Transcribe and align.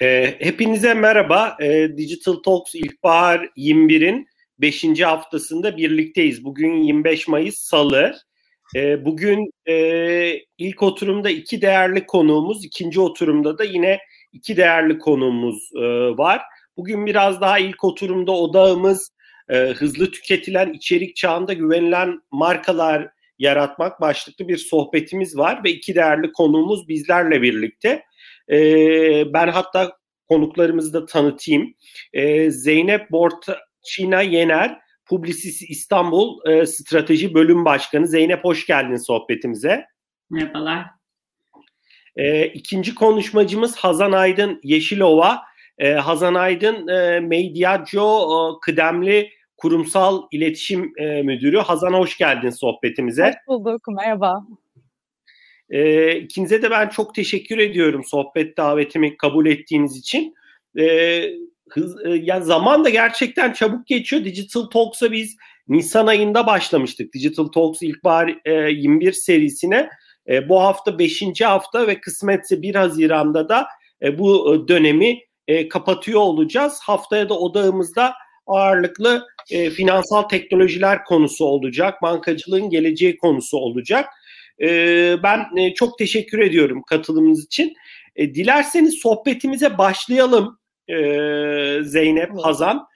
E, 0.00 0.36
hepinize 0.38 0.94
merhaba. 0.94 1.56
E, 1.60 1.96
Digital 1.96 2.34
Talks 2.34 2.74
İlkbahar 2.74 3.48
21'in 3.56 4.28
5. 4.58 5.00
haftasında 5.00 5.76
birlikteyiz. 5.76 6.44
Bugün 6.44 6.82
25 6.82 7.28
Mayıs 7.28 7.58
Salı. 7.58 8.14
E, 8.76 9.04
bugün 9.04 9.50
e, 9.68 9.74
ilk 10.58 10.82
oturumda 10.82 11.30
iki 11.30 11.62
değerli 11.62 12.06
konuğumuz, 12.06 12.64
ikinci 12.64 13.00
oturumda 13.00 13.58
da 13.58 13.64
yine 13.64 13.98
iki 14.32 14.56
değerli 14.56 14.98
konuğumuz 14.98 15.70
e, 15.76 15.80
var. 16.18 16.42
Bugün 16.76 17.06
biraz 17.06 17.40
daha 17.40 17.58
ilk 17.58 17.84
oturumda 17.84 18.32
odağımız 18.32 19.10
e, 19.48 19.56
hızlı 19.56 20.10
tüketilen 20.10 20.72
içerik 20.72 21.16
çağında 21.16 21.52
güvenilen 21.52 22.20
markalar 22.30 23.08
yaratmak 23.38 24.00
başlıklı 24.00 24.48
bir 24.48 24.56
sohbetimiz 24.56 25.36
var 25.36 25.64
ve 25.64 25.70
iki 25.70 25.94
değerli 25.94 26.32
konuğumuz 26.32 26.88
bizlerle 26.88 27.42
birlikte. 27.42 28.02
E, 28.50 28.58
ben 29.32 29.48
hatta 29.48 29.96
konuklarımızı 30.28 30.92
da 30.92 31.06
tanıtayım. 31.06 31.74
E, 32.12 32.50
Zeynep 32.50 33.10
Borçina 33.10 34.22
Yener, 34.22 34.78
Publicis 35.10 35.62
İstanbul 35.70 36.50
e, 36.50 36.66
Strateji 36.66 37.34
Bölüm 37.34 37.64
Başkanı. 37.64 38.06
Zeynep 38.06 38.44
hoş 38.44 38.66
geldin 38.66 38.96
sohbetimize. 38.96 39.86
Merhabalar. 40.30 40.86
E, 42.16 42.46
ikinci 42.46 42.94
konuşmacımız 42.94 43.76
Hazan 43.76 44.12
Aydın 44.12 44.60
Yeşilova. 44.62 45.42
E, 45.78 45.92
Hazan 45.92 46.34
Aydın 46.34 46.88
e, 46.88 47.20
Mediaco 47.20 48.28
e, 48.30 48.60
kıdemli 48.60 49.30
kurumsal 49.56 50.22
iletişim 50.32 50.92
e, 50.98 51.22
müdürü. 51.22 51.58
Hazan 51.58 51.92
hoş 51.92 52.18
geldin 52.18 52.50
sohbetimize. 52.50 53.34
Hoş 53.46 53.56
bulduk, 53.58 53.88
merhaba. 53.88 54.46
E, 55.70 56.12
ikinize 56.16 56.62
de 56.62 56.70
ben 56.70 56.88
çok 56.88 57.14
teşekkür 57.14 57.58
ediyorum 57.58 58.04
sohbet 58.04 58.56
davetimi 58.56 59.16
kabul 59.16 59.46
ettiğiniz 59.46 59.96
için. 59.96 60.34
E, 60.78 60.84
hız, 61.70 62.04
e, 62.04 62.10
yani 62.10 62.44
zaman 62.44 62.84
da 62.84 62.88
gerçekten 62.88 63.52
çabuk 63.52 63.86
geçiyor. 63.86 64.24
Digital 64.24 64.62
Talks'a 64.62 65.12
biz 65.12 65.36
Nisan 65.68 66.06
ayında 66.06 66.46
başlamıştık. 66.46 67.14
Digital 67.14 67.46
Talks 67.46 67.82
İlkbahar 67.82 68.36
e, 68.44 68.52
21 68.52 69.12
serisine. 69.12 69.90
E, 70.28 70.48
bu 70.48 70.62
hafta 70.62 70.98
5. 70.98 71.40
hafta 71.40 71.86
ve 71.86 72.00
kısmetse 72.00 72.62
1 72.62 72.74
Haziran'da 72.74 73.48
da 73.48 73.66
e, 74.02 74.18
bu 74.18 74.54
e, 74.54 74.68
dönemi 74.68 75.18
e, 75.48 75.68
kapatıyor 75.68 76.20
olacağız. 76.20 76.78
Haftaya 76.82 77.28
da 77.28 77.38
odağımızda 77.38 78.14
ağırlıklı 78.46 79.26
e, 79.50 79.70
finansal 79.70 80.22
teknolojiler 80.22 81.04
konusu 81.04 81.44
olacak. 81.44 82.02
Bankacılığın 82.02 82.70
geleceği 82.70 83.16
konusu 83.16 83.56
olacak. 83.56 84.08
Ee, 84.62 85.16
ben 85.22 85.56
e, 85.56 85.74
çok 85.74 85.98
teşekkür 85.98 86.38
ediyorum 86.38 86.82
katılımınız 86.82 87.44
için. 87.44 87.74
E, 88.16 88.34
dilerseniz 88.34 88.94
sohbetimize 88.94 89.78
başlayalım 89.78 90.59
e, 90.92 91.78
Zeynep, 91.82 92.30
Hazan. 92.42 92.86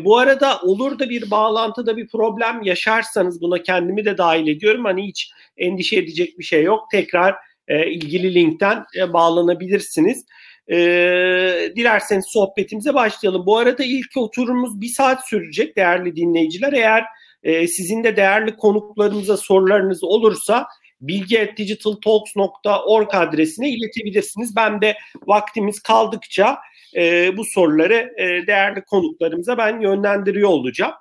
bu 0.00 0.18
arada 0.18 0.60
olur 0.60 0.98
da 0.98 1.10
bir 1.10 1.30
bağlantıda 1.30 1.96
bir 1.96 2.08
problem 2.08 2.62
yaşarsanız 2.62 3.40
buna 3.40 3.62
kendimi 3.62 4.04
de 4.04 4.18
dahil 4.18 4.46
ediyorum. 4.46 4.84
Hani 4.84 5.06
hiç 5.06 5.30
endişe 5.56 5.96
edecek 5.96 6.38
bir 6.38 6.44
şey 6.44 6.62
yok. 6.62 6.90
Tekrar 6.90 7.34
ilgili 7.68 8.34
linkten 8.34 8.84
bağlanabilirsiniz. 9.12 10.24
dilerseniz 11.76 12.24
sohbetimize 12.28 12.94
başlayalım. 12.94 13.46
Bu 13.46 13.58
arada 13.58 13.84
ilk 13.84 14.16
oturumumuz 14.16 14.80
bir 14.80 14.88
saat 14.88 15.28
sürecek 15.28 15.76
değerli 15.76 16.16
dinleyiciler. 16.16 16.72
Eğer 16.72 17.04
sizin 17.66 18.04
de 18.04 18.16
değerli 18.16 18.56
konuklarımıza 18.56 19.36
sorularınız 19.36 20.04
olursa 20.04 20.66
bilgi.digitaltalks.org 21.02 23.14
adresine 23.14 23.70
iletebilirsiniz. 23.70 24.56
Ben 24.56 24.80
de 24.80 24.96
vaktimiz 25.26 25.80
kaldıkça 25.80 26.58
e, 26.96 27.36
bu 27.36 27.44
soruları 27.44 28.12
e, 28.16 28.46
değerli 28.46 28.84
konuklarımıza 28.84 29.58
ben 29.58 29.80
yönlendiriyor 29.80 30.48
olacağım. 30.48 30.92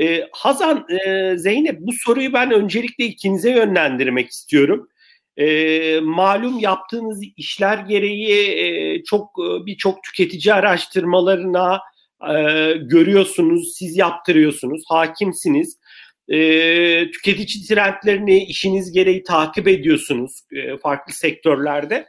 E, 0.00 0.28
Hazan, 0.32 0.86
e, 1.06 1.32
Zeynep 1.36 1.80
bu 1.80 1.92
soruyu 1.92 2.32
ben 2.32 2.50
öncelikle 2.50 3.04
ikinize 3.04 3.50
yönlendirmek 3.50 4.30
istiyorum. 4.30 4.88
E, 5.36 6.00
malum 6.00 6.58
yaptığınız 6.58 7.20
işler 7.36 7.78
gereği 7.78 8.50
e, 8.50 9.02
çok 9.04 9.30
e, 9.38 9.66
birçok 9.66 10.02
tüketici 10.02 10.54
araştırmalarına 10.54 11.80
e, 12.30 12.34
görüyorsunuz, 12.72 13.74
siz 13.76 13.96
yaptırıyorsunuz, 13.96 14.82
hakimsiniz 14.88 15.80
e, 16.30 17.10
tüketici 17.10 17.66
trendlerini 17.68 18.44
işiniz 18.44 18.92
gereği 18.92 19.22
takip 19.22 19.68
ediyorsunuz 19.68 20.40
e, 20.52 20.76
farklı 20.76 21.12
sektörlerde. 21.12 22.06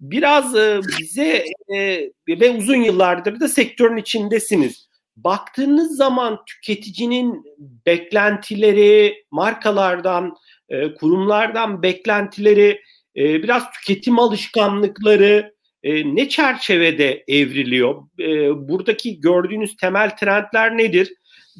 Biraz 0.00 0.56
e, 0.56 0.80
bize 1.00 1.44
e, 1.74 2.10
ve 2.28 2.50
uzun 2.50 2.76
yıllardır 2.76 3.40
da 3.40 3.48
sektörün 3.48 3.96
içindesiniz. 3.96 4.88
Baktığınız 5.16 5.96
zaman 5.96 6.44
tüketicinin 6.46 7.44
beklentileri, 7.86 9.24
markalardan, 9.30 10.36
e, 10.68 10.94
kurumlardan 10.94 11.82
beklentileri, 11.82 12.80
e, 13.16 13.42
biraz 13.42 13.70
tüketim 13.70 14.18
alışkanlıkları 14.18 15.54
e, 15.82 16.14
ne 16.14 16.28
çerçevede 16.28 17.24
evriliyor? 17.28 18.02
E, 18.20 18.68
buradaki 18.68 19.20
gördüğünüz 19.20 19.76
temel 19.76 20.16
trendler 20.16 20.76
nedir? 20.76 21.12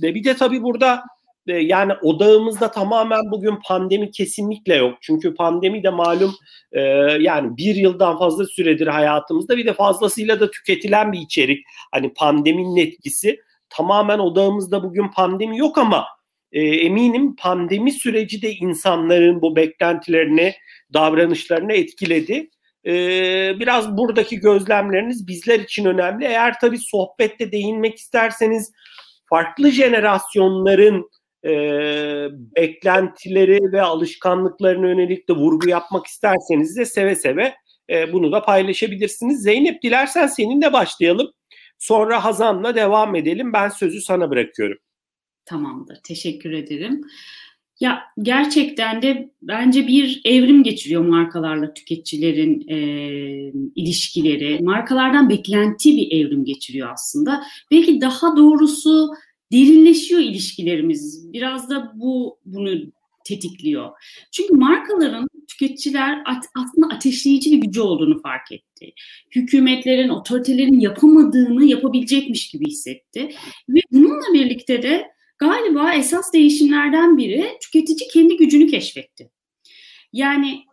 E, 0.02 0.14
bir 0.14 0.24
de 0.24 0.36
tabii 0.36 0.62
burada 0.62 0.94
e, 0.96 1.02
yani 1.52 1.92
odağımızda 2.02 2.70
tamamen 2.70 3.30
bugün 3.30 3.58
pandemi 3.64 4.10
kesinlikle 4.10 4.74
yok. 4.74 4.98
Çünkü 5.00 5.34
pandemi 5.34 5.82
de 5.82 5.90
malum 5.90 6.34
e, 6.72 6.80
yani 7.20 7.56
bir 7.56 7.74
yıldan 7.74 8.18
fazla 8.18 8.46
süredir 8.46 8.86
hayatımızda 8.86 9.56
bir 9.56 9.66
de 9.66 9.72
fazlasıyla 9.72 10.40
da 10.40 10.50
tüketilen 10.50 11.12
bir 11.12 11.18
içerik. 11.18 11.64
Hani 11.92 12.12
pandeminin 12.14 12.76
etkisi 12.76 13.40
tamamen 13.70 14.18
odağımızda 14.18 14.82
bugün 14.82 15.08
pandemi 15.08 15.58
yok 15.58 15.78
ama 15.78 16.06
e, 16.52 16.62
eminim 16.62 17.36
pandemi 17.36 17.92
süreci 17.92 18.42
de 18.42 18.52
insanların 18.52 19.42
bu 19.42 19.56
beklentilerini, 19.56 20.54
davranışlarını 20.92 21.72
etkiledi. 21.72 22.50
E, 22.86 22.92
biraz 23.60 23.96
buradaki 23.96 24.40
gözlemleriniz 24.40 25.28
bizler 25.28 25.60
için 25.60 25.84
önemli. 25.84 26.24
Eğer 26.24 26.60
tabii 26.60 26.78
sohbette 26.78 27.52
değinmek 27.52 27.98
isterseniz 27.98 28.72
farklı 29.24 29.70
jenerasyonların 29.70 31.10
e, 31.48 31.52
beklentileri 32.56 33.72
ve 33.72 33.82
alışkanlıklarına 33.82 34.88
yönelik 34.88 35.28
de 35.28 35.32
vurgu 35.32 35.68
yapmak 35.68 36.06
isterseniz 36.06 36.76
de 36.76 36.84
seve 36.84 37.14
seve 37.14 37.54
e, 37.90 38.12
bunu 38.12 38.32
da 38.32 38.42
paylaşabilirsiniz. 38.42 39.42
Zeynep 39.42 39.82
dilersen 39.82 40.26
seninle 40.26 40.72
başlayalım. 40.72 41.32
Sonra 41.78 42.24
Hazan'la 42.24 42.74
devam 42.74 43.14
edelim. 43.14 43.52
Ben 43.52 43.68
sözü 43.68 44.00
sana 44.00 44.30
bırakıyorum. 44.30 44.78
Tamamdır. 45.44 45.98
Teşekkür 46.04 46.52
ederim. 46.52 47.00
Ya 47.80 48.02
gerçekten 48.22 49.02
de 49.02 49.30
bence 49.42 49.86
bir 49.86 50.20
evrim 50.24 50.62
geçiriyor 50.62 51.04
markalarla 51.04 51.74
tüketicilerin 51.74 52.68
e, 52.68 52.78
ilişkileri. 53.74 54.62
Markalardan 54.62 55.28
beklenti 55.28 55.96
bir 55.96 56.12
evrim 56.12 56.44
geçiriyor 56.44 56.88
aslında. 56.92 57.42
Belki 57.70 58.00
daha 58.00 58.36
doğrusu 58.36 59.08
derinleşiyor 59.52 60.20
ilişkilerimiz. 60.20 61.32
Biraz 61.32 61.70
da 61.70 61.92
bu 61.94 62.38
bunu 62.44 62.92
tetikliyor. 63.24 63.90
Çünkü 64.32 64.54
markaların 64.54 65.28
tüketiciler 65.48 66.22
aslında 66.54 66.94
ateşleyici 66.94 67.52
bir 67.52 67.66
gücü 67.66 67.80
olduğunu 67.80 68.22
fark 68.22 68.52
etti. 68.52 68.92
Hükümetlerin, 69.34 70.08
otoritelerin 70.08 70.80
yapamadığını 70.80 71.64
yapabilecekmiş 71.64 72.50
gibi 72.50 72.66
hissetti. 72.66 73.28
Ve 73.68 73.80
bununla 73.92 74.32
birlikte 74.32 74.82
de 74.82 75.06
galiba 75.38 75.92
esas 75.94 76.32
değişimlerden 76.32 77.18
biri 77.18 77.46
tüketici 77.62 78.08
kendi 78.12 78.36
gücünü 78.36 78.66
keşfetti. 78.66 79.30
Yani 80.12 80.64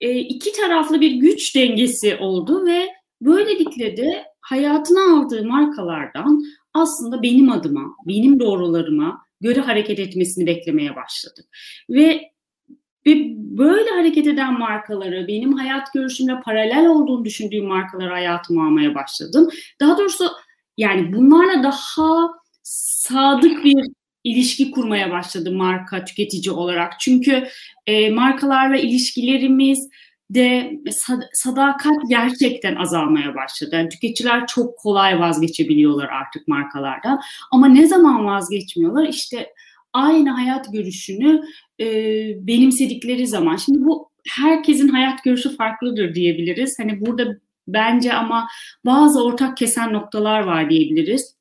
e, 0.00 0.18
iki 0.18 0.52
taraflı 0.52 1.00
bir 1.00 1.10
güç 1.10 1.56
dengesi 1.56 2.16
oldu 2.16 2.66
ve 2.66 2.88
böylelikle 3.20 3.96
de 3.96 4.24
hayatına 4.40 5.18
aldığı 5.18 5.46
markalardan 5.46 6.44
aslında 6.74 7.22
benim 7.22 7.50
adıma, 7.50 7.96
benim 8.06 8.40
doğrularıma 8.40 9.26
göre 9.40 9.60
hareket 9.60 9.98
etmesini 9.98 10.46
beklemeye 10.46 10.96
başladık. 10.96 11.46
Ve 11.90 12.34
ve 13.06 13.34
böyle 13.36 13.90
hareket 13.90 14.26
eden 14.26 14.58
markaları, 14.58 15.28
benim 15.28 15.52
hayat 15.52 15.92
görüşümle 15.92 16.40
paralel 16.40 16.86
olduğunu 16.86 17.24
düşündüğüm 17.24 17.66
markaları 17.66 18.10
hayatıma 18.10 18.66
almaya 18.66 18.94
başladım. 18.94 19.48
Daha 19.80 19.98
doğrusu 19.98 20.24
yani 20.76 21.12
bunlarla 21.12 21.62
daha 21.62 22.28
sadık 22.62 23.64
bir 23.64 23.84
ilişki 24.24 24.70
kurmaya 24.70 25.10
başladım 25.10 25.56
marka 25.56 26.04
tüketici 26.04 26.52
olarak. 26.52 27.00
Çünkü 27.00 27.48
e, 27.86 28.10
markalarla 28.10 28.76
ilişkilerimiz 28.76 29.88
de 30.30 30.80
sadakat 31.32 31.96
gerçekten 32.08 32.76
azalmaya 32.76 33.34
başladı. 33.34 33.70
Yani 33.74 33.88
tüketiciler 33.88 34.46
çok 34.46 34.78
kolay 34.78 35.20
vazgeçebiliyorlar 35.20 36.08
artık 36.08 36.48
markalardan. 36.48 37.20
Ama 37.52 37.68
ne 37.68 37.86
zaman 37.86 38.24
vazgeçmiyorlar? 38.24 39.08
İşte 39.08 39.52
aynı 39.92 40.30
hayat 40.30 40.72
görüşünü 40.72 41.42
e, 41.80 41.86
benimsedikleri 42.46 43.26
zaman. 43.26 43.56
Şimdi 43.56 43.84
bu 43.84 44.10
herkesin 44.28 44.88
hayat 44.88 45.24
görüşü 45.24 45.56
farklıdır 45.56 46.14
diyebiliriz. 46.14 46.78
Hani 46.78 47.06
burada 47.06 47.26
bence 47.68 48.12
ama 48.12 48.48
bazı 48.84 49.24
ortak 49.24 49.56
kesen 49.56 49.92
noktalar 49.92 50.40
var 50.40 50.70
diyebiliriz. 50.70 51.36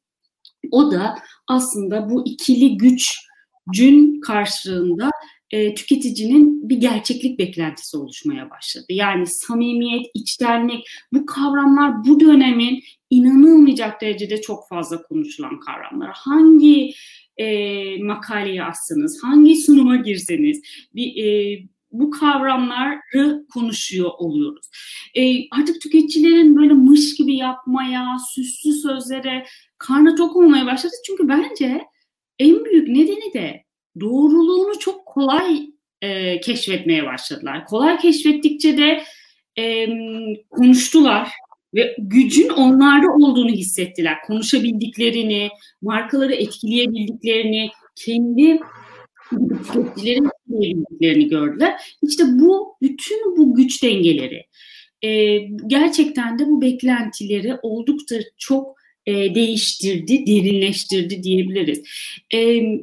O 0.71 0.91
da 0.91 1.15
aslında 1.47 2.09
bu 2.09 2.25
ikili 2.25 2.77
güçcün 2.77 4.21
karşılığında 4.21 5.09
e, 5.53 5.75
tüketicinin 5.75 6.69
bir 6.69 6.77
gerçeklik 6.77 7.39
beklentisi 7.39 7.97
oluşmaya 7.97 8.49
başladı. 8.49 8.85
Yani 8.89 9.27
samimiyet, 9.27 10.05
içtenlik 10.13 10.87
bu 11.13 11.25
kavramlar 11.25 12.05
bu 12.05 12.19
dönemin 12.19 12.83
inanılmayacak 13.09 14.01
derecede 14.01 14.41
çok 14.41 14.67
fazla 14.69 15.01
konuşulan 15.01 15.59
kavramlar. 15.59 16.09
Hangi 16.13 16.93
e, 17.37 17.47
makaleyi 18.03 18.63
açsanız, 18.63 19.23
hangi 19.23 19.55
sunuma 19.55 19.95
girseniz 19.95 20.61
bir, 20.95 21.23
e, 21.23 21.59
bu 21.91 22.11
kavramları 22.11 23.45
konuşuyor 23.53 24.11
oluyoruz. 24.17 24.69
E, 25.15 25.49
artık 25.49 25.81
tüketicilerin 25.81 26.55
böyle 26.55 26.73
mış 26.73 27.15
gibi 27.15 27.35
yapmaya, 27.35 28.17
süslü 28.35 28.73
sözlere 28.73 29.45
karnı 29.77 30.15
tok 30.15 30.35
olmaya 30.35 30.65
başladı. 30.65 30.93
Çünkü 31.07 31.27
bence 31.27 31.81
en 32.39 32.65
büyük 32.65 32.87
nedeni 32.87 33.33
de 33.33 33.63
doğruluğunu 33.99 34.79
çok 34.79 35.05
kolay 35.05 35.69
e, 36.01 36.39
keşfetmeye 36.39 37.05
başladılar. 37.05 37.65
Kolay 37.65 37.97
keşfettikçe 37.97 38.77
de 38.77 39.03
e, 39.57 39.87
konuştular 40.49 41.29
ve 41.73 41.95
gücün 41.99 42.49
onlarda 42.49 43.07
olduğunu 43.11 43.51
hissettiler. 43.51 44.21
Konuşabildiklerini, 44.21 45.49
markaları 45.81 46.33
etkileyebildiklerini, 46.33 47.69
kendi 47.95 48.59
tüketicilerin 49.73 50.29
etkileyebildiklerini 50.39 51.27
gördüler. 51.27 51.81
İşte 52.01 52.23
bu 52.27 52.77
bütün 52.81 53.37
bu 53.37 53.55
güç 53.55 53.83
dengeleri 53.83 54.45
e, 55.03 55.37
gerçekten 55.67 56.39
de 56.39 56.47
bu 56.47 56.61
beklentileri 56.61 57.57
oldukça 57.61 58.15
çok 58.37 58.82
e, 59.05 59.35
değiştirdi, 59.35 60.27
derinleştirdi 60.27 61.23
diyebiliriz. 61.23 61.81
E, 62.33 62.37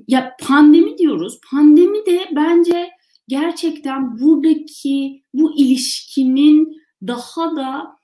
ya 0.09 0.37
pandemi 0.41 0.99
diyoruz. 0.99 1.41
Pandemi 1.51 2.07
de 2.07 2.29
bence 2.33 2.91
gerçekten 3.29 4.19
buradaki 4.21 5.23
bu 5.35 5.59
ilişkinin 5.59 6.83
daha 7.07 7.57
da 7.57 7.97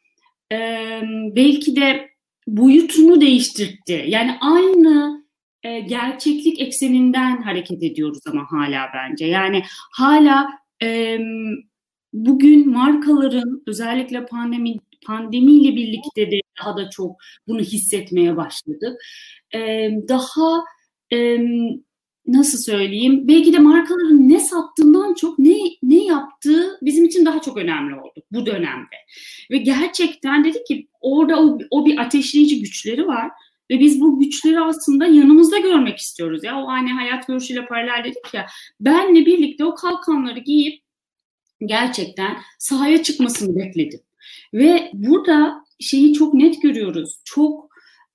e, 0.53 0.59
belki 1.37 1.77
de 1.77 2.11
boyutunu 2.47 3.21
değiştirdi. 3.21 4.05
Yani 4.07 4.39
aynı 4.41 5.25
e, 5.63 5.81
gerçeklik 5.81 6.61
ekseninden 6.61 7.43
hareket 7.43 7.83
ediyoruz 7.83 8.19
ama 8.27 8.47
hala 8.51 8.87
bence. 8.95 9.27
Yani 9.27 9.63
hala 9.93 10.51
e, 10.83 11.19
bugün 12.13 12.71
markaların 12.71 13.63
özellikle 13.67 14.27
pandemi 14.27 14.75
pandemiyle 15.06 15.76
birlikte 15.76 16.31
de 16.31 16.41
daha 16.61 16.76
da 16.76 16.91
çok 16.91 17.17
bunu 17.49 17.61
hissetmeye 17.61 18.37
başladık. 18.37 19.00
E, 19.55 19.91
daha 20.08 20.64
e, 21.12 21.38
nasıl 22.26 22.58
söyleyeyim 22.58 23.29
belki 23.29 23.53
de 23.53 23.58
markaların 23.58 24.29
ne 24.29 24.41
sattığından 24.41 25.14
çok 25.14 25.38
ne 25.38 25.56
ne 25.82 26.05
yaptığı 26.05 26.79
bizim 26.82 27.05
için 27.05 27.26
daha 27.26 27.41
çok 27.41 27.56
önemli 27.56 27.94
oldu 27.94 28.23
bu 28.32 28.47
dönemde. 28.47 28.97
Ve 29.50 29.58
gerçekten 29.58 30.44
dedi 30.44 30.64
ki 30.64 30.88
orada 31.00 31.43
o, 31.43 31.58
o 31.70 31.87
bir 31.87 31.99
ateşleyici 31.99 32.61
güçleri 32.61 33.06
var 33.06 33.31
ve 33.70 33.81
biz 33.81 34.00
bu 34.00 34.20
güçleri 34.20 34.61
aslında 34.61 35.06
yanımızda 35.06 35.58
görmek 35.58 35.99
istiyoruz 35.99 36.44
ya. 36.44 36.62
O 36.62 36.69
hani 36.69 36.93
hayat 36.93 37.26
görüşüyle 37.26 37.67
paralel 37.67 38.05
dedik 38.05 38.35
ya. 38.35 38.47
Benle 38.81 39.26
birlikte 39.26 39.64
o 39.64 39.75
kalkanları 39.75 40.38
giyip 40.38 40.82
gerçekten 41.61 42.37
sahaya 42.58 43.03
çıkmasını 43.03 43.56
bekledim. 43.56 44.00
Ve 44.56 44.91
burada 44.93 45.64
şeyi 45.81 46.12
çok 46.12 46.35
net 46.35 46.62
görüyoruz. 46.62 47.20
Çok 47.25 47.69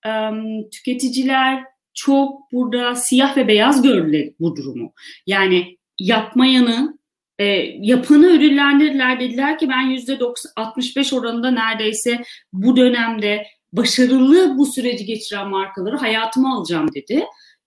um, 0.08 0.70
tüketiciler 0.70 1.64
çok 1.94 2.52
burada 2.52 2.96
siyah 2.96 3.38
ve 3.38 3.48
beyaz 3.48 3.82
gördüler 3.82 4.30
bu 4.40 4.56
durumu. 4.56 4.94
Yani 5.28 5.78
yapmayanı 6.00 6.98
e, 7.40 7.46
yapanı 7.80 8.28
ödüllendirdiler 8.28 9.20
dediler 9.20 9.60
ki 9.60 9.70
ben 9.70 9.82
yüzde 9.82 10.20
65 10.56 11.14
oranında 11.14 11.52
neredeyse 11.52 12.24
bu 12.54 12.78
dönemde 12.78 13.48
başarılı 13.74 14.58
bu 14.58 14.66
süreci 14.66 15.06
geçiren 15.06 15.50
markaları 15.50 15.98
hayatıma 15.98 16.58
alacağım 16.58 16.88
dedi. 16.96 17.26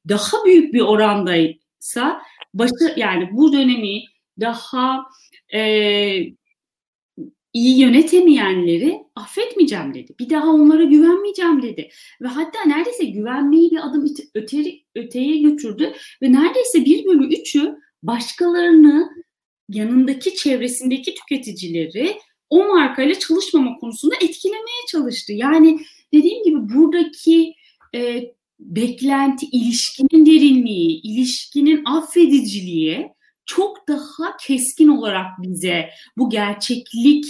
Daha 0.09 0.45
büyük 0.45 0.75
bir 0.75 0.81
orandaysa 0.81 2.23
başı 2.55 2.95
yani 2.97 3.29
bu 3.33 3.53
dönemi 3.53 4.03
daha 4.41 5.05
e, 5.55 5.61
iyi 7.55 7.81
yönetemeyenleri 7.81 8.99
affetmeyeceğim 9.17 9.95
dedi. 9.95 10.15
Bir 10.19 10.31
daha 10.31 10.49
onlara 10.49 10.85
güvenmeyeceğim 10.85 11.63
dedi. 11.63 11.89
Ve 12.23 12.29
hatta 12.29 12.65
neredeyse 12.67 13.05
güvenmeyi 13.05 13.71
bir 13.71 13.89
adım 13.89 14.15
öte, 14.35 14.65
öteye 14.95 15.37
götürdü 15.37 15.93
ve 16.23 16.33
neredeyse 16.33 16.85
bir 16.85 17.05
bölü 17.05 17.35
üçü 17.35 17.77
başkalarını 18.03 19.11
yanındaki 19.69 20.35
çevresindeki 20.35 21.15
tüketicileri 21.15 22.17
o 22.51 22.69
markayla 22.69 23.19
çalışmama 23.19 23.75
konusunda 23.75 24.15
etkilemeye 24.15 24.87
çalıştı. 24.91 25.33
Yani 25.33 25.81
dediğim 26.15 26.45
gibi 26.45 26.57
buradaki 26.75 27.55
e, 27.95 28.25
beklenti, 28.61 29.47
ilişkinin 29.47 30.27
derinliği, 30.27 31.01
ilişkinin 31.03 31.85
affediciliği 31.85 33.09
çok 33.47 33.89
daha 33.89 34.37
keskin 34.37 34.89
olarak 34.89 35.27
bize 35.39 35.91
bu 36.17 36.31
gerçeklik 36.31 37.25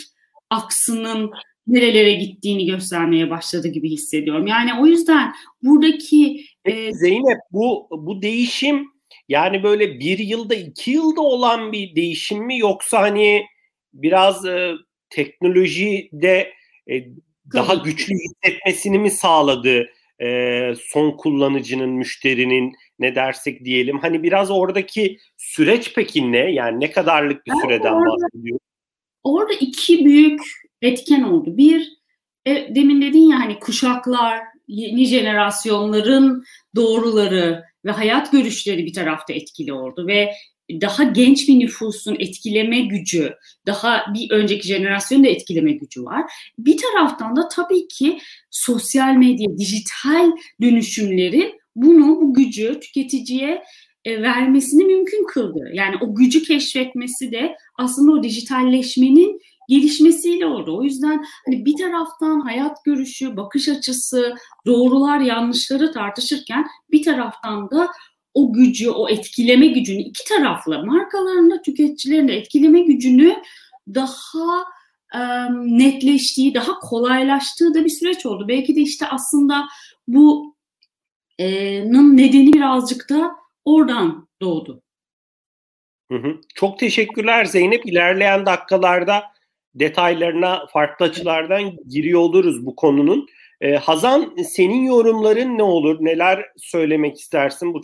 aksının 0.54 1.30
nerelere 1.66 2.12
gittiğini 2.12 2.66
göstermeye 2.66 3.30
başladı 3.30 3.68
gibi 3.68 3.90
hissediyorum. 3.90 4.46
Yani 4.46 4.70
o 4.80 4.86
yüzden 4.86 5.32
buradaki 5.62 6.44
e... 6.64 6.92
Zeynep 6.92 7.38
bu 7.52 7.88
bu 7.90 8.22
değişim 8.22 8.88
yani 9.28 9.62
böyle 9.62 10.00
bir 10.00 10.18
yılda 10.18 10.54
iki 10.54 10.90
yılda 10.90 11.20
olan 11.20 11.72
bir 11.72 11.96
değişim 11.96 12.46
mi 12.46 12.58
yoksa 12.58 13.00
hani 13.00 13.46
biraz 13.94 14.46
e, 14.46 14.72
teknolojide 15.10 16.52
e, 16.90 16.94
daha 17.52 17.74
güçlü 17.74 18.14
hissetmesini 18.14 18.98
mi 18.98 19.10
sağladı 19.10 19.86
e, 20.22 20.74
son 20.80 21.10
kullanıcının, 21.10 21.90
müşterinin 21.90 22.72
ne 22.98 23.14
dersek 23.14 23.64
diyelim. 23.64 23.98
Hani 23.98 24.22
biraz 24.22 24.50
oradaki 24.50 25.18
süreç 25.36 25.94
peki 25.94 26.32
ne? 26.32 26.52
Yani 26.52 26.80
ne 26.80 26.90
kadarlık 26.90 27.46
bir 27.46 27.52
süreden 27.62 27.94
bahsediyor? 27.94 28.58
Orada 29.24 29.52
iki 29.52 30.04
büyük 30.04 30.40
etken 30.82 31.22
oldu. 31.22 31.56
Bir, 31.56 31.88
e, 32.46 32.74
demin 32.74 33.02
dedin 33.02 33.28
ya 33.28 33.40
hani 33.40 33.58
kuşaklar, 33.58 34.40
yeni 34.68 35.06
jenerasyonların 35.06 36.44
doğruları 36.76 37.64
ve 37.84 37.90
hayat 37.90 38.32
görüşleri 38.32 38.86
bir 38.86 38.92
tarafta 38.92 39.32
etkili 39.32 39.72
oldu 39.72 40.06
ve 40.06 40.30
daha 40.70 41.04
genç 41.04 41.48
bir 41.48 41.58
nüfusun 41.58 42.16
etkileme 42.18 42.80
gücü, 42.80 43.34
daha 43.66 44.04
bir 44.14 44.30
önceki 44.30 44.68
jenerasyonun 44.68 45.24
da 45.24 45.28
etkileme 45.28 45.72
gücü 45.72 46.04
var. 46.04 46.22
Bir 46.58 46.76
taraftan 46.76 47.36
da 47.36 47.48
tabii 47.48 47.88
ki 47.88 48.18
sosyal 48.50 49.14
medya, 49.14 49.58
dijital 49.58 50.32
dönüşümleri 50.62 51.58
bunu, 51.76 52.20
bu 52.20 52.34
gücü 52.34 52.80
tüketiciye 52.80 53.62
e, 54.04 54.22
vermesini 54.22 54.84
mümkün 54.84 55.26
kıldı. 55.26 55.70
Yani 55.72 55.96
o 56.00 56.14
gücü 56.14 56.42
keşfetmesi 56.42 57.32
de 57.32 57.56
aslında 57.78 58.12
o 58.12 58.22
dijitalleşmenin 58.22 59.40
gelişmesiyle 59.68 60.46
oldu. 60.46 60.78
O 60.78 60.82
yüzden 60.82 61.24
hani 61.46 61.64
bir 61.64 61.76
taraftan 61.76 62.40
hayat 62.40 62.84
görüşü, 62.84 63.36
bakış 63.36 63.68
açısı, 63.68 64.34
doğrular, 64.66 65.20
yanlışları 65.20 65.92
tartışırken 65.92 66.66
bir 66.90 67.02
taraftan 67.02 67.70
da 67.70 67.88
o 68.34 68.52
gücü, 68.52 68.90
o 68.90 69.08
etkileme 69.08 69.66
gücünü 69.66 70.00
iki 70.00 70.24
taraflı 70.28 70.86
markalarında 70.86 71.62
tüketicilerin 71.62 72.28
de 72.28 72.36
etkileme 72.36 72.80
gücünü 72.80 73.36
daha 73.94 74.64
e, 75.14 75.20
netleştiği, 75.78 76.54
daha 76.54 76.78
kolaylaştığı 76.80 77.74
da 77.74 77.84
bir 77.84 77.90
süreç 77.90 78.26
oldu. 78.26 78.48
Belki 78.48 78.76
de 78.76 78.80
işte 78.80 79.06
aslında 79.08 79.66
bu 80.08 80.56
e, 81.38 81.46
nedeni 81.90 82.52
birazcık 82.52 83.10
da 83.10 83.36
oradan 83.64 84.28
doğdu. 84.40 84.83
Hı 86.10 86.14
hı. 86.18 86.40
Çok 86.54 86.78
teşekkürler 86.78 87.44
Zeynep. 87.44 87.86
İlerleyen 87.86 88.46
dakikalarda 88.46 89.24
detaylarına 89.74 90.66
farklı 90.66 91.06
açılardan 91.06 91.76
giriyor 91.88 92.20
oluruz 92.20 92.66
bu 92.66 92.76
konunun. 92.76 93.26
Ee, 93.60 93.76
Hazan 93.76 94.36
senin 94.36 94.82
yorumların 94.82 95.58
ne 95.58 95.62
olur? 95.62 95.98
Neler 96.00 96.46
söylemek 96.56 97.20
istersin 97.20 97.74
bu 97.74 97.82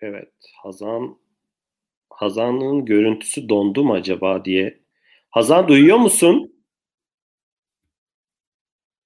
Evet, 0.00 0.32
Hazan 0.62 1.18
Hazan'ın 2.10 2.84
görüntüsü 2.84 3.48
dondu 3.48 3.84
mu 3.84 3.94
acaba 3.94 4.44
diye. 4.44 4.80
Hazan 5.30 5.68
duyuyor 5.68 5.98
musun? 5.98 6.54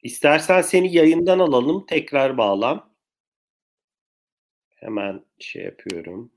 İstersen 0.02 0.62
seni 0.62 0.94
yayından 0.94 1.38
alalım, 1.38 1.86
tekrar 1.86 2.38
bağlan. 2.38 2.91
Hemen 4.82 5.24
şey 5.38 5.64
yapıyorum. 5.64 6.32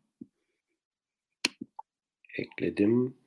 Ekledim. 2.38 3.18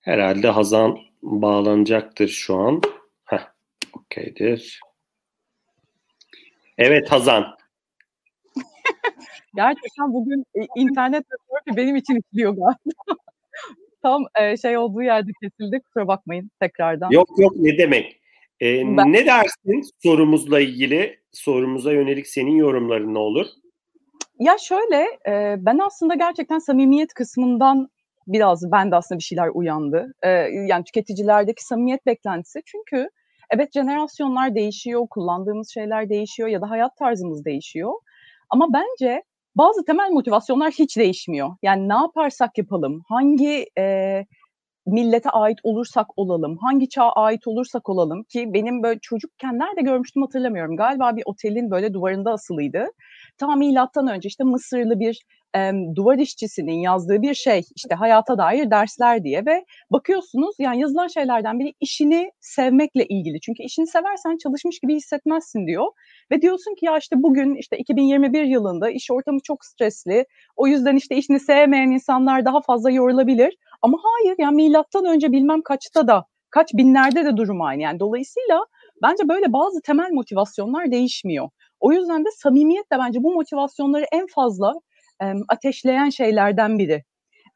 Herhalde 0.00 0.48
Hazan 0.48 0.98
bağlanacaktır 1.22 2.28
şu 2.28 2.56
an. 2.56 2.82
Heh, 3.24 3.52
okeydir. 3.92 4.80
Evet 6.78 7.12
Hazan. 7.12 7.56
Gerçekten 9.54 10.12
bugün 10.12 10.44
e, 10.54 10.60
internet 10.76 11.24
network'ü 11.30 11.76
benim 11.76 11.96
için 11.96 12.20
işliyor 12.20 12.52
galiba. 12.52 12.76
Tam 14.02 14.24
e, 14.40 14.56
şey 14.56 14.78
olduğu 14.78 15.02
yerde 15.02 15.30
kesildi. 15.42 15.80
Kusura 15.80 16.08
bakmayın 16.08 16.50
tekrardan. 16.60 17.10
Yok 17.10 17.28
yok 17.38 17.52
ne 17.56 17.78
demek. 17.78 18.20
Ee, 18.64 18.96
ben... 18.96 19.12
Ne 19.12 19.26
dersin 19.26 19.82
sorumuzla 20.02 20.60
ilgili? 20.60 21.18
Sorumuza 21.32 21.92
yönelik 21.92 22.26
senin 22.26 22.56
yorumların 22.56 23.14
ne 23.14 23.18
olur? 23.18 23.46
Ya 24.38 24.56
şöyle 24.58 25.02
e, 25.28 25.56
ben 25.58 25.78
aslında 25.78 26.14
gerçekten 26.14 26.58
samimiyet 26.58 27.14
kısmından 27.14 27.88
biraz 28.26 28.72
ben 28.72 28.90
de 28.90 28.96
aslında 28.96 29.18
bir 29.18 29.24
şeyler 29.24 29.48
uyandı. 29.54 30.14
E, 30.22 30.28
yani 30.68 30.84
tüketicilerdeki 30.84 31.64
samimiyet 31.64 32.06
beklentisi. 32.06 32.62
Çünkü 32.66 33.08
evet 33.50 33.72
jenerasyonlar 33.74 34.54
değişiyor, 34.54 35.06
kullandığımız 35.10 35.70
şeyler 35.74 36.08
değişiyor 36.08 36.48
ya 36.48 36.60
da 36.60 36.70
hayat 36.70 36.96
tarzımız 36.96 37.44
değişiyor. 37.44 37.92
Ama 38.50 38.68
bence 38.72 39.22
bazı 39.56 39.84
temel 39.84 40.10
motivasyonlar 40.10 40.72
hiç 40.72 40.96
değişmiyor. 40.96 41.50
Yani 41.62 41.88
ne 41.88 41.94
yaparsak 41.94 42.58
yapalım, 42.58 43.02
hangi 43.08 43.66
e, 43.78 44.24
millete 44.86 45.30
ait 45.30 45.58
olursak 45.62 46.06
olalım, 46.16 46.58
hangi 46.58 46.88
çağa 46.88 47.12
ait 47.12 47.46
olursak 47.46 47.88
olalım 47.88 48.22
ki 48.22 48.54
benim 48.54 48.82
böyle 48.82 49.00
çocukken 49.00 49.58
nerede 49.58 49.80
görmüştüm 49.82 50.22
hatırlamıyorum. 50.22 50.76
Galiba 50.76 51.16
bir 51.16 51.22
otelin 51.26 51.70
böyle 51.70 51.94
duvarında 51.94 52.32
asılıydı. 52.32 52.86
Ta 53.38 53.56
milattan 53.56 54.06
önce 54.06 54.26
işte 54.28 54.44
Mısırlı 54.44 55.00
bir 55.00 55.24
e, 55.56 55.72
duvar 55.94 56.18
işçisinin 56.18 56.80
yazdığı 56.80 57.22
bir 57.22 57.34
şey 57.34 57.62
işte 57.74 57.94
hayata 57.94 58.38
dair 58.38 58.70
dersler 58.70 59.24
diye 59.24 59.46
ve 59.46 59.64
bakıyorsunuz 59.90 60.56
yani 60.58 60.80
yazılan 60.80 61.08
şeylerden 61.08 61.58
biri 61.58 61.74
işini 61.80 62.30
sevmekle 62.40 63.06
ilgili. 63.06 63.40
Çünkü 63.40 63.62
işini 63.62 63.86
seversen 63.86 64.36
çalışmış 64.36 64.78
gibi 64.80 64.94
hissetmezsin 64.94 65.66
diyor. 65.66 65.86
Ve 66.30 66.42
diyorsun 66.42 66.74
ki 66.74 66.86
ya 66.86 66.98
işte 66.98 67.16
bugün 67.22 67.54
işte 67.54 67.78
2021 67.78 68.44
yılında 68.44 68.90
iş 68.90 69.10
ortamı 69.10 69.38
çok 69.40 69.64
stresli. 69.64 70.26
O 70.56 70.66
yüzden 70.66 70.96
işte 70.96 71.16
işini 71.16 71.40
sevmeyen 71.40 71.90
insanlar 71.90 72.44
daha 72.44 72.60
fazla 72.60 72.90
yorulabilir. 72.90 73.56
Ama 73.84 73.98
hayır 74.02 74.36
yani 74.38 74.54
milattan 74.56 75.04
önce 75.04 75.32
bilmem 75.32 75.62
kaçta 75.62 76.06
da 76.06 76.24
kaç 76.50 76.74
binlerde 76.74 77.24
de 77.24 77.36
durum 77.36 77.62
aynı. 77.62 77.82
Yani 77.82 78.00
dolayısıyla 78.00 78.60
bence 79.02 79.28
böyle 79.28 79.52
bazı 79.52 79.80
temel 79.82 80.10
motivasyonlar 80.12 80.90
değişmiyor. 80.90 81.48
O 81.80 81.92
yüzden 81.92 82.24
de 82.24 82.28
samimiyet 82.36 82.92
de 82.92 82.98
bence 82.98 83.22
bu 83.22 83.34
motivasyonları 83.34 84.04
en 84.12 84.26
fazla 84.26 84.72
e, 85.22 85.24
ateşleyen 85.48 86.10
şeylerden 86.10 86.78
biri. 86.78 87.02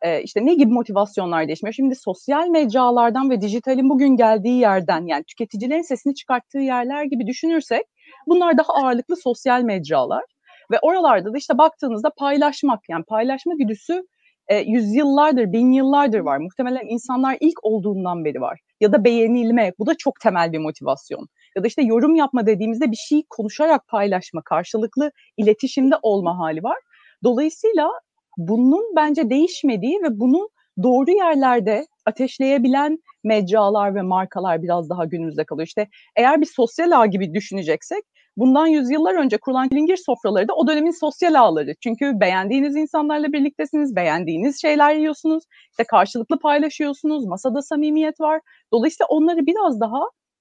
E, 0.02 0.22
işte 0.22 0.46
ne 0.46 0.54
gibi 0.54 0.72
motivasyonlar 0.72 1.46
değişmiyor? 1.48 1.74
Şimdi 1.74 1.94
sosyal 1.94 2.48
mecralardan 2.48 3.30
ve 3.30 3.40
dijitalin 3.40 3.90
bugün 3.90 4.16
geldiği 4.16 4.58
yerden 4.58 5.06
yani 5.06 5.24
tüketicilerin 5.24 5.82
sesini 5.82 6.14
çıkarttığı 6.14 6.58
yerler 6.58 7.04
gibi 7.04 7.26
düşünürsek 7.26 7.82
bunlar 8.26 8.58
daha 8.58 8.72
ağırlıklı 8.72 9.16
sosyal 9.16 9.62
mecralar. 9.62 10.24
Ve 10.70 10.78
oralarda 10.82 11.32
da 11.32 11.38
işte 11.38 11.58
baktığınızda 11.58 12.10
paylaşmak 12.18 12.80
yani 12.88 13.04
paylaşma 13.04 13.54
güdüsü 13.54 14.02
e, 14.48 14.58
yüzyıllardır, 14.58 15.52
bin 15.52 15.72
yıllardır 15.72 16.20
var. 16.20 16.38
Muhtemelen 16.38 16.86
insanlar 16.88 17.36
ilk 17.40 17.64
olduğundan 17.64 18.24
beri 18.24 18.40
var. 18.40 18.60
Ya 18.80 18.92
da 18.92 19.04
beğenilme, 19.04 19.72
bu 19.78 19.86
da 19.86 19.94
çok 19.94 20.20
temel 20.20 20.52
bir 20.52 20.58
motivasyon. 20.58 21.28
Ya 21.56 21.62
da 21.62 21.66
işte 21.66 21.82
yorum 21.82 22.14
yapma 22.14 22.46
dediğimizde 22.46 22.90
bir 22.90 22.96
şeyi 22.96 23.24
konuşarak 23.30 23.88
paylaşma, 23.88 24.42
karşılıklı 24.42 25.10
iletişimde 25.36 25.94
olma 26.02 26.38
hali 26.38 26.62
var. 26.62 26.78
Dolayısıyla 27.24 27.90
bunun 28.36 28.96
bence 28.96 29.30
değişmediği 29.30 30.02
ve 30.02 30.20
bunu 30.20 30.48
doğru 30.82 31.10
yerlerde 31.10 31.86
ateşleyebilen 32.06 32.98
mecralar 33.24 33.94
ve 33.94 34.02
markalar 34.02 34.62
biraz 34.62 34.90
daha 34.90 35.04
günümüzde 35.04 35.44
kalıyor. 35.44 35.66
İşte 35.66 35.88
eğer 36.16 36.40
bir 36.40 36.46
sosyal 36.46 37.00
ağ 37.00 37.06
gibi 37.06 37.34
düşüneceksek 37.34 38.04
bundan 38.38 38.66
yüzyıllar 38.66 39.14
önce 39.14 39.36
kurulan 39.38 39.68
çilingir 39.68 39.96
sofraları 39.96 40.48
da 40.48 40.54
o 40.54 40.66
dönemin 40.68 41.00
sosyal 41.00 41.34
ağları. 41.34 41.74
Çünkü 41.80 42.20
beğendiğiniz 42.20 42.76
insanlarla 42.76 43.32
birliktesiniz, 43.32 43.96
beğendiğiniz 43.96 44.60
şeyler 44.60 44.94
yiyorsunuz, 44.94 45.44
işte 45.70 45.84
karşılıklı 45.84 46.38
paylaşıyorsunuz, 46.38 47.24
masada 47.26 47.62
samimiyet 47.62 48.20
var. 48.20 48.40
Dolayısıyla 48.72 49.06
onları 49.08 49.46
biraz 49.46 49.80
daha 49.80 50.00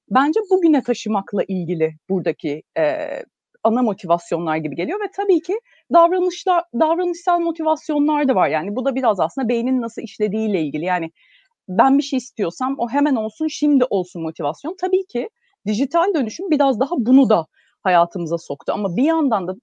bence 0.09 0.39
bugüne 0.51 0.83
taşımakla 0.83 1.43
ilgili 1.47 1.93
buradaki 2.09 2.63
e, 2.77 3.07
ana 3.63 3.81
motivasyonlar 3.81 4.57
gibi 4.57 4.75
geliyor 4.75 4.99
ve 4.99 5.11
tabii 5.15 5.41
ki 5.41 5.59
davranışlar 5.93 6.63
davranışsal 6.79 7.39
motivasyonlar 7.39 8.27
da 8.27 8.35
var. 8.35 8.49
Yani 8.49 8.75
bu 8.75 8.85
da 8.85 8.95
biraz 8.95 9.19
aslında 9.19 9.49
beynin 9.49 9.81
nasıl 9.81 10.01
işlediğiyle 10.01 10.61
ilgili. 10.61 10.85
Yani 10.85 11.11
ben 11.69 11.97
bir 11.97 12.03
şey 12.03 12.17
istiyorsam 12.17 12.75
o 12.77 12.89
hemen 12.89 13.15
olsun, 13.15 13.47
şimdi 13.47 13.85
olsun 13.89 14.21
motivasyon. 14.21 14.75
Tabii 14.81 15.05
ki 15.05 15.29
dijital 15.67 16.13
dönüşüm 16.13 16.49
biraz 16.51 16.79
daha 16.79 16.91
bunu 16.97 17.29
da 17.29 17.47
hayatımıza 17.88 18.38
soktu. 18.38 18.74
Ama 18.75 18.96
bir 18.96 19.03
yandan 19.03 19.48
da 19.48 19.56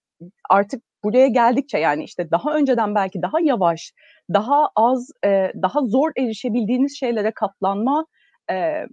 artık 0.50 0.82
buraya 1.04 1.28
geldikçe 1.28 1.78
yani 1.78 2.04
işte 2.04 2.30
daha 2.30 2.54
önceden 2.54 2.94
belki 2.94 3.22
daha 3.22 3.40
yavaş, 3.40 3.92
daha 4.32 4.68
az, 4.76 5.10
e, 5.24 5.52
daha 5.62 5.80
zor 5.80 6.10
erişebildiğiniz 6.18 6.98
şeylere 6.98 7.30
katlanma 7.30 8.06
e, 8.50 8.86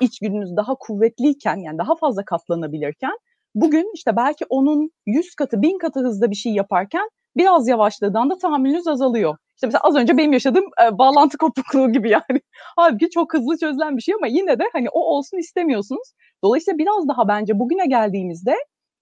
içgüdünüz 0.00 0.56
daha 0.56 0.74
kuvvetliyken 0.74 1.56
yani 1.56 1.78
daha 1.78 1.96
fazla 1.96 2.24
katlanabilirken 2.24 3.18
bugün 3.54 3.92
işte 3.94 4.16
belki 4.16 4.44
onun 4.48 4.90
100 5.06 5.34
katı, 5.34 5.62
1000 5.62 5.78
katı 5.78 6.00
hızda 6.00 6.30
bir 6.30 6.36
şey 6.36 6.52
yaparken 6.52 7.08
biraz 7.36 7.68
yavaşladığında 7.68 8.38
tahammülünüz 8.38 8.86
azalıyor. 8.86 9.36
İşte 9.56 9.66
mesela 9.66 9.80
az 9.84 9.96
önce 9.96 10.16
benim 10.18 10.32
yaşadığım 10.32 10.64
e, 10.84 10.98
bağlantı 10.98 11.38
kopukluğu 11.38 11.92
gibi 11.92 12.10
yani. 12.10 12.40
Halbuki 12.76 13.10
çok 13.10 13.34
hızlı 13.34 13.58
çözülen 13.58 13.96
bir 13.96 14.02
şey 14.02 14.14
ama 14.14 14.26
yine 14.26 14.58
de 14.58 14.64
hani 14.72 14.88
o 14.90 15.00
olsun 15.00 15.38
istemiyorsunuz. 15.38 16.12
Dolayısıyla 16.46 16.78
biraz 16.78 17.08
daha 17.08 17.28
bence 17.28 17.58
bugüne 17.58 17.86
geldiğimizde 17.86 18.54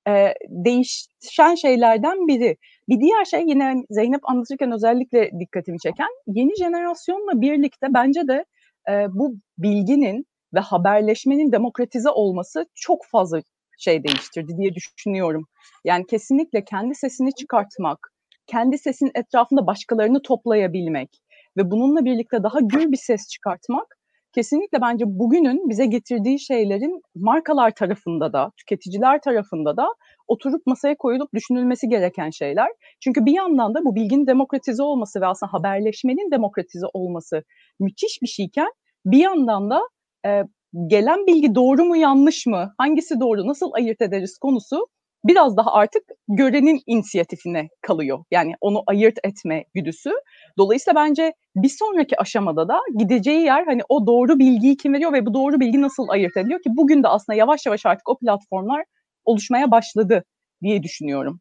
e, 0.08 0.34
değişen 0.48 1.54
şeylerden 1.54 2.28
biri. 2.28 2.56
Bir 2.88 3.00
diğer 3.00 3.24
şey 3.24 3.42
yine 3.46 3.74
Zeynep 3.90 4.30
anlatırken 4.30 4.72
özellikle 4.72 5.30
dikkatimi 5.40 5.78
çeken 5.78 6.08
yeni 6.26 6.56
jenerasyonla 6.56 7.40
birlikte 7.40 7.86
bence 7.90 8.28
de 8.28 8.44
e, 8.90 8.92
bu 9.10 9.34
bilginin 9.58 10.26
ve 10.54 10.60
haberleşmenin 10.60 11.52
demokratize 11.52 12.10
olması 12.10 12.66
çok 12.74 13.06
fazla 13.06 13.40
şey 13.78 14.04
değiştirdi 14.04 14.56
diye 14.58 14.74
düşünüyorum. 14.74 15.46
Yani 15.84 16.06
kesinlikle 16.06 16.64
kendi 16.64 16.94
sesini 16.94 17.34
çıkartmak, 17.34 18.12
kendi 18.46 18.78
sesin 18.78 19.10
etrafında 19.14 19.66
başkalarını 19.66 20.22
toplayabilmek 20.22 21.20
ve 21.56 21.70
bununla 21.70 22.04
birlikte 22.04 22.42
daha 22.42 22.60
gür 22.60 22.92
bir 22.92 22.96
ses 22.96 23.28
çıkartmak 23.28 23.98
kesinlikle 24.34 24.80
bence 24.80 25.04
bugünün 25.06 25.68
bize 25.68 25.86
getirdiği 25.86 26.40
şeylerin 26.40 27.02
markalar 27.14 27.70
tarafında 27.70 28.32
da, 28.32 28.50
tüketiciler 28.56 29.20
tarafında 29.20 29.76
da 29.76 29.86
oturup 30.28 30.66
masaya 30.66 30.96
koyulup 30.96 31.34
düşünülmesi 31.34 31.88
gereken 31.88 32.30
şeyler. 32.30 32.68
Çünkü 33.00 33.26
bir 33.26 33.32
yandan 33.32 33.74
da 33.74 33.84
bu 33.84 33.94
bilginin 33.94 34.26
demokratize 34.26 34.82
olması 34.82 35.20
ve 35.20 35.26
aslında 35.26 35.52
haberleşmenin 35.52 36.30
demokratize 36.30 36.86
olması 36.92 37.42
müthiş 37.80 38.18
bir 38.22 38.26
şeyken 38.26 38.68
bir 39.06 39.18
yandan 39.18 39.70
da 39.70 39.80
e, 40.26 40.42
gelen 40.86 41.26
bilgi 41.26 41.54
doğru 41.54 41.84
mu 41.84 41.96
yanlış 41.96 42.46
mı, 42.46 42.74
hangisi 42.78 43.20
doğru, 43.20 43.46
nasıl 43.46 43.70
ayırt 43.72 44.02
ederiz 44.02 44.38
konusu 44.38 44.86
biraz 45.24 45.56
daha 45.56 45.72
artık 45.72 46.02
görenin 46.28 46.80
inisiyatifine 46.86 47.68
kalıyor. 47.80 48.24
Yani 48.30 48.54
onu 48.60 48.82
ayırt 48.86 49.18
etme 49.24 49.64
güdüsü. 49.74 50.10
Dolayısıyla 50.58 51.00
bence 51.00 51.32
bir 51.56 51.68
sonraki 51.68 52.20
aşamada 52.20 52.68
da 52.68 52.80
gideceği 52.98 53.40
yer 53.40 53.64
hani 53.66 53.82
o 53.88 54.06
doğru 54.06 54.38
bilgiyi 54.38 54.76
kim 54.76 54.94
veriyor 54.94 55.12
ve 55.12 55.26
bu 55.26 55.34
doğru 55.34 55.60
bilgi 55.60 55.82
nasıl 55.82 56.08
ayırt 56.08 56.36
ediliyor 56.36 56.62
ki 56.62 56.70
bugün 56.72 57.02
de 57.02 57.08
aslında 57.08 57.36
yavaş 57.36 57.66
yavaş 57.66 57.86
artık 57.86 58.08
o 58.08 58.18
platformlar 58.18 58.84
oluşmaya 59.24 59.70
başladı 59.70 60.24
diye 60.62 60.82
düşünüyorum. 60.82 61.40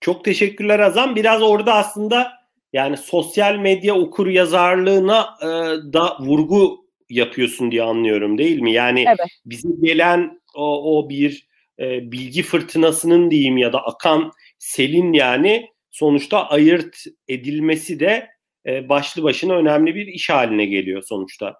Çok 0.00 0.24
teşekkürler 0.24 0.80
Azam. 0.80 1.16
Biraz 1.16 1.42
orada 1.42 1.74
aslında 1.74 2.32
yani 2.72 2.96
sosyal 2.96 3.56
medya 3.56 3.94
okur 3.94 4.26
yazarlığına 4.26 5.36
e, 5.42 5.46
da 5.92 6.18
vurgu 6.20 6.86
yapıyorsun 7.10 7.70
diye 7.70 7.82
anlıyorum 7.82 8.38
değil 8.38 8.60
mi? 8.60 8.72
Yani 8.72 9.04
evet. 9.08 9.28
bize 9.44 9.68
gelen 9.82 10.40
o, 10.56 10.98
o 10.98 11.08
bir 11.08 11.48
e, 11.78 12.12
bilgi 12.12 12.42
fırtınasının 12.42 13.30
diyeyim 13.30 13.56
ya 13.56 13.72
da 13.72 13.84
akan 13.84 14.32
selin 14.58 15.12
yani 15.12 15.66
sonuçta 15.90 16.48
ayırt 16.48 16.96
edilmesi 17.28 18.00
de 18.00 18.28
e, 18.66 18.88
başlı 18.88 19.22
başına 19.22 19.54
önemli 19.54 19.94
bir 19.94 20.06
iş 20.06 20.30
haline 20.30 20.66
geliyor 20.66 21.02
sonuçta. 21.02 21.54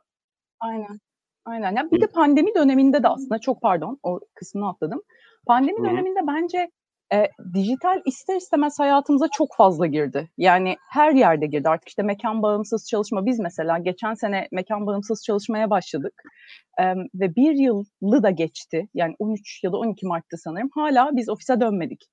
Aynen. 0.61 1.01
Aynen. 1.45 1.77
Ya 1.77 1.91
bir 1.93 2.01
de 2.01 2.07
pandemi 2.07 2.55
döneminde 2.55 3.03
de 3.03 3.09
aslında 3.09 3.39
çok 3.39 3.63
pardon 3.63 3.99
o 4.03 4.21
kısmını 4.35 4.69
atladım. 4.69 5.03
Pandemi 5.47 5.79
Hı-hı. 5.79 5.87
döneminde 5.91 6.21
bence 6.27 6.71
e, 7.15 7.29
dijital 7.55 8.01
ister 8.07 8.37
istemez 8.37 8.79
hayatımıza 8.79 9.27
çok 9.33 9.49
fazla 9.57 9.87
girdi. 9.87 10.31
Yani 10.39 10.77
her 10.91 11.13
yerde 11.13 11.47
girdi. 11.47 11.69
Artık 11.69 11.89
işte 11.89 12.03
mekan 12.03 12.43
bağımsız 12.43 12.89
çalışma. 12.89 13.27
Biz 13.27 13.39
mesela 13.39 13.79
geçen 13.79 14.15
sene 14.15 14.49
mekan 14.53 14.87
bağımsız 14.87 15.25
çalışmaya 15.25 15.71
başladık. 15.71 16.23
E, 16.81 16.85
ve 16.95 17.37
bir 17.37 17.55
yılı 17.55 18.23
da 18.23 18.31
geçti. 18.31 18.89
Yani 18.95 19.15
13 19.19 19.65
ya 19.65 19.73
da 19.73 19.77
12 19.77 20.07
Mart'ta 20.07 20.37
sanırım. 20.37 20.69
Hala 20.75 21.11
biz 21.13 21.29
ofise 21.29 21.61
dönmedik. 21.61 22.05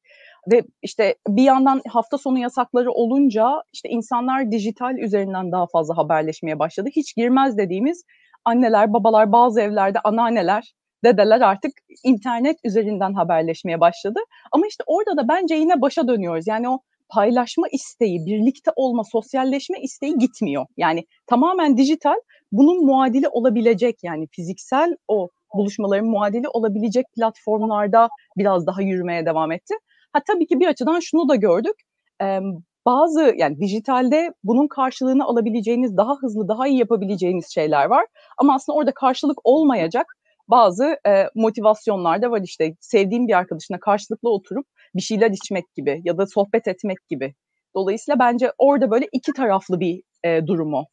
Ve 0.52 0.64
işte 0.82 1.16
bir 1.28 1.44
yandan 1.44 1.82
hafta 1.90 2.18
sonu 2.18 2.40
yasakları 2.40 2.92
olunca 2.92 3.64
işte 3.74 3.90
insanlar 3.90 4.52
dijital 4.52 4.98
üzerinden 4.98 5.52
daha 5.52 5.68
fazla 5.68 5.98
haberleşmeye 5.98 6.60
başladı. 6.60 6.90
Hiç 6.96 7.16
girmez 7.16 7.58
dediğimiz 7.58 8.04
anneler, 8.46 8.94
babalar, 8.94 9.32
bazı 9.32 9.62
evlerde 9.62 10.00
anneanneler 10.00 10.74
dedeler 11.04 11.42
artık 11.42 11.72
internet 12.04 12.58
üzerinden 12.64 13.14
haberleşmeye 13.14 13.80
başladı. 13.80 14.20
Ama 14.52 14.68
işte 14.68 14.84
orada 14.88 15.18
da 15.18 15.28
bence 15.28 15.56
yine 15.56 15.82
başa 15.82 16.08
dönüyoruz. 16.08 16.48
Yani 16.48 16.70
o 16.70 16.80
paylaşma 17.10 17.68
isteği, 17.72 18.26
birlikte 18.26 18.72
olma, 18.76 19.04
sosyalleşme 19.04 19.80
isteği 19.80 20.18
gitmiyor. 20.18 20.66
Yani 20.78 21.06
tamamen 21.28 21.78
dijital 21.78 22.16
bunun 22.52 22.86
muadili 22.86 23.28
olabilecek 23.28 24.04
yani 24.04 24.28
fiziksel 24.32 24.96
o 25.08 25.30
buluşmaların 25.54 26.08
muadili 26.08 26.48
olabilecek 26.48 27.06
platformlarda 27.16 28.10
biraz 28.38 28.68
daha 28.68 28.82
yürümeye 28.82 29.26
devam 29.26 29.52
etti. 29.52 29.74
Ha 30.14 30.20
tabii 30.28 30.48
ki 30.48 30.60
bir 30.60 30.68
açıdan 30.68 31.00
şunu 31.00 31.30
da 31.30 31.36
gördük. 31.36 31.76
Ee, 32.22 32.40
bazı 32.86 33.34
yani 33.38 33.60
dijitalde 33.60 34.34
bunun 34.44 34.68
karşılığını 34.68 35.26
alabileceğiniz, 35.26 35.98
daha 35.98 36.16
hızlı, 36.16 36.48
daha 36.48 36.68
iyi 36.68 36.80
yapabileceğiniz 36.80 37.54
şeyler 37.54 37.86
var. 37.86 38.06
Ama 38.38 38.56
aslında 38.56 38.78
orada 38.78 38.92
karşılık 38.94 39.38
olmayacak 39.44 40.18
bazı 40.48 40.98
e, 41.08 41.30
motivasyonlar 41.36 42.22
da 42.22 42.32
var 42.32 42.42
işte 42.44 42.76
sevdiğim 42.80 43.28
bir 43.28 43.38
arkadaşına 43.38 43.80
karşılıklı 43.80 44.30
oturup 44.30 44.66
bir 44.96 45.02
şeyler 45.02 45.32
içmek 45.32 45.76
gibi 45.76 46.02
ya 46.04 46.18
da 46.18 46.28
sohbet 46.28 46.68
etmek 46.68 46.98
gibi. 47.10 47.34
Dolayısıyla 47.76 48.20
bence 48.20 48.52
orada 48.58 48.92
böyle 48.92 49.08
iki 49.12 49.34
taraflı 49.34 49.80
bir 49.80 50.02
e, 50.24 50.48
durumu. 50.48 50.88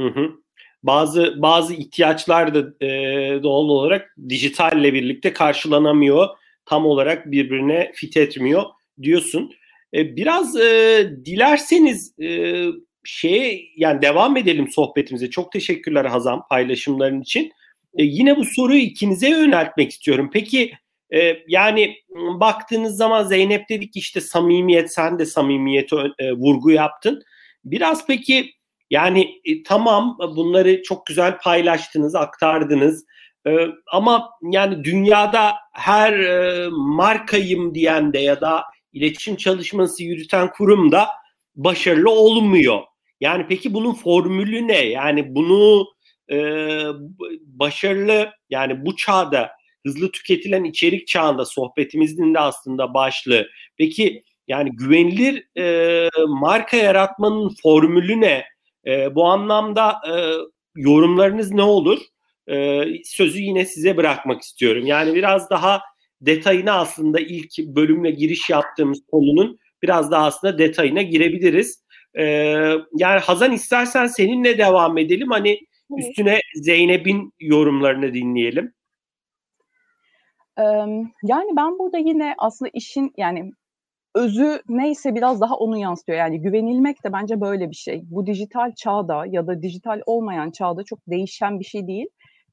Hı 0.00 0.06
hı. 0.06 0.30
Bazı 0.82 1.34
bazı 1.42 1.74
ihtiyaçlar 1.74 2.54
da 2.54 2.86
e, 2.86 2.88
doğal 3.42 3.68
olarak 3.68 4.16
dijitalle 4.28 4.92
birlikte 4.92 5.32
karşılanamıyor. 5.32 6.28
Tam 6.64 6.86
olarak 6.86 7.30
birbirine 7.30 7.92
fit 7.94 8.16
etmiyor 8.16 8.62
diyorsun. 9.02 9.52
E, 9.94 10.16
biraz 10.16 10.56
e, 10.56 11.10
dilerseniz 11.24 12.20
e, 12.20 12.64
şeye 13.04 13.62
yani 13.76 14.02
devam 14.02 14.36
edelim 14.36 14.68
sohbetimize. 14.68 15.30
Çok 15.30 15.52
teşekkürler 15.52 16.04
Hazan 16.04 16.42
paylaşımların 16.48 17.20
için. 17.20 17.52
E, 17.96 18.04
yine 18.04 18.36
bu 18.36 18.44
soruyu 18.44 18.80
ikinize 18.80 19.28
yöneltmek 19.28 19.90
istiyorum. 19.90 20.30
Peki 20.32 20.72
e, 21.14 21.36
yani 21.48 21.96
baktığınız 22.40 22.96
zaman 22.96 23.24
Zeynep 23.24 23.68
dedik 23.68 23.96
işte 23.96 24.20
samimiyet 24.20 24.94
sen 24.94 25.18
de 25.18 25.26
samimiyete 25.26 25.96
e, 26.18 26.32
vurgu 26.32 26.70
yaptın. 26.70 27.22
Biraz 27.64 28.06
peki 28.06 28.50
yani 28.90 29.40
e, 29.44 29.62
tamam 29.62 30.18
bunları 30.36 30.82
çok 30.82 31.06
güzel 31.06 31.38
paylaştınız, 31.38 32.14
aktardınız. 32.14 33.04
E, 33.46 33.50
ama 33.92 34.30
yani 34.42 34.84
dünyada 34.84 35.52
her 35.72 36.12
e, 36.12 36.68
markayım 36.70 37.74
diyen 37.74 38.12
de 38.12 38.18
ya 38.18 38.40
da 38.40 38.64
iletişim 38.92 39.36
çalışması 39.36 40.02
yürüten 40.02 40.50
kurum 40.52 40.92
da 40.92 41.08
başarılı 41.54 42.10
olmuyor. 42.10 42.80
Yani 43.20 43.46
peki 43.48 43.74
bunun 43.74 43.94
formülü 43.94 44.68
ne? 44.68 44.78
Yani 44.78 45.34
bunu 45.34 45.86
e, 46.30 46.38
başarılı 47.40 48.30
yani 48.50 48.86
bu 48.86 48.96
çağda 48.96 49.50
hızlı 49.86 50.12
tüketilen 50.12 50.64
içerik 50.64 51.06
çağında 51.06 51.44
sohbetimizin 51.44 52.34
de 52.34 52.38
aslında 52.38 52.94
başlığı. 52.94 53.46
Peki 53.78 54.24
yani 54.48 54.70
güvenilir 54.72 55.58
e, 55.58 56.08
marka 56.28 56.76
yaratmanın 56.76 57.54
formülü 57.62 58.20
ne? 58.20 58.44
E, 58.86 59.14
bu 59.14 59.24
anlamda 59.24 60.00
e, 60.08 60.12
yorumlarınız 60.76 61.50
ne 61.50 61.62
olur? 61.62 61.98
E, 62.48 62.84
sözü 63.04 63.40
yine 63.40 63.64
size 63.64 63.96
bırakmak 63.96 64.42
istiyorum. 64.42 64.86
Yani 64.86 65.14
biraz 65.14 65.50
daha 65.50 65.80
detayına 66.20 66.72
aslında 66.72 67.20
ilk 67.20 67.58
bölümle 67.58 68.10
giriş 68.10 68.50
yaptığımız 68.50 68.98
konunun 69.10 69.58
biraz 69.82 70.10
daha 70.10 70.26
aslında 70.26 70.58
detayına 70.58 71.02
girebiliriz. 71.02 71.84
E, 72.14 72.24
yani 72.96 73.20
Hazan 73.20 73.52
istersen 73.52 74.06
seninle 74.06 74.58
devam 74.58 74.98
edelim. 74.98 75.30
Hani 75.30 75.60
Üstüne 75.98 76.38
Zeynep'in 76.54 77.32
yorumlarını 77.40 78.14
dinleyelim. 78.14 78.72
Yani 81.22 81.56
ben 81.56 81.78
burada 81.78 81.98
yine 81.98 82.34
aslında 82.38 82.70
işin 82.74 83.12
yani 83.16 83.50
özü 84.14 84.62
neyse 84.68 85.14
biraz 85.14 85.40
daha 85.40 85.54
onu 85.54 85.78
yansıtıyor. 85.78 86.18
Yani 86.18 86.40
güvenilmek 86.42 87.04
de 87.04 87.12
bence 87.12 87.40
böyle 87.40 87.70
bir 87.70 87.74
şey. 87.74 88.02
Bu 88.04 88.26
dijital 88.26 88.72
çağda 88.74 89.24
ya 89.26 89.46
da 89.46 89.62
dijital 89.62 90.00
olmayan 90.06 90.50
çağda 90.50 90.84
çok 90.84 90.98
değişen 91.06 91.60
bir 91.60 91.64
şey 91.64 91.86
değil. 91.86 92.06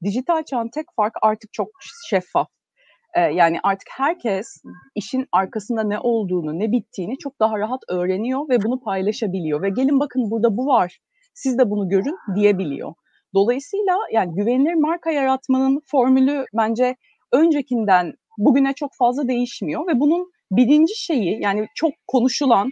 Dijital 0.04 0.42
çağın 0.42 0.68
tek 0.68 0.86
fark 0.96 1.14
artık 1.22 1.52
çok 1.52 1.68
şeffaf. 2.08 2.48
yani 3.16 3.58
artık 3.62 3.88
herkes 3.96 4.62
işin 4.94 5.26
arkasında 5.32 5.82
ne 5.82 5.98
olduğunu, 5.98 6.58
ne 6.58 6.72
bittiğini 6.72 7.18
çok 7.18 7.40
daha 7.40 7.58
rahat 7.58 7.80
öğreniyor 7.88 8.48
ve 8.48 8.62
bunu 8.62 8.80
paylaşabiliyor. 8.80 9.62
Ve 9.62 9.68
gelin 9.70 10.00
bakın 10.00 10.30
burada 10.30 10.56
bu 10.56 10.66
var, 10.66 10.98
siz 11.34 11.58
de 11.58 11.70
bunu 11.70 11.88
görün 11.88 12.16
diyebiliyor. 12.34 12.94
Dolayısıyla 13.34 13.96
yani 14.12 14.34
güvenilir 14.34 14.74
marka 14.74 15.10
yaratmanın 15.10 15.82
formülü 15.86 16.44
bence 16.54 16.96
öncekinden 17.32 18.12
bugüne 18.38 18.72
çok 18.72 18.90
fazla 18.98 19.28
değişmiyor 19.28 19.86
ve 19.86 20.00
bunun 20.00 20.30
birinci 20.50 20.96
şeyi 20.96 21.42
yani 21.42 21.66
çok 21.74 21.92
konuşulan 22.06 22.70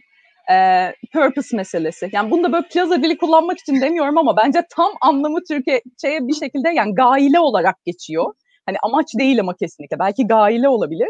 e, 0.51 0.89
purpose 1.13 1.57
meselesi. 1.57 2.11
Yani 2.13 2.31
bunu 2.31 2.45
da 2.45 2.53
böyle 2.53 2.69
plaza 2.69 3.03
dili 3.03 3.19
kullanmak 3.19 3.59
için 3.59 3.81
demiyorum 3.81 4.19
ama 4.19 4.37
bence 4.37 4.63
tam 4.77 4.93
anlamı 5.01 5.39
Türkiye'ye 5.49 6.29
bir 6.29 6.35
şekilde 6.35 6.69
yani 6.69 6.95
gaile 6.95 7.41
olarak 7.41 7.85
geçiyor. 7.85 8.35
Hani 8.67 8.77
amaç 8.83 9.07
değil 9.19 9.41
ama 9.41 9.55
kesinlikle. 9.55 9.99
Belki 9.99 10.27
gaile 10.27 10.69
olabilir. 10.69 11.09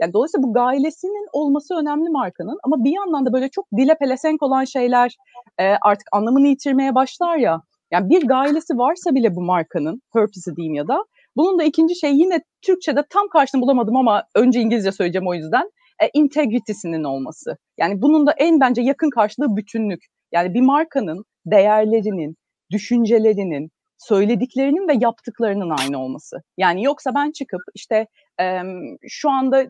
Yani 0.00 0.12
dolayısıyla 0.12 0.48
bu 0.48 0.52
gailesinin 0.52 1.28
olması 1.32 1.74
önemli 1.74 2.10
markanın 2.10 2.58
ama 2.62 2.84
bir 2.84 2.90
yandan 2.90 3.26
da 3.26 3.32
böyle 3.32 3.48
çok 3.48 3.66
dile 3.76 3.94
pelesenk 3.98 4.42
olan 4.42 4.64
şeyler 4.64 5.16
e, 5.58 5.64
artık 5.82 6.08
anlamını 6.12 6.46
yitirmeye 6.46 6.94
başlar 6.94 7.36
ya. 7.36 7.62
Yani 7.90 8.10
bir 8.10 8.26
gailesi 8.26 8.78
varsa 8.78 9.14
bile 9.14 9.36
bu 9.36 9.42
markanın, 9.42 10.02
purpose'ı 10.12 10.56
diyeyim 10.56 10.74
ya 10.74 10.88
da 10.88 11.04
bunun 11.36 11.58
da 11.58 11.64
ikinci 11.64 11.96
şey 11.96 12.14
yine 12.14 12.40
Türkçe'de 12.62 13.04
tam 13.10 13.28
karşını 13.28 13.60
bulamadım 13.60 13.96
ama 13.96 14.24
önce 14.34 14.60
İngilizce 14.60 14.92
söyleyeceğim 14.92 15.28
o 15.28 15.34
yüzden. 15.34 15.70
E, 16.02 16.10
integrity'sinin 16.14 17.04
olması. 17.04 17.56
Yani 17.78 18.02
bunun 18.02 18.26
da 18.26 18.32
en 18.32 18.60
bence 18.60 18.82
yakın 18.82 19.10
karşılığı 19.10 19.56
bütünlük. 19.56 20.04
Yani 20.32 20.54
bir 20.54 20.60
markanın 20.60 21.24
değerlerinin, 21.46 22.36
düşüncelerinin, 22.72 23.70
söylediklerinin 23.98 24.88
ve 24.88 24.92
yaptıklarının 25.00 25.70
aynı 25.70 26.04
olması. 26.04 26.36
Yani 26.56 26.84
yoksa 26.84 27.14
ben 27.14 27.30
çıkıp 27.30 27.60
işte 27.74 28.06
e, 28.40 28.60
şu 29.08 29.30
anda 29.30 29.66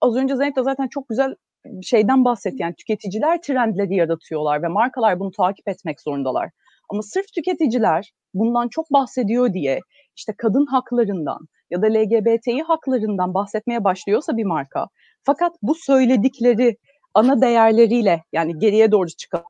az 0.00 0.16
önce 0.16 0.36
Zeynep 0.36 0.56
de 0.56 0.62
zaten 0.62 0.88
çok 0.88 1.08
güzel 1.08 1.34
şeyden 1.82 2.24
bahsetti. 2.24 2.56
Yani 2.58 2.74
tüketiciler 2.74 3.42
trendleri 3.42 3.94
yaratıyorlar 3.94 4.62
ve 4.62 4.68
markalar 4.68 5.20
bunu 5.20 5.30
takip 5.30 5.68
etmek 5.68 6.00
zorundalar. 6.00 6.50
Ama 6.88 7.02
sırf 7.02 7.32
tüketiciler 7.32 8.12
bundan 8.34 8.68
çok 8.68 8.92
bahsediyor 8.92 9.52
diye 9.52 9.80
işte 10.16 10.32
kadın 10.38 10.66
haklarından 10.66 11.48
ya 11.70 11.82
da 11.82 11.86
LGBTİ 11.86 12.62
haklarından 12.62 13.34
bahsetmeye 13.34 13.84
başlıyorsa 13.84 14.36
bir 14.36 14.44
marka 14.44 14.88
fakat 15.22 15.52
bu 15.62 15.74
söyledikleri 15.74 16.76
ana 17.14 17.40
değerleriyle 17.40 18.24
yani 18.32 18.58
geriye 18.58 18.92
doğru 18.92 19.08
çıkan 19.08 19.44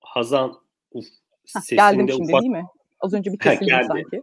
Hazan 0.00 0.54
uf, 0.92 1.06
Heh, 1.54 1.76
geldim 1.76 2.08
şimdi 2.08 2.22
ufak... 2.22 2.42
değil 2.42 2.52
mi? 2.52 2.64
Az 3.00 3.14
önce 3.14 3.32
bir 3.32 3.38
kesildim 3.38 3.84
sanki. 3.88 4.22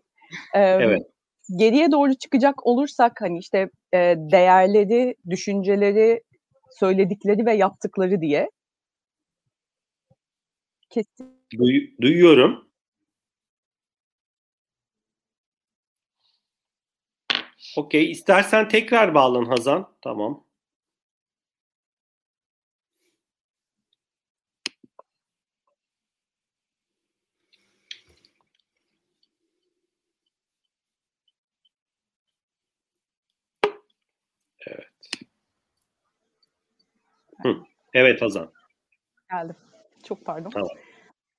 Ee, 0.54 0.60
evet 0.60 1.19
geriye 1.56 1.92
doğru 1.92 2.16
çıkacak 2.16 2.68
olursak 2.68 3.22
hani 3.22 3.40
işte 3.40 3.70
e, 3.94 4.16
değerleri, 4.18 5.16
düşünceleri, 5.30 6.24
söyledikleri 6.80 7.46
ve 7.46 7.54
yaptıkları 7.54 8.22
diye. 8.22 8.50
Kesin. 10.90 11.40
Duy, 11.60 11.98
duyuyorum. 12.02 12.70
Okey. 17.78 18.12
İstersen 18.12 18.70
tekrar 18.70 19.16
bağlan 19.16 19.46
Hazan. 19.46 19.90
Tamam. 20.02 20.44
Hı. 37.44 37.56
Evet 37.94 38.22
Hazan. 38.22 38.52
Geldim. 39.32 39.56
Çok 40.04 40.26
pardon. 40.26 40.50
Tamam. 40.50 40.70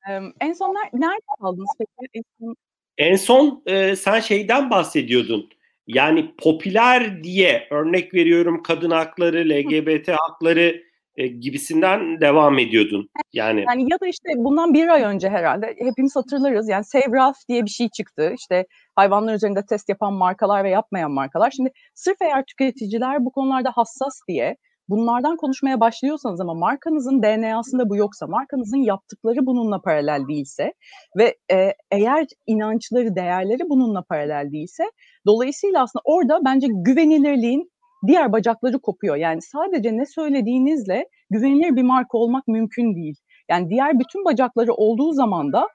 Ee, 0.09 0.47
en 0.47 0.53
son 0.53 0.75
ner- 0.75 1.01
nerede 1.01 1.27
kaldınız 1.41 1.71
peki? 1.79 2.11
En 2.15 2.23
son... 2.41 2.57
En 2.99 3.17
son 3.17 3.63
e, 3.67 3.97
sen 3.97 4.21
şeyden 4.21 4.71
bahsediyordun. 4.71 5.51
Yani 5.87 6.35
popüler 6.39 7.25
diye 7.25 7.69
örnek 7.71 8.15
veriyorum 8.15 8.63
kadın 8.63 8.91
hakları, 8.91 9.49
LGBT 9.49 10.09
hakları 10.09 10.83
e, 11.17 11.27
gibisinden 11.27 12.21
devam 12.21 12.59
ediyordun. 12.59 13.09
Yani 13.33 13.65
yani 13.69 13.83
ya 13.93 14.01
da 14.01 14.07
işte 14.07 14.29
bundan 14.37 14.75
bir 14.75 14.89
ay 14.89 15.03
önce 15.03 15.29
herhalde 15.29 15.75
hepimiz 15.79 16.17
hatırlarız. 16.17 16.69
Yani 16.69 16.85
Save 16.85 17.17
Ralph 17.17 17.49
diye 17.49 17.65
bir 17.65 17.71
şey 17.71 17.89
çıktı. 17.89 18.33
İşte 18.39 18.67
hayvanlar 18.97 19.35
üzerinde 19.35 19.67
test 19.67 19.89
yapan 19.89 20.13
markalar 20.13 20.65
ve 20.65 20.71
yapmayan 20.71 21.11
markalar. 21.11 21.51
Şimdi 21.51 21.71
sırf 21.95 22.23
eğer 22.23 22.45
tüketiciler 22.45 23.25
bu 23.25 23.33
konularda 23.33 23.71
hassas 23.75 24.21
diye 24.29 24.57
bunlardan 24.91 25.37
konuşmaya 25.37 25.81
başlıyorsanız 25.81 26.41
ama 26.41 26.55
markanızın 26.55 27.23
DNA'sında 27.23 27.89
bu 27.89 27.97
yoksa, 27.97 28.27
markanızın 28.27 28.79
yaptıkları 28.79 29.47
bununla 29.47 29.81
paralel 29.81 30.29
değilse 30.29 30.73
ve 31.19 31.37
e, 31.53 31.75
eğer 31.91 32.27
inançları, 32.47 33.15
değerleri 33.17 33.63
bununla 33.69 34.03
paralel 34.03 34.53
değilse 34.53 34.85
dolayısıyla 35.27 35.83
aslında 35.83 36.03
orada 36.05 36.41
bence 36.45 36.67
güvenilirliğin 36.71 37.71
diğer 38.07 38.33
bacakları 38.33 38.79
kopuyor. 38.79 39.17
Yani 39.17 39.43
sadece 39.43 39.97
ne 39.97 40.07
söylediğinizle 40.07 41.09
güvenilir 41.31 41.77
bir 41.77 41.83
marka 41.83 42.19
olmak 42.19 42.49
mümkün 42.49 42.95
değil. 42.95 43.17
Yani 43.51 43.71
diğer 43.71 43.99
bütün 43.99 44.25
bacakları 44.25 44.75
olduğu 44.75 45.13
zaman 45.13 45.53
da 45.53 45.69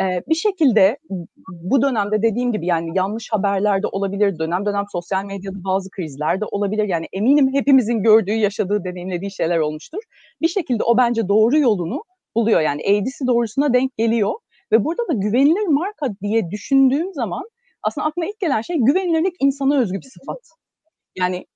e, 0.00 0.22
bir 0.28 0.34
şekilde 0.34 0.98
bu 1.48 1.82
dönemde 1.82 2.22
dediğim 2.22 2.52
gibi 2.52 2.66
yani 2.66 2.90
yanlış 2.94 3.28
haberler 3.32 3.82
de 3.82 3.86
olabilir, 3.86 4.38
dönem 4.38 4.66
dönem 4.66 4.84
sosyal 4.92 5.24
medyada 5.24 5.64
bazı 5.64 5.90
krizler 5.90 6.40
de 6.40 6.44
olabilir. 6.44 6.84
Yani 6.84 7.06
eminim 7.12 7.54
hepimizin 7.54 8.02
gördüğü, 8.02 8.32
yaşadığı, 8.32 8.84
deneyimlediği 8.84 9.30
şeyler 9.30 9.58
olmuştur. 9.58 10.02
Bir 10.42 10.48
şekilde 10.48 10.82
o 10.82 10.96
bence 10.96 11.28
doğru 11.28 11.58
yolunu 11.58 12.02
buluyor. 12.36 12.60
Yani 12.60 12.82
eğrisi 12.82 13.26
doğrusuna 13.26 13.72
denk 13.72 13.96
geliyor. 13.96 14.32
Ve 14.72 14.84
burada 14.84 15.08
da 15.08 15.12
güvenilir 15.12 15.66
marka 15.66 16.06
diye 16.22 16.50
düşündüğüm 16.50 17.14
zaman 17.14 17.42
aslında 17.82 18.06
aklıma 18.06 18.26
ilk 18.26 18.40
gelen 18.40 18.60
şey 18.60 18.76
güvenilirlik 18.80 19.34
insana 19.40 19.78
özgü 19.78 19.98
bir 19.98 20.10
sıfat. 20.10 20.40
Yani 21.16 21.46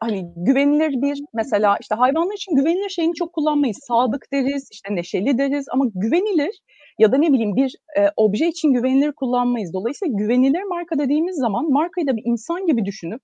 hani 0.00 0.32
güvenilir 0.36 1.02
bir 1.02 1.18
mesela 1.34 1.76
işte 1.80 1.94
hayvanlar 1.94 2.34
için 2.34 2.56
güvenilir 2.56 2.88
şeyini 2.88 3.14
çok 3.14 3.32
kullanmayız. 3.32 3.78
Sadık 3.88 4.26
deriz, 4.32 4.68
işte 4.72 4.94
neşeli 4.94 5.38
deriz 5.38 5.66
ama 5.72 5.84
güvenilir 5.94 6.60
ya 6.98 7.12
da 7.12 7.16
ne 7.16 7.32
bileyim 7.32 7.56
bir 7.56 7.76
e, 7.98 8.10
obje 8.16 8.48
için 8.48 8.72
güvenilir 8.72 9.12
kullanmayız. 9.12 9.72
Dolayısıyla 9.72 10.14
güvenilir 10.18 10.62
marka 10.62 10.98
dediğimiz 10.98 11.36
zaman 11.36 11.70
markayı 11.70 12.06
da 12.06 12.16
bir 12.16 12.22
insan 12.24 12.66
gibi 12.66 12.84
düşünüp 12.84 13.20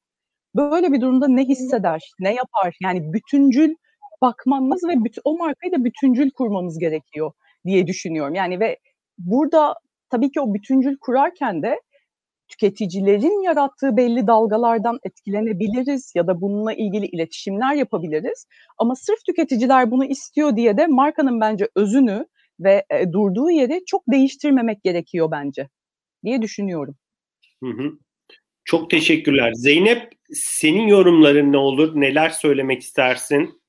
böyle 0.56 0.92
bir 0.92 1.00
durumda 1.00 1.28
ne 1.28 1.44
hisseder, 1.44 2.12
ne 2.20 2.34
yapar? 2.34 2.76
Yani 2.82 3.12
bütüncül 3.12 3.74
bakmamız 4.22 4.84
ve 4.88 5.04
bütün, 5.04 5.22
o 5.24 5.38
markayı 5.38 5.72
da 5.72 5.84
bütüncül 5.84 6.30
kurmamız 6.30 6.78
gerekiyor 6.78 7.32
diye 7.66 7.86
düşünüyorum. 7.86 8.34
Yani 8.34 8.60
ve 8.60 8.78
burada 9.18 9.74
tabii 10.10 10.30
ki 10.30 10.40
o 10.40 10.54
bütüncül 10.54 10.96
kurarken 11.00 11.62
de 11.62 11.80
tüketicilerin 12.48 13.42
yarattığı 13.42 13.96
belli 13.96 14.26
dalgalardan 14.26 14.98
etkilenebiliriz 15.04 16.12
ya 16.14 16.26
da 16.26 16.40
bununla 16.40 16.72
ilgili 16.72 17.06
iletişimler 17.06 17.74
yapabiliriz. 17.74 18.46
Ama 18.78 18.94
sırf 18.96 19.24
tüketiciler 19.26 19.90
bunu 19.90 20.04
istiyor 20.04 20.56
diye 20.56 20.76
de 20.76 20.86
markanın 20.86 21.40
bence 21.40 21.68
özünü 21.76 22.26
ve 22.60 22.84
e, 22.90 23.12
durduğu 23.12 23.50
yeri 23.50 23.80
çok 23.86 24.02
değiştirmemek 24.08 24.82
gerekiyor 24.82 25.30
bence 25.30 25.68
diye 26.24 26.42
düşünüyorum. 26.42 26.96
Hı 27.62 27.70
hı. 27.70 27.92
Çok 28.64 28.90
teşekkürler. 28.90 29.52
Zeynep 29.54 30.12
senin 30.32 30.86
yorumların 30.86 31.52
ne 31.52 31.56
olur? 31.56 32.00
Neler 32.00 32.30
söylemek 32.30 32.82
istersin? 32.82 33.62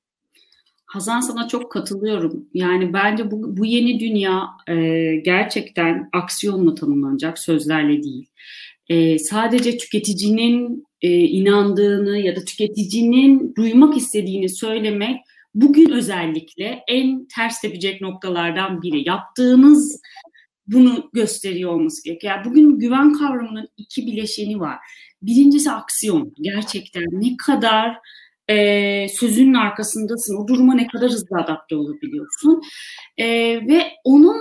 Hazan 0.86 1.20
sana 1.20 1.48
çok 1.48 1.72
katılıyorum. 1.72 2.48
Yani 2.54 2.92
bence 2.92 3.30
bu, 3.30 3.56
bu 3.56 3.64
yeni 3.64 4.00
dünya 4.00 4.46
e, 4.68 4.74
gerçekten 5.16 6.08
aksiyonla 6.12 6.74
tanımlanacak, 6.74 7.38
sözlerle 7.38 8.02
değil. 8.02 8.26
E, 8.88 9.18
sadece 9.18 9.76
tüketicinin 9.76 10.84
e, 11.02 11.10
inandığını 11.10 12.18
ya 12.18 12.36
da 12.36 12.44
tüketicinin 12.44 13.54
duymak 13.56 13.96
istediğini 13.96 14.48
söylemek 14.48 15.16
bugün 15.54 15.90
özellikle 15.90 16.84
en 16.88 17.26
ters 17.34 17.60
tepecek 17.60 18.00
noktalardan 18.00 18.82
biri. 18.82 19.08
Yaptığımız 19.08 20.00
bunu 20.66 21.10
gösteriyor 21.12 21.72
olması 21.72 22.04
gerekiyor. 22.04 22.34
Yani 22.34 22.44
bugün 22.44 22.78
güven 22.78 23.12
kavramının 23.12 23.68
iki 23.76 24.06
bileşeni 24.06 24.60
var. 24.60 24.78
Birincisi 25.22 25.70
aksiyon. 25.70 26.34
Gerçekten 26.40 27.04
ne 27.12 27.36
kadar 27.36 27.96
e, 28.48 29.08
sözünün 29.08 29.54
arkasındasın, 29.54 30.36
o 30.36 30.48
duruma 30.48 30.74
ne 30.74 30.86
kadar 30.86 31.10
hızlı 31.10 31.38
adapte 31.38 31.76
olabiliyorsun. 31.76 32.62
E, 33.16 33.26
ve 33.68 33.92
onun 34.04 34.36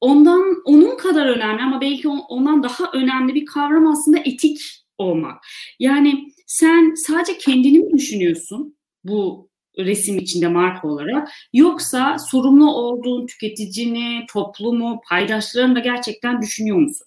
ondan 0.00 0.62
onun 0.64 0.96
kadar 0.96 1.26
önemli 1.26 1.62
ama 1.62 1.80
belki 1.80 2.08
ondan 2.08 2.62
daha 2.62 2.90
önemli 2.92 3.34
bir 3.34 3.46
kavram 3.46 3.86
aslında 3.86 4.18
etik 4.18 4.60
olmak. 4.98 5.44
Yani 5.78 6.28
sen 6.46 6.94
sadece 6.96 7.38
kendini 7.38 7.78
mi 7.78 7.92
düşünüyorsun 7.92 8.76
bu 9.04 9.51
resim 9.78 10.18
içinde 10.18 10.48
marka 10.48 10.88
olarak 10.88 11.28
yoksa 11.52 12.16
sorumlu 12.18 12.74
olduğun 12.74 13.26
tüketicini, 13.26 14.26
toplumu, 14.32 15.00
paydaşlarını 15.08 15.74
da 15.74 15.80
gerçekten 15.80 16.42
düşünüyor 16.42 16.76
musun? 16.76 17.06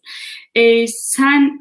Ee, 0.56 0.88
sen 0.88 1.60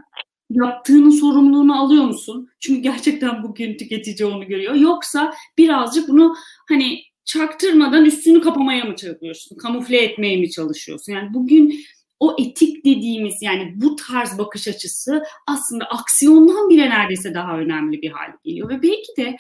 yaptığının 0.51 1.11
sorumluluğunu 1.11 1.81
alıyor 1.81 2.05
musun? 2.05 2.49
Çünkü 2.61 2.81
gerçekten 2.81 3.43
bugün 3.43 3.77
tüketici 3.77 4.29
onu 4.29 4.47
görüyor. 4.47 4.75
Yoksa 4.75 5.35
birazcık 5.59 6.09
bunu 6.09 6.35
hani 6.69 6.99
çaktırmadan 7.25 8.05
üstünü 8.05 8.41
kapamaya 8.41 8.85
mı 8.85 8.97
çalışıyorsun? 8.97 9.57
Kamufle 9.57 10.03
etmeye 10.03 10.37
mi 10.37 10.51
çalışıyorsun? 10.51 11.13
Yani 11.13 11.35
bugün 11.35 11.85
o 12.21 12.37
etik 12.39 12.85
dediğimiz 12.85 13.35
yani 13.43 13.73
bu 13.77 13.97
tarz 13.97 14.39
bakış 14.39 14.69
açısı 14.69 15.23
aslında 15.47 15.85
aksiyondan 15.85 16.69
bile 16.69 16.91
neredeyse 16.91 17.35
daha 17.35 17.59
önemli 17.59 18.03
bir 18.03 18.11
hale 18.11 18.35
geliyor 18.45 18.69
ve 18.69 18.83
belki 18.83 19.17
de 19.19 19.37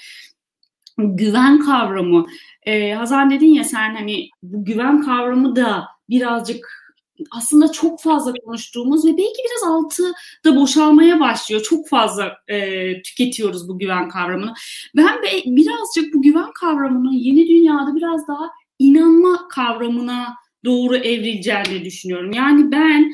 güven 0.98 1.60
kavramı 1.60 2.26
e, 2.62 2.92
Hazan 2.92 3.30
dedin 3.30 3.54
ya 3.54 3.64
sen 3.64 3.94
hani 3.94 4.28
bu 4.42 4.64
güven 4.64 5.02
kavramı 5.02 5.56
da 5.56 5.84
birazcık 6.10 6.84
aslında 7.30 7.72
çok 7.72 8.02
fazla 8.02 8.32
konuştuğumuz 8.32 9.04
ve 9.04 9.08
belki 9.08 9.42
biraz 9.44 9.72
altı 9.72 10.02
da 10.44 10.56
boşalmaya 10.56 11.20
başlıyor. 11.20 11.62
Çok 11.62 11.88
fazla 11.88 12.36
e, 12.48 13.02
tüketiyoruz 13.02 13.68
bu 13.68 13.78
güven 13.78 14.08
kavramını. 14.08 14.54
Ben 14.96 15.22
be, 15.22 15.28
birazcık 15.46 16.14
bu 16.14 16.22
güven 16.22 16.52
kavramının 16.60 17.12
yeni 17.12 17.48
dünyada 17.48 17.94
biraz 17.96 18.28
daha 18.28 18.50
inanma 18.78 19.48
kavramına 19.48 20.34
doğru 20.64 20.96
evrileceğini 20.96 21.84
düşünüyorum. 21.84 22.32
Yani 22.32 22.72
ben 22.72 23.12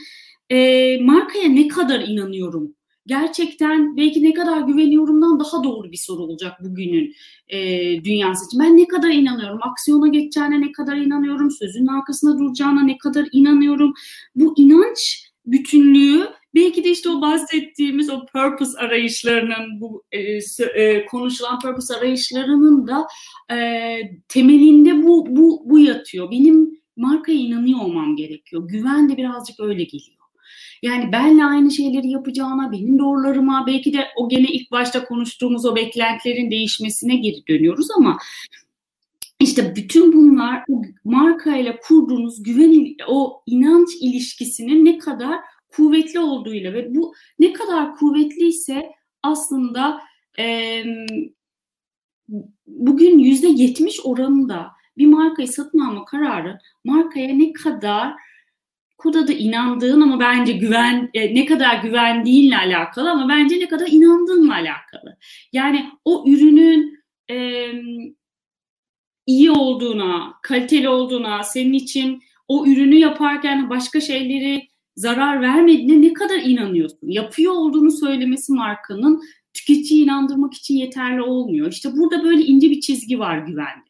e, 0.50 0.98
markaya 1.02 1.48
ne 1.48 1.68
kadar 1.68 2.00
inanıyorum 2.00 2.74
gerçekten 3.06 3.96
belki 3.96 4.22
ne 4.22 4.34
kadar 4.34 4.60
güveniyorumdan 4.60 5.40
daha 5.40 5.64
doğru 5.64 5.92
bir 5.92 5.96
soru 5.96 6.22
olacak 6.22 6.52
bugünün 6.64 7.14
e, 7.48 7.58
dünyası 8.04 8.46
için. 8.46 8.60
Ben 8.60 8.76
ne 8.76 8.88
kadar 8.88 9.08
inanıyorum? 9.08 9.58
Aksiyona 9.62 10.08
geçeceğine 10.08 10.60
ne 10.60 10.72
kadar 10.72 10.96
inanıyorum? 10.96 11.50
Sözün 11.50 11.86
arkasında 11.86 12.38
duracağına 12.38 12.82
ne 12.82 12.98
kadar 12.98 13.28
inanıyorum? 13.32 13.92
Bu 14.34 14.54
inanç 14.56 15.30
bütünlüğü 15.46 16.28
belki 16.54 16.84
de 16.84 16.90
işte 16.90 17.08
o 17.08 17.20
bahsettiğimiz 17.20 18.10
o 18.10 18.26
purpose 18.26 18.78
arayışlarının 18.78 19.80
bu 19.80 20.04
e, 20.12 20.38
e, 20.74 21.06
konuşulan 21.06 21.58
purpose 21.58 21.94
arayışlarının 21.94 22.86
da 22.86 23.06
e, 23.56 24.00
temelinde 24.28 25.02
bu 25.02 25.26
bu 25.36 25.62
bu 25.64 25.78
yatıyor. 25.78 26.30
Benim 26.30 26.80
markaya 26.96 27.38
inanıyor 27.38 27.80
olmam 27.80 28.16
gerekiyor. 28.16 28.68
Güven 28.68 29.08
de 29.08 29.16
birazcık 29.16 29.60
öyle 29.60 29.84
geliyor. 29.84 30.19
Yani 30.82 31.12
benle 31.12 31.44
aynı 31.44 31.70
şeyleri 31.70 32.08
yapacağına, 32.08 32.72
benim 32.72 32.98
doğrularıma, 32.98 33.64
belki 33.66 33.92
de 33.92 34.06
o 34.16 34.28
gene 34.28 34.46
ilk 34.48 34.70
başta 34.70 35.04
konuştuğumuz 35.04 35.66
o 35.66 35.76
beklentilerin 35.76 36.50
değişmesine 36.50 37.16
geri 37.16 37.46
dönüyoruz 37.48 37.90
ama 37.96 38.18
işte 39.40 39.76
bütün 39.76 40.12
bunlar 40.12 40.64
markayla 41.04 41.76
kurduğunuz 41.80 42.42
güven, 42.42 42.96
o 43.08 43.42
inanç 43.46 43.88
ilişkisinin 44.00 44.84
ne 44.84 44.98
kadar 44.98 45.40
kuvvetli 45.68 46.18
olduğuyla 46.20 46.72
ve 46.72 46.94
bu 46.94 47.14
ne 47.38 47.52
kadar 47.52 47.96
kuvvetliyse 47.96 48.90
aslında 49.22 50.00
e, 50.38 50.84
bugün 52.66 53.18
yüzde 53.18 53.48
yetmiş 53.48 54.00
oranında 54.04 54.66
bir 54.98 55.06
markayı 55.06 55.48
satın 55.48 55.78
alma 55.78 56.04
kararı 56.04 56.58
markaya 56.84 57.34
ne 57.34 57.52
kadar 57.52 58.12
Kuda 59.00 59.28
da 59.28 59.32
inandığın 59.32 60.00
ama 60.00 60.20
bence 60.20 60.52
güven 60.52 61.10
e, 61.14 61.34
ne 61.34 61.46
kadar 61.46 61.82
güvendiğinle 61.82 62.56
alakalı 62.56 63.10
ama 63.10 63.28
bence 63.28 63.60
ne 63.60 63.68
kadar 63.68 63.86
inandığınla 63.90 64.54
alakalı. 64.54 65.16
Yani 65.52 65.90
o 66.04 66.24
ürünün 66.28 66.98
e, 67.30 67.66
iyi 69.26 69.50
olduğuna, 69.50 70.34
kaliteli 70.42 70.88
olduğuna, 70.88 71.42
senin 71.42 71.72
için 71.72 72.22
o 72.48 72.66
ürünü 72.66 72.94
yaparken 72.94 73.70
başka 73.70 74.00
şeyleri 74.00 74.68
zarar 74.96 75.40
vermediğine 75.40 76.08
ne 76.08 76.12
kadar 76.12 76.38
inanıyorsun? 76.38 77.08
Yapıyor 77.08 77.52
olduğunu 77.52 77.90
söylemesi 77.90 78.52
markanın 78.52 79.22
tüketiciyi 79.54 80.04
inandırmak 80.04 80.54
için 80.54 80.74
yeterli 80.74 81.22
olmuyor. 81.22 81.72
İşte 81.72 81.96
burada 81.96 82.24
böyle 82.24 82.42
ince 82.42 82.70
bir 82.70 82.80
çizgi 82.80 83.18
var 83.18 83.38
güvende. 83.38 83.89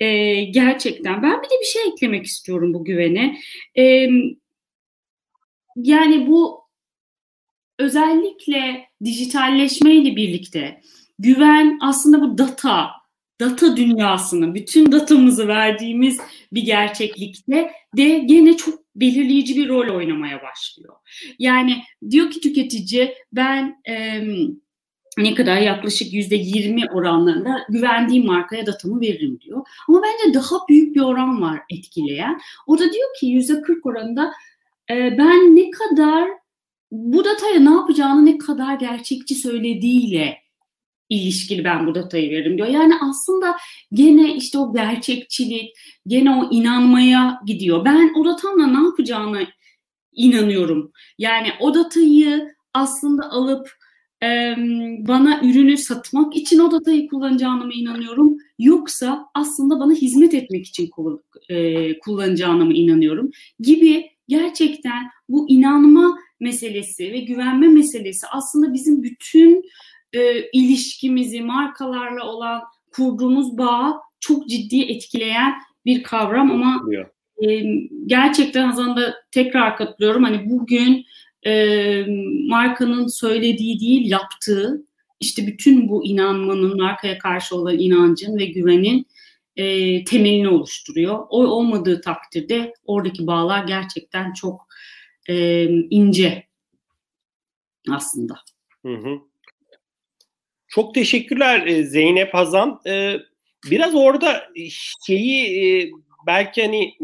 E, 0.00 0.34
gerçekten. 0.44 1.22
Ben 1.22 1.42
bir 1.42 1.46
de 1.46 1.54
bir 1.60 1.66
şey 1.66 1.82
eklemek 1.92 2.26
istiyorum 2.26 2.74
bu 2.74 2.84
güvene. 2.84 3.38
E, 3.78 4.08
yani 5.76 6.26
bu 6.26 6.66
özellikle 7.78 8.88
dijitalleşmeyle 9.04 10.16
birlikte 10.16 10.80
güven 11.18 11.78
aslında 11.82 12.20
bu 12.20 12.38
data, 12.38 12.90
data 13.40 13.76
dünyasını, 13.76 14.54
bütün 14.54 14.92
datamızı 14.92 15.48
verdiğimiz 15.48 16.18
bir 16.52 16.62
gerçeklikte 16.62 17.70
de 17.96 18.18
gene 18.18 18.56
çok 18.56 18.86
belirleyici 18.96 19.56
bir 19.56 19.68
rol 19.68 19.96
oynamaya 19.96 20.42
başlıyor. 20.42 20.94
Yani 21.38 21.82
diyor 22.10 22.30
ki 22.30 22.40
tüketici 22.40 23.14
ben 23.32 23.82
e, 23.88 24.22
ne 25.16 25.34
kadar 25.34 25.56
yaklaşık 25.56 26.12
yüzde 26.12 26.36
yirmi 26.36 26.90
oranlarında 26.90 27.66
güvendiğim 27.68 28.26
markaya 28.26 28.66
datamı 28.66 29.00
veririm 29.00 29.40
diyor. 29.40 29.66
Ama 29.88 30.02
bence 30.02 30.34
daha 30.34 30.68
büyük 30.68 30.96
bir 30.96 31.00
oran 31.00 31.42
var 31.42 31.60
etkileyen. 31.70 32.40
O 32.66 32.78
da 32.78 32.92
diyor 32.92 33.08
ki 33.20 33.26
yüzde 33.26 33.62
kırk 33.62 33.86
oranında 33.86 34.32
e, 34.90 35.18
ben 35.18 35.56
ne 35.56 35.70
kadar 35.70 36.28
bu 36.90 37.24
dataya 37.24 37.60
ne 37.60 37.70
yapacağını 37.70 38.26
ne 38.26 38.38
kadar 38.38 38.74
gerçekçi 38.74 39.34
söylediğiyle 39.34 40.38
ilişkili 41.08 41.64
ben 41.64 41.86
bu 41.86 41.94
datayı 41.94 42.30
veririm 42.30 42.56
diyor. 42.56 42.68
Yani 42.68 42.94
aslında 43.10 43.56
gene 43.92 44.36
işte 44.36 44.58
o 44.58 44.72
gerçekçilik, 44.74 45.76
gene 46.06 46.30
o 46.30 46.50
inanmaya 46.50 47.40
gidiyor. 47.46 47.84
Ben 47.84 48.12
o 48.20 48.24
datamla 48.24 48.66
ne 48.66 48.86
yapacağını 48.86 49.46
inanıyorum. 50.12 50.92
Yani 51.18 51.48
o 51.60 51.74
datayı 51.74 52.54
aslında 52.74 53.30
alıp 53.30 53.70
e, 54.22 54.54
bana 55.08 55.40
ürünü 55.44 55.76
satmak 55.76 56.36
için 56.36 56.58
o 56.58 56.70
datayı 56.70 57.08
kullanacağına 57.08 57.64
mı 57.64 57.72
inanıyorum? 57.74 58.36
Yoksa 58.58 59.26
aslında 59.34 59.80
bana 59.80 59.92
hizmet 59.92 60.34
etmek 60.34 60.66
için 60.66 60.90
e, 61.48 61.98
kullanacağına 61.98 62.64
mı 62.64 62.74
inanıyorum? 62.74 63.30
Gibi 63.60 64.10
gerçekten 64.28 65.02
bu 65.28 65.50
inanma 65.50 66.18
meselesi 66.40 67.12
ve 67.12 67.20
güvenme 67.20 67.68
meselesi 67.68 68.26
aslında 68.26 68.72
bizim 68.72 69.02
bütün 69.02 69.62
e, 70.12 70.50
ilişkimizi 70.52 71.40
markalarla 71.40 72.24
olan 72.24 72.62
kurduğumuz 72.92 73.58
bağı 73.58 73.94
çok 74.20 74.48
ciddi 74.48 74.82
etkileyen 74.82 75.54
bir 75.86 76.02
kavram 76.02 76.50
ama 76.50 76.82
e, 77.44 77.62
gerçekten 78.06 78.66
Hazan'da 78.66 79.14
tekrar 79.30 79.76
katılıyorum. 79.76 80.24
Hani 80.24 80.50
bugün 80.50 81.04
e, 81.46 82.04
markanın 82.48 83.06
söylediği 83.06 83.80
değil 83.80 84.10
yaptığı 84.10 84.86
işte 85.20 85.46
bütün 85.46 85.88
bu 85.88 86.04
inanmanın 86.04 86.76
markaya 86.76 87.18
karşı 87.18 87.56
olan 87.56 87.78
inancın 87.78 88.38
ve 88.38 88.46
güvenin 88.46 89.06
e, 89.56 90.04
temelini 90.04 90.48
oluşturuyor. 90.48 91.18
O 91.28 91.46
olmadığı 91.46 92.00
takdirde 92.00 92.72
oradaki 92.84 93.26
bağlar 93.26 93.64
gerçekten 93.64 94.32
çok 94.32 94.66
e, 95.28 95.64
ince 95.90 96.46
aslında. 97.90 98.34
Hı 98.82 98.94
hı. 98.94 99.18
Çok 100.68 100.94
teşekkürler 100.94 101.66
e, 101.66 101.84
Zeynep 101.84 102.34
Hazan. 102.34 102.80
E, 102.86 103.16
biraz 103.70 103.94
orada 103.94 104.48
şeyi 105.06 105.92
belki 106.26 106.62
hani 106.62 106.94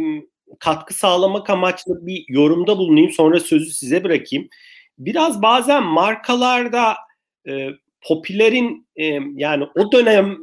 katkı 0.61 0.95
sağlamak 0.95 1.51
amaçlı 1.51 2.07
bir 2.07 2.25
yorumda 2.29 2.79
bulunayım 2.79 3.11
sonra 3.11 3.41
sözü 3.41 3.71
size 3.71 4.05
bırakayım. 4.05 4.49
Biraz 4.99 5.43
bazen 5.43 5.83
markalarda 5.83 6.97
popülerin 8.01 8.87
yani 9.37 9.65
o 9.75 9.93
dönem 9.93 10.39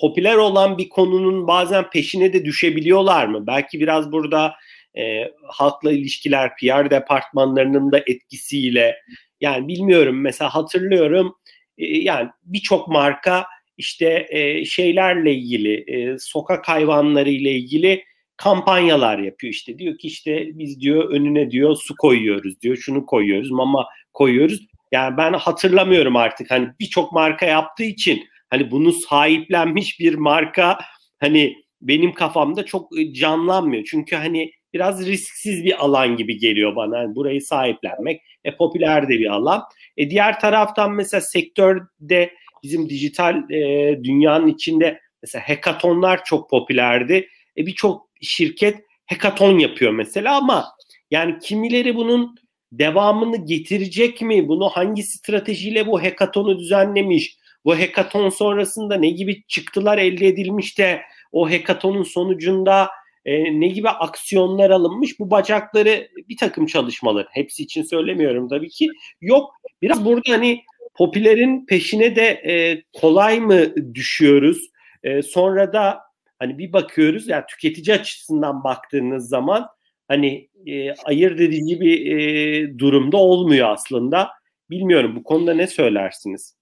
popüler 0.00 0.36
olan 0.36 0.78
bir 0.78 0.88
konunun 0.88 1.46
bazen 1.46 1.90
peşine 1.90 2.32
de 2.32 2.44
düşebiliyorlar 2.44 3.26
mı? 3.26 3.46
Belki 3.46 3.80
biraz 3.80 4.12
burada 4.12 4.54
e, 4.98 5.32
halkla 5.48 5.92
ilişkiler, 5.92 6.56
PR 6.56 6.90
departmanlarının 6.90 7.92
da 7.92 7.98
etkisiyle 7.98 8.96
yani 9.40 9.68
bilmiyorum 9.68 10.20
mesela 10.20 10.54
hatırlıyorum 10.54 11.34
e, 11.78 11.86
yani 11.86 12.28
birçok 12.42 12.88
marka 12.88 13.46
işte 13.76 14.26
e, 14.30 14.64
şeylerle 14.64 15.34
ilgili 15.34 15.84
e, 15.86 16.18
sokak 16.18 16.68
hayvanları 16.68 17.30
ile 17.30 17.52
ilgili 17.52 18.04
kampanyalar 18.42 19.18
yapıyor 19.18 19.52
işte 19.52 19.78
diyor 19.78 19.98
ki 19.98 20.06
işte 20.06 20.46
biz 20.54 20.80
diyor 20.80 21.10
önüne 21.10 21.50
diyor 21.50 21.76
su 21.76 21.94
koyuyoruz 21.96 22.60
diyor 22.60 22.76
şunu 22.76 23.06
koyuyoruz 23.06 23.50
mama 23.50 23.86
koyuyoruz 24.12 24.66
yani 24.92 25.16
ben 25.16 25.32
hatırlamıyorum 25.32 26.16
artık 26.16 26.50
hani 26.50 26.68
birçok 26.80 27.12
marka 27.12 27.46
yaptığı 27.46 27.84
için 27.84 28.24
hani 28.50 28.70
bunu 28.70 28.92
sahiplenmiş 28.92 30.00
bir 30.00 30.14
marka 30.14 30.78
hani 31.20 31.56
benim 31.80 32.12
kafamda 32.12 32.64
çok 32.64 32.90
canlanmıyor 33.12 33.84
çünkü 33.84 34.16
hani 34.16 34.52
biraz 34.74 35.06
risksiz 35.06 35.64
bir 35.64 35.84
alan 35.84 36.16
gibi 36.16 36.38
geliyor 36.38 36.76
bana. 36.76 36.98
Yani 36.98 37.14
burayı 37.14 37.42
sahiplenmek 37.42 38.22
e, 38.44 38.56
popüler 38.56 39.08
de 39.08 39.12
bir 39.18 39.26
alan. 39.26 39.62
E, 39.96 40.10
diğer 40.10 40.40
taraftan 40.40 40.92
mesela 40.92 41.20
sektörde 41.20 42.34
bizim 42.62 42.88
dijital 42.88 43.50
e, 43.50 44.00
dünyanın 44.04 44.46
içinde 44.46 45.00
mesela 45.22 45.42
hekatonlar 45.42 46.24
çok 46.24 46.50
popülerdi. 46.50 47.28
E, 47.56 47.66
Birçok 47.66 48.11
şirket 48.22 48.76
hekaton 49.06 49.58
yapıyor 49.58 49.92
mesela 49.92 50.36
ama 50.36 50.66
yani 51.10 51.38
kimileri 51.38 51.96
bunun 51.96 52.36
devamını 52.72 53.36
getirecek 53.46 54.22
mi? 54.22 54.48
Bunu 54.48 54.68
hangi 54.68 55.02
stratejiyle 55.02 55.86
bu 55.86 56.02
hekatonu 56.02 56.58
düzenlemiş? 56.58 57.36
Bu 57.64 57.76
hekaton 57.76 58.28
sonrasında 58.28 58.96
ne 58.96 59.10
gibi 59.10 59.42
çıktılar 59.48 59.98
elde 59.98 60.26
edilmiş 60.26 60.78
de 60.78 61.02
o 61.32 61.50
hekatonun 61.50 62.02
sonucunda 62.02 62.88
e, 63.24 63.60
ne 63.60 63.68
gibi 63.68 63.88
aksiyonlar 63.88 64.70
alınmış 64.70 65.20
bu 65.20 65.30
bacakları 65.30 66.08
bir 66.28 66.36
takım 66.36 66.66
çalışmalar 66.66 67.26
hepsi 67.30 67.62
için 67.62 67.82
söylemiyorum 67.82 68.48
tabii 68.48 68.68
ki 68.68 68.88
yok 69.20 69.54
biraz 69.82 70.04
burada 70.04 70.32
hani 70.32 70.62
popülerin 70.94 71.66
peşine 71.66 72.16
de 72.16 72.26
e, 72.26 72.82
kolay 73.00 73.40
mı 73.40 73.76
düşüyoruz 73.94 74.70
e, 75.02 75.22
sonra 75.22 75.72
da 75.72 76.00
hani 76.42 76.58
bir 76.58 76.72
bakıyoruz 76.72 77.28
yani 77.28 77.44
tüketici 77.48 77.96
açısından 77.96 78.64
baktığınız 78.64 79.28
zaman 79.28 79.68
hani 80.08 80.48
e, 80.66 80.94
ayırt 80.94 81.40
edici 81.40 81.80
bir 81.80 82.06
e, 82.06 82.78
durumda 82.78 83.16
olmuyor 83.16 83.68
aslında 83.68 84.30
bilmiyorum 84.70 85.16
bu 85.16 85.22
konuda 85.24 85.54
ne 85.54 85.66
söylersiniz? 85.66 86.56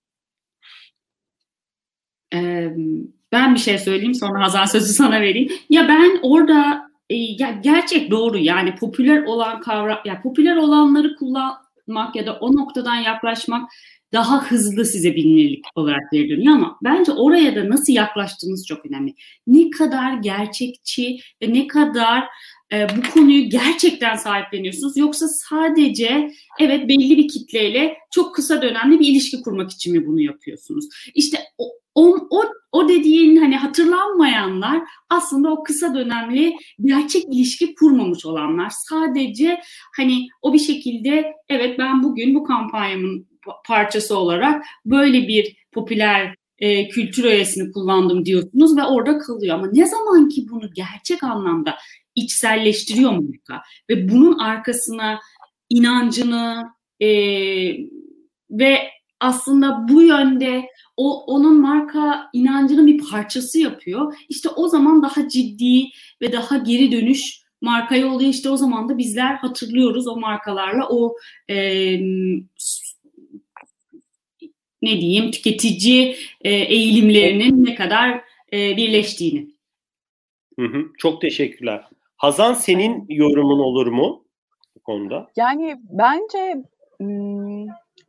ben 3.33 3.55
bir 3.55 3.61
şey 3.61 3.79
söyleyeyim 3.79 4.15
sonra 4.15 4.45
Hazan 4.45 4.65
sözü 4.65 4.93
sana 4.93 5.21
vereyim. 5.21 5.53
Ya 5.71 5.89
ben 5.89 6.19
orada 6.23 6.91
e, 7.11 7.17
ya 7.17 7.51
gerçek 7.51 8.11
doğru 8.11 8.39
yani 8.39 8.75
popüler 8.75 9.23
olan 9.23 9.61
kavram 9.61 9.99
ya 10.05 10.23
popüler 10.23 10.57
olanları 10.57 11.17
kullanmak 11.17 12.17
ya 12.17 12.27
da 12.27 12.39
o 12.41 12.57
noktadan 12.57 12.97
yaklaşmak 12.97 13.71
daha 14.13 14.45
hızlı 14.45 14.85
size 14.85 15.17
bilinirlik 15.17 15.65
olarak 15.75 16.13
veriliyor 16.13 16.55
ama 16.55 16.79
bence 16.85 17.13
oraya 17.13 17.57
da 17.57 17.69
nasıl 17.69 17.93
yaklaştığınız 17.93 18.67
çok 18.67 18.87
önemli. 18.87 19.15
Ne 19.47 19.71
kadar 19.71 20.15
gerçekçi 20.15 21.19
ve 21.43 21.53
ne 21.53 21.67
kadar 21.67 22.25
e, 22.73 22.87
bu 22.97 23.11
konuyu 23.15 23.51
gerçekten 23.51 24.17
sahipleniyorsunuz 24.17 24.97
yoksa 24.97 25.29
sadece 25.29 26.31
evet 26.61 26.89
belli 26.89 27.17
bir 27.17 27.29
kitleyle 27.29 27.97
çok 28.11 28.35
kısa 28.35 28.63
dönemli 28.63 29.01
bir 29.01 29.09
ilişki 29.09 29.43
kurmak 29.43 29.71
için 29.71 29.93
mi 29.93 30.07
bunu 30.07 30.21
yapıyorsunuz? 30.21 30.85
İşte 31.15 31.39
o, 31.59 31.65
o, 31.95 32.29
o, 32.31 32.45
o 32.73 32.89
dediğin 32.89 33.37
hani 33.37 33.57
hatırlanmayanlar 33.57 34.83
aslında 35.09 35.51
o 35.51 35.63
kısa 35.63 35.95
dönemli 35.95 36.57
gerçek 36.85 37.25
ilişki 37.25 37.75
kurmamış 37.75 38.27
olanlar. 38.27 38.73
Sadece 38.89 39.61
hani 39.97 40.29
o 40.43 40.53
bir 40.53 40.59
şekilde 40.59 41.33
evet 41.49 41.79
ben 41.79 42.03
bugün 42.03 42.35
bu 42.35 42.45
kampanyamın 42.45 43.30
parçası 43.67 44.19
olarak 44.19 44.65
böyle 44.85 45.29
bir 45.29 45.57
popüler 45.73 46.35
e, 46.59 46.89
kültür 46.89 47.25
öğesini 47.25 47.73
kullandım 47.73 48.25
diyorsunuz 48.25 48.77
ve 48.77 48.85
orada 48.85 49.19
kalıyor. 49.19 49.55
Ama 49.55 49.67
ne 49.73 49.87
zaman 49.87 50.29
ki 50.29 50.47
bunu 50.51 50.73
gerçek 50.73 51.23
anlamda 51.23 51.77
içselleştiriyor 52.15 53.13
marka 53.13 53.63
ve 53.91 54.09
bunun 54.09 54.39
arkasına 54.39 55.21
inancını 55.69 56.65
e, 57.01 57.09
ve 58.51 58.79
aslında 59.21 59.87
bu 59.89 60.03
yönde 60.03 60.67
o 60.97 61.25
onun 61.25 61.61
marka 61.61 62.31
inancının 62.33 62.87
bir 62.87 63.11
parçası 63.11 63.59
yapıyor. 63.59 64.15
İşte 64.29 64.49
o 64.49 64.69
zaman 64.69 65.03
daha 65.03 65.29
ciddi 65.29 65.89
ve 66.23 66.33
daha 66.33 66.57
geri 66.57 66.93
dönüş 66.93 67.41
markaya 67.61 68.13
oluyor. 68.13 68.31
İşte 68.31 68.51
o 68.51 68.57
zaman 68.57 68.89
da 68.89 68.99
bizler 68.99 69.35
hatırlıyoruz 69.35 70.07
o 70.07 70.17
markalarla 70.17 70.89
o 70.89 71.17
e, 71.51 71.57
ne 74.83 75.01
diyeyim 75.01 75.31
tüketici 75.31 76.17
e, 76.41 76.51
eğilimlerinin 76.51 77.65
ne 77.65 77.75
kadar 77.75 78.21
e, 78.53 78.77
birleştiğini. 78.77 79.47
Hı 80.59 80.67
hı, 80.67 80.87
çok 80.99 81.21
teşekkürler. 81.21 81.85
Hazan 82.17 82.55
senin 82.55 83.05
yorumun 83.09 83.59
olur 83.59 83.87
mu 83.87 84.25
bu 84.77 84.81
konuda? 84.81 85.27
Yani 85.37 85.77
bence 85.91 86.63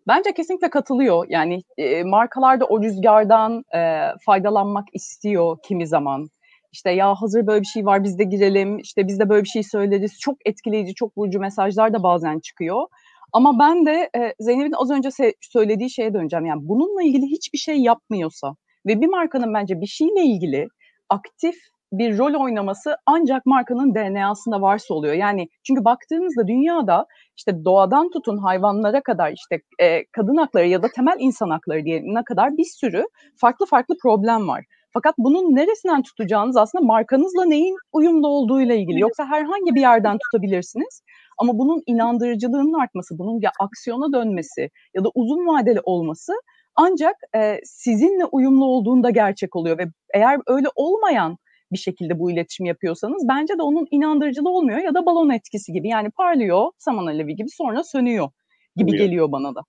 bence 0.08 0.34
kesinlikle 0.34 0.70
katılıyor. 0.70 1.26
Yani 1.30 1.62
e, 1.78 2.04
markalar 2.04 2.60
da 2.60 2.66
o 2.66 2.84
rüzgardan 2.84 3.64
e, 3.76 4.02
faydalanmak 4.26 4.88
istiyor 4.94 5.58
kimi 5.64 5.88
zaman. 5.88 6.28
işte 6.72 6.92
ya 6.92 7.16
hazır 7.16 7.48
böyle 7.48 7.62
bir 7.62 7.68
şey 7.68 7.86
var 7.86 8.04
biz 8.04 8.20
de 8.20 8.24
girelim, 8.24 8.78
işte 8.78 9.08
biz 9.08 9.20
de 9.20 9.30
böyle 9.30 9.44
bir 9.44 9.50
şey 9.50 9.64
söyleriz. 9.64 10.20
Çok 10.20 10.38
etkileyici, 10.46 10.94
çok 10.96 11.18
vurucu 11.18 11.40
mesajlar 11.40 11.94
da 11.94 12.04
bazen 12.04 12.40
çıkıyor. 12.40 12.88
Ama 13.34 13.60
ben 13.60 13.86
de 13.86 14.10
e, 14.18 14.34
Zeynep'in 14.40 14.72
az 14.72 14.92
önce 14.92 15.10
söylediği 15.42 15.90
şeye 15.90 16.14
döneceğim. 16.14 16.46
Yani 16.46 16.62
bununla 16.64 17.04
ilgili 17.04 17.26
hiçbir 17.26 17.58
şey 17.58 17.78
yapmıyorsa 17.78 18.56
ve 18.88 19.02
bir 19.02 19.08
markanın 19.08 19.54
bence 19.54 19.82
bir 19.82 19.88
şeyle 19.88 20.24
ilgili 20.24 20.68
aktif 21.10 21.56
bir 21.92 22.18
rol 22.18 22.44
oynaması 22.44 22.96
ancak 23.06 23.46
markanın 23.46 23.96
DNA'sında 23.96 24.62
varsa 24.62 24.94
oluyor. 24.94 25.14
Yani 25.14 25.48
çünkü 25.68 25.86
baktığımızda 25.86 26.48
dünyada 26.48 27.06
işte 27.38 27.66
doğadan 27.66 28.10
tutun 28.10 28.38
hayvanlara 28.38 29.02
kadar 29.02 29.32
işte 29.32 29.62
e, 29.80 30.06
kadın 30.12 30.38
hakları 30.38 30.68
ya 30.68 30.84
da 30.84 30.88
temel 30.96 31.16
insan 31.20 31.50
hakları 31.50 31.86
diye 31.86 32.02
ne 32.04 32.24
kadar 32.24 32.58
bir 32.58 32.66
sürü 32.80 33.04
farklı 33.38 33.66
farklı 33.66 33.96
problem 34.02 34.48
var. 34.48 34.66
Fakat 34.94 35.16
bunun 35.18 35.56
neresinden 35.56 36.02
tutacağınız 36.04 36.58
aslında 36.58 36.86
markanızla 36.86 37.46
neyin 37.46 37.78
uyumlu 37.92 38.28
olduğuyla 38.28 38.76
ilgili. 38.76 39.00
Yoksa 39.00 39.26
herhangi 39.26 39.76
bir 39.76 39.82
yerden 39.82 40.18
tutabilirsiniz. 40.18 41.02
Ama 41.38 41.58
bunun 41.58 41.84
inandırıcılığının 41.86 42.80
artması, 42.82 43.18
bunun 43.18 43.42
ya 43.42 43.52
aksiyona 43.60 44.14
dönmesi 44.14 44.70
ya 44.96 45.04
da 45.04 45.10
uzun 45.16 45.48
vadeli 45.48 45.80
olması 45.84 46.34
ancak 46.76 47.16
e, 47.36 47.60
sizinle 47.64 48.26
uyumlu 48.26 48.66
olduğunda 48.66 49.10
gerçek 49.10 49.56
oluyor 49.56 49.78
ve 49.78 49.86
eğer 50.14 50.40
öyle 50.48 50.68
olmayan 50.76 51.38
bir 51.72 51.78
şekilde 51.78 52.20
bu 52.20 52.32
iletişimi 52.32 52.70
yapıyorsanız 52.70 53.28
bence 53.28 53.58
de 53.58 53.62
onun 53.62 53.88
inandırıcılığı 53.92 54.50
olmuyor 54.50 54.80
ya 54.80 54.94
da 54.94 55.06
balon 55.06 55.30
etkisi 55.30 55.74
gibi 55.74 55.88
yani 55.88 56.12
parlıyor 56.12 56.72
saman 56.78 57.06
alevi 57.06 57.36
gibi 57.36 57.50
sonra 57.50 57.84
sönüyor 57.84 58.30
gibi 58.76 58.88
Bilmiyorum. 58.88 59.08
geliyor 59.08 59.32
bana 59.32 59.56
da. 59.56 59.62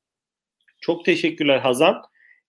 Çok 0.80 1.04
teşekkürler 1.04 1.58
Hazan. 1.58 2.02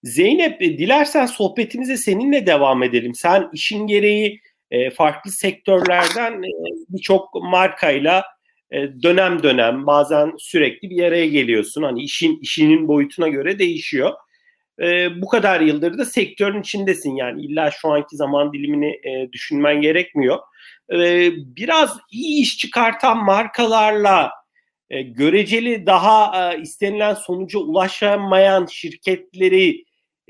Zeynep 0.04 0.62
e, 0.62 0.78
dilersen 0.78 1.26
sohbetimize 1.26 1.98
seninle 1.98 2.46
devam 2.46 2.84
edelim. 2.84 3.16
Sen 3.16 3.50
işin 3.54 3.88
gereği 3.88 4.42
e, 4.72 4.90
farklı 4.90 5.32
sektörlerden 5.32 6.44
e, 6.44 6.52
birçok 6.90 7.30
markayla 7.44 8.24
dönem 9.04 9.44
dönem 9.44 9.86
bazen 9.88 10.34
sürekli 10.38 10.90
bir 10.90 11.04
araya 11.04 11.28
geliyorsun. 11.28 11.84
Hani 11.84 12.04
işin 12.04 12.40
işinin 12.42 12.88
boyutuna 12.88 13.28
göre 13.28 13.60
değişiyor. 13.60 14.12
Bu 15.16 15.28
kadar 15.28 15.62
yıldır 15.62 15.98
da 15.98 16.06
sektörün 16.06 16.62
içindesin 16.62 17.16
yani 17.16 17.42
illa 17.42 17.72
şu 17.72 17.90
anki 17.90 18.16
zaman 18.16 18.54
dilimini 18.54 19.02
düşünmen 19.32 19.82
gerekmiyor. 19.82 20.40
Biraz 21.36 21.98
iyi 22.12 22.42
iş 22.42 22.58
çıkartan 22.58 23.26
markalarla 23.26 24.32
göreceli 24.90 25.86
daha 25.86 26.54
istenilen 26.54 27.14
sonuca 27.14 27.60
ulaşamayan 27.60 28.66
şirketleri 28.66 29.84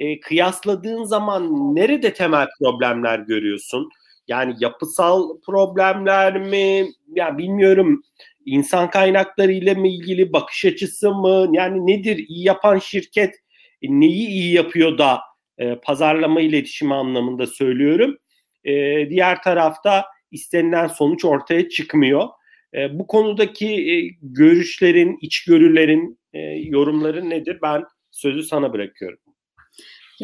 e, 0.04 0.20
kıyasladığın 0.20 1.04
zaman 1.04 1.76
nerede 1.76 2.14
temel 2.14 2.48
problemler 2.60 3.20
görüyorsun? 3.20 3.90
Yani 4.28 4.56
yapısal 4.60 5.42
problemler 5.42 6.40
mi? 6.40 6.92
Ya 7.16 7.38
bilmiyorum 7.38 8.04
insan 8.46 8.90
kaynakları 8.90 9.52
ile 9.52 9.74
mi 9.74 9.96
ilgili 9.96 10.34
bakış 10.34 10.66
açısı 10.66 11.12
mı? 11.12 11.48
Yani 11.52 11.88
nedir 11.88 12.18
iyi 12.28 12.46
yapan 12.48 12.80
şirket 12.80 13.36
e, 13.82 13.88
neyi 13.90 14.28
iyi 14.28 14.54
yapıyor 14.54 14.98
da 14.98 15.20
e, 15.58 15.76
pazarlama 15.76 16.42
iletişimi 16.42 16.94
anlamında 16.94 17.48
söylüyorum. 17.48 18.18
E, 18.66 18.72
diğer 19.10 19.42
tarafta 19.42 20.06
istenilen 20.32 20.88
sonuç 20.88 21.26
ortaya 21.26 21.70
çıkmıyor. 21.70 22.28
E, 22.74 23.00
bu 23.00 23.08
konudaki 23.08 23.68
e, 23.68 23.96
görüşlerin, 24.22 25.18
içgörülerin, 25.22 26.20
e, 26.34 26.40
yorumların 26.42 27.30
nedir? 27.30 27.60
Ben 27.62 27.84
sözü 28.12 28.44
sana 28.44 28.74
bırakıyorum. 28.74 29.23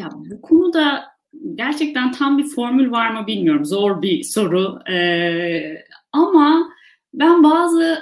Ya 0.00 0.08
bu 0.14 0.42
konuda 0.42 1.04
gerçekten 1.54 2.12
tam 2.12 2.38
bir 2.38 2.44
formül 2.44 2.90
var 2.90 3.10
mı 3.10 3.26
bilmiyorum. 3.26 3.64
Zor 3.64 4.02
bir 4.02 4.22
soru. 4.22 4.78
Ee, 4.90 5.84
ama 6.12 6.70
ben 7.14 7.42
bazı 7.42 7.98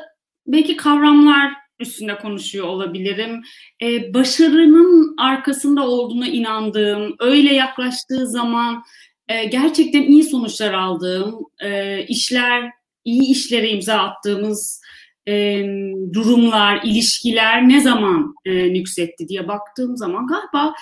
belki 0.47 0.77
kavramlar 0.77 1.53
üstünde 1.81 2.19
konuşuyor 2.19 2.67
olabilirim. 2.67 3.43
Ee, 3.83 4.15
başarının 4.15 5.15
arkasında 5.19 5.87
olduğuna 5.87 6.29
inandığım, 6.29 7.17
öyle 7.21 7.55
yaklaştığı 7.55 8.27
zaman 8.27 8.83
e, 9.29 9.45
gerçekten 9.45 10.03
iyi 10.03 10.25
sonuçlar 10.25 10.73
aldığım, 10.73 11.39
e, 11.65 12.03
işler, 12.07 12.71
iyi 13.05 13.31
işlere 13.31 13.71
imza 13.71 13.95
attığımız 13.95 14.83
e, 15.29 15.64
durumlar, 16.12 16.81
ilişkiler 16.85 17.69
ne 17.69 17.81
zaman 17.81 18.35
e, 18.45 18.73
nüksetti 18.73 19.29
diye 19.29 19.49
baktığım 19.49 19.97
zaman 19.97 20.27
galiba 20.27 20.75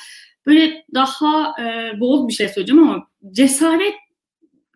böyle 0.46 0.84
daha 0.94 1.54
e, 1.62 1.92
bol 2.00 2.28
bir 2.28 2.32
şey 2.32 2.48
söyleyeceğim 2.48 2.82
ama 2.82 3.06
cesaret 3.32 3.94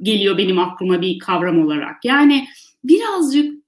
geliyor 0.03 0.39
benim 0.39 0.59
aklıma 0.59 1.01
bir 1.01 1.19
kavram 1.19 1.65
olarak. 1.65 2.05
Yani 2.05 2.47
birazcık 2.85 3.61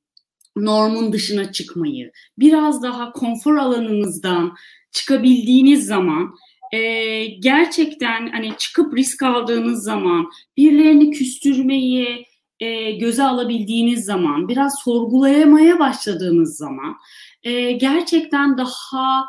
normun 0.57 1.12
dışına 1.12 1.53
çıkmayı, 1.53 2.12
biraz 2.38 2.83
daha 2.83 3.12
konfor 3.12 3.57
alanınızdan 3.57 4.55
çıkabildiğiniz 4.93 5.87
zaman 5.87 6.35
e, 6.73 7.25
gerçekten 7.27 8.31
hani 8.33 8.53
çıkıp 8.59 8.97
risk 8.97 9.23
aldığınız 9.23 9.85
zaman, 9.85 10.31
birilerini 10.57 11.11
küstürmeyi 11.11 12.27
e, 12.62 12.92
göze 12.92 13.22
alabildiğiniz 13.22 14.05
zaman, 14.05 14.48
biraz 14.48 14.75
sorgulayamaya 14.85 15.79
başladığınız 15.79 16.57
zaman 16.57 16.96
e, 17.42 17.72
gerçekten 17.72 18.59
daha 18.59 19.25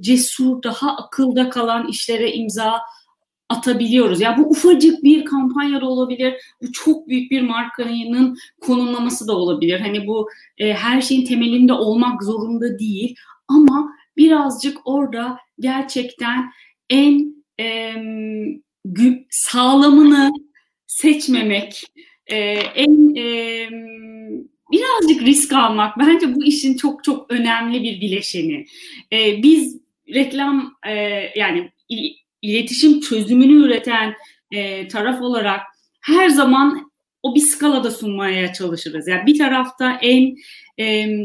cesur, 0.00 0.62
daha 0.62 0.96
akılda 0.96 1.50
kalan 1.50 1.88
işlere 1.88 2.32
imza 2.32 2.80
atabiliyoruz. 3.48 4.20
Ya 4.20 4.30
yani 4.30 4.44
bu 4.44 4.50
ufacık 4.50 5.04
bir 5.04 5.24
kampanya 5.24 5.80
da 5.80 5.86
olabilir, 5.86 6.34
bu 6.62 6.72
çok 6.72 7.08
büyük 7.08 7.30
bir 7.30 7.42
markanın 7.42 8.36
konumlaması 8.60 9.28
da 9.28 9.36
olabilir. 9.36 9.80
Hani 9.80 10.06
bu 10.06 10.28
e, 10.58 10.74
her 10.74 11.00
şeyin 11.00 11.26
temelinde 11.26 11.72
olmak 11.72 12.22
zorunda 12.22 12.78
değil 12.78 13.14
ama 13.48 13.92
birazcık 14.16 14.78
orada 14.84 15.38
gerçekten 15.58 16.50
en 16.90 17.34
e, 17.60 17.94
sağlamını 19.30 20.30
seçmemek, 20.90 21.82
e, 22.26 22.36
en 22.54 23.14
e, 23.16 23.68
birazcık 24.72 25.22
risk 25.22 25.52
almak 25.52 25.98
bence 25.98 26.34
bu 26.34 26.44
işin 26.44 26.76
çok 26.76 27.04
çok 27.04 27.32
önemli 27.32 27.82
bir 27.82 28.00
bileşeni. 28.00 28.66
E, 29.12 29.42
biz 29.42 29.80
reklam 30.14 30.74
e, 30.86 30.92
yani 31.36 31.70
iletişim 32.42 33.00
çözümünü 33.00 33.66
üreten 33.66 34.14
e, 34.50 34.88
taraf 34.88 35.22
olarak 35.22 35.60
her 36.00 36.28
zaman 36.28 36.90
o 37.22 37.34
bir 37.34 37.40
skalada 37.40 37.90
sunmaya 37.90 38.52
çalışırız. 38.52 39.08
Yani 39.08 39.26
bir 39.26 39.38
tarafta 39.38 39.98
en 40.02 40.36
e, 40.80 41.16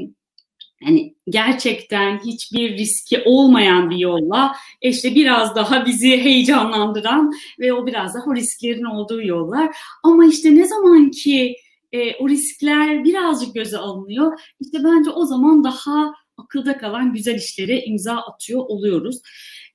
yani 0.86 1.16
gerçekten 1.30 2.20
hiçbir 2.20 2.78
riski 2.78 3.22
olmayan 3.26 3.90
bir 3.90 3.98
yolla 3.98 4.56
işte 4.82 5.16
biraz 5.16 5.56
daha 5.56 5.86
bizi 5.86 6.18
heyecanlandıran 6.18 7.32
ve 7.60 7.74
o 7.74 7.88
biraz 7.88 8.16
daha 8.16 8.24
o 8.26 8.36
risklerin 8.36 8.84
olduğu 8.84 9.22
yollar. 9.22 9.76
Ama 10.04 10.26
işte 10.26 10.56
ne 10.56 10.66
zaman 10.66 11.12
ki 11.12 11.56
e, 11.92 12.16
o 12.16 12.30
riskler 12.30 13.04
birazcık 13.04 13.56
göze 13.56 13.78
alınıyor. 13.78 14.40
İşte 14.60 14.78
bence 14.84 15.10
o 15.10 15.26
zaman 15.26 15.64
daha 15.64 16.14
akılda 16.38 16.78
kalan 16.78 17.14
güzel 17.14 17.36
işlere 17.36 17.82
imza 17.82 18.18
atıyor 18.18 18.60
oluyoruz. 18.60 19.22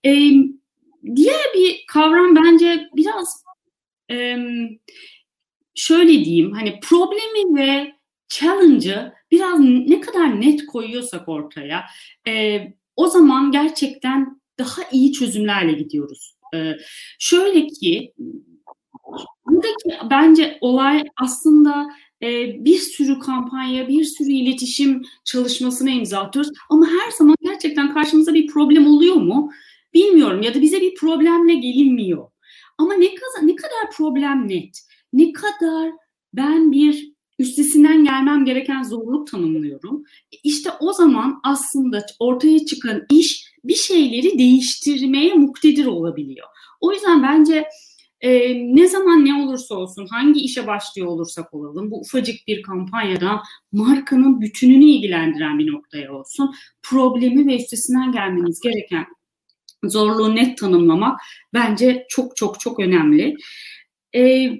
E, 0.06 0.10
diğer 1.16 1.44
bir 1.54 1.84
kavram 1.86 2.36
bence 2.36 2.88
biraz 2.96 3.44
e, 4.10 4.36
şöyle 5.74 6.24
diyeyim 6.24 6.52
hani 6.52 6.80
problemi 6.80 7.60
ve 7.60 7.99
challenge'ı 8.30 9.12
biraz 9.30 9.60
ne 9.60 10.00
kadar 10.00 10.40
net 10.40 10.66
koyuyorsak 10.66 11.28
ortaya 11.28 11.84
e, 12.28 12.60
o 12.96 13.06
zaman 13.08 13.52
gerçekten 13.52 14.40
daha 14.58 14.82
iyi 14.92 15.12
çözümlerle 15.12 15.72
gidiyoruz. 15.72 16.34
E, 16.54 16.72
şöyle 17.18 17.66
ki 17.66 18.12
buradaki 19.46 20.10
bence 20.10 20.58
olay 20.60 21.04
aslında 21.16 21.86
e, 22.22 22.28
bir 22.64 22.78
sürü 22.78 23.18
kampanya, 23.18 23.88
bir 23.88 24.04
sürü 24.04 24.32
iletişim 24.32 25.02
çalışmasına 25.24 25.90
imza 25.90 26.20
atıyoruz. 26.20 26.52
Ama 26.70 26.86
her 26.86 27.10
zaman 27.10 27.36
gerçekten 27.42 27.94
karşımıza 27.94 28.34
bir 28.34 28.46
problem 28.46 28.86
oluyor 28.86 29.16
mu? 29.16 29.50
Bilmiyorum 29.94 30.42
ya 30.42 30.54
da 30.54 30.60
bize 30.60 30.80
bir 30.80 30.94
problemle 30.94 31.54
gelinmiyor. 31.54 32.30
Ama 32.78 32.94
ne 32.94 33.06
ne 33.42 33.56
kadar 33.56 33.90
problem 33.96 34.48
net, 34.48 34.78
ne 35.12 35.32
kadar 35.32 35.90
ben 36.34 36.72
bir 36.72 37.12
üstesinden 37.40 38.04
gelmem 38.04 38.44
gereken 38.44 38.82
zorluk 38.82 39.30
tanımlıyorum. 39.30 40.04
İşte 40.44 40.70
o 40.80 40.92
zaman 40.92 41.40
aslında 41.44 42.06
ortaya 42.18 42.64
çıkan 42.64 43.02
iş 43.10 43.50
bir 43.64 43.74
şeyleri 43.74 44.38
değiştirmeye 44.38 45.34
muktedir 45.34 45.86
olabiliyor. 45.86 46.46
O 46.80 46.92
yüzden 46.92 47.22
bence 47.22 47.64
e, 48.20 48.54
ne 48.74 48.88
zaman 48.88 49.24
ne 49.24 49.34
olursa 49.34 49.74
olsun, 49.74 50.06
hangi 50.10 50.40
işe 50.40 50.66
başlıyor 50.66 51.08
olursak 51.08 51.54
olalım, 51.54 51.90
bu 51.90 52.00
ufacık 52.00 52.36
bir 52.46 52.62
kampanyada 52.62 53.42
markanın 53.72 54.40
bütününü 54.40 54.84
ilgilendiren 54.84 55.58
bir 55.58 55.72
noktaya 55.72 56.12
olsun, 56.12 56.54
problemi 56.82 57.46
ve 57.46 57.56
üstesinden 57.56 58.12
gelmeniz 58.12 58.60
gereken 58.60 59.06
zorluğu 59.84 60.36
net 60.36 60.58
tanımlamak 60.58 61.20
bence 61.54 62.06
çok 62.08 62.36
çok 62.36 62.60
çok 62.60 62.80
önemli. 62.80 63.36
E, 64.14 64.50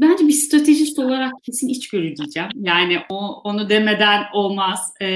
bence 0.00 0.26
bir 0.26 0.32
stratejist 0.32 0.98
olarak 0.98 1.32
kesin 1.42 1.68
içgörü 1.68 2.16
diyeceğim. 2.16 2.48
Yani 2.54 2.98
o, 3.08 3.40
onu 3.44 3.68
demeden 3.68 4.22
olmaz. 4.34 4.80
Ee, 5.00 5.06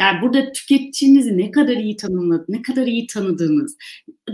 yani 0.00 0.22
burada 0.22 0.52
tüketicinizi 0.52 1.38
ne 1.38 1.50
kadar 1.50 1.76
iyi 1.76 1.96
tanımladı, 1.96 2.44
ne 2.48 2.62
kadar 2.62 2.86
iyi 2.86 3.06
tanıdığınız. 3.06 3.76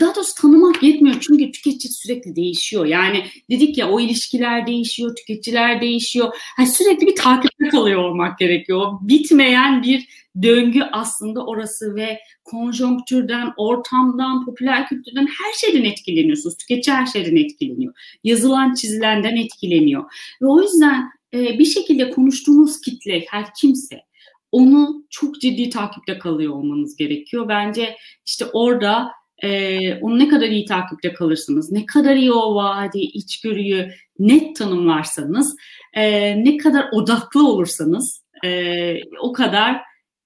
Daha 0.00 0.14
doğrusu 0.14 0.34
tanımak 0.34 0.82
yetmiyor 0.82 1.16
çünkü 1.20 1.52
tüketici 1.52 1.92
sürekli 1.92 2.36
değişiyor. 2.36 2.86
Yani 2.86 3.24
dedik 3.50 3.78
ya 3.78 3.90
o 3.90 4.00
ilişkiler 4.00 4.66
değişiyor, 4.66 5.16
tüketiciler 5.16 5.80
değişiyor. 5.80 6.34
Yani 6.58 6.68
sürekli 6.68 7.06
bir 7.06 7.16
takipte 7.16 7.68
kalıyor 7.68 8.04
olmak 8.04 8.38
gerekiyor. 8.38 8.92
Bitmeyen 9.00 9.82
bir 9.82 10.27
döngü 10.42 10.82
aslında 10.92 11.46
orası 11.46 11.94
ve 11.94 12.18
konjonktürden, 12.44 13.52
ortamdan, 13.56 14.44
popüler 14.44 14.88
kültürden 14.88 15.26
her 15.26 15.52
şeyden 15.52 15.84
etkileniyorsunuz. 15.84 16.56
Tüketici 16.56 16.96
her 16.96 17.06
şeyden 17.06 17.36
etkileniyor. 17.36 17.94
Yazılan, 18.24 18.74
çizilenden 18.74 19.36
etkileniyor. 19.36 20.04
Ve 20.42 20.46
o 20.46 20.62
yüzden 20.62 21.10
e, 21.34 21.58
bir 21.58 21.64
şekilde 21.64 22.10
konuştuğunuz 22.10 22.80
kitle 22.80 23.24
her 23.28 23.54
kimse 23.60 24.08
onu 24.52 25.04
çok 25.10 25.40
ciddi 25.40 25.70
takipte 25.70 26.18
kalıyor 26.18 26.52
olmanız 26.52 26.96
gerekiyor. 26.96 27.48
Bence 27.48 27.96
işte 28.26 28.44
orada 28.52 29.10
e, 29.42 29.94
onu 29.94 30.18
ne 30.18 30.28
kadar 30.28 30.48
iyi 30.48 30.64
takipte 30.64 31.12
kalırsınız, 31.12 31.72
ne 31.72 31.86
kadar 31.86 32.16
iyi 32.16 32.32
o 32.32 32.54
vaadi, 32.54 32.98
içgörüyü 32.98 33.88
net 34.18 34.56
tanımlarsanız, 34.56 35.56
e, 35.94 36.44
ne 36.44 36.56
kadar 36.56 36.88
odaklı 36.92 37.48
olursanız 37.48 38.24
e, 38.44 38.94
o 39.20 39.32
kadar 39.32 39.80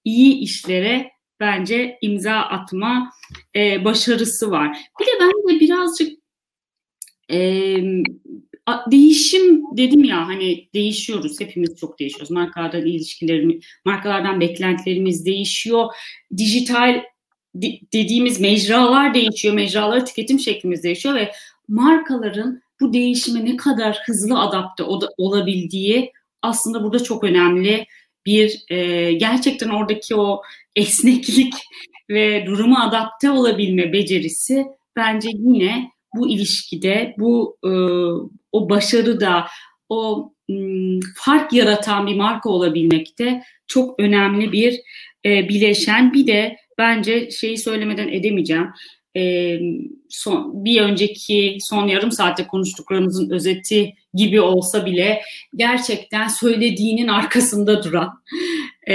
iyi 0.05 0.39
işlere 0.39 1.11
bence 1.41 1.99
imza 2.03 2.33
atma 2.33 3.11
e, 3.57 3.85
başarısı 3.85 4.51
var. 4.51 4.79
Bir 5.01 5.07
de 5.07 5.11
ben 5.21 5.57
de 5.57 5.61
birazcık 5.61 6.19
e, 7.31 7.39
değişim 8.91 9.77
dedim 9.77 10.05
ya 10.05 10.29
hani 10.29 10.69
değişiyoruz 10.75 11.41
hepimiz 11.41 11.77
çok 11.77 11.99
değişiyoruz. 11.99 12.31
Markalardan 12.31 12.87
ilişkilerimiz 12.87 13.65
markalardan 13.85 14.41
beklentilerimiz 14.41 15.27
değişiyor. 15.27 15.87
Dijital 16.37 17.03
dediğimiz 17.93 18.41
mecralar 18.41 19.15
değişiyor 19.15 19.55
mecraları 19.55 20.05
tüketim 20.05 20.39
şeklimiz 20.39 20.83
değişiyor 20.83 21.15
ve 21.15 21.33
markaların 21.69 22.63
bu 22.81 22.93
değişime 22.93 23.45
ne 23.45 23.57
kadar 23.57 24.03
hızlı 24.07 24.41
adapte 24.41 24.83
olabildiği 25.19 26.13
aslında 26.43 26.83
burada 26.83 27.03
çok 27.03 27.25
önemli 27.25 27.87
bir 28.27 28.64
e, 28.70 29.12
gerçekten 29.12 29.68
oradaki 29.68 30.16
o 30.16 30.43
esneklik 30.77 31.55
ve 32.11 32.47
duruma 32.47 32.89
adapte 32.89 33.31
olabilme 33.31 33.93
becerisi 33.93 34.66
bence 34.97 35.29
yine 35.33 35.91
bu 36.14 36.29
ilişkide 36.29 37.14
bu 37.18 37.59
e, 37.64 37.70
o 38.53 38.70
başarıda 38.70 39.47
o 39.89 40.33
m, 40.49 41.01
fark 41.16 41.53
yaratan 41.53 42.07
bir 42.07 42.16
marka 42.16 42.51
olabilmekte 42.51 43.43
çok 43.66 44.01
önemli 44.01 44.53
bir 44.53 44.81
e, 45.25 45.49
bileşen. 45.49 46.12
Bir 46.12 46.27
de 46.27 46.57
bence 46.79 47.31
şeyi 47.31 47.59
söylemeden 47.59 48.09
edemeyeceğim. 48.09 48.68
E, 49.17 49.59
son, 50.09 50.65
bir 50.65 50.81
önceki 50.81 51.59
son 51.61 51.87
yarım 51.87 52.13
saatte 52.13 52.47
konuştuklarımızın 52.47 53.31
özeti 53.31 53.95
gibi 54.15 54.41
olsa 54.41 54.87
bile 54.87 55.23
gerçekten 55.57 56.29
söylediğinin 56.29 57.09
arkasında 57.09 57.83
duran, 57.83 58.23
e, 58.89 58.95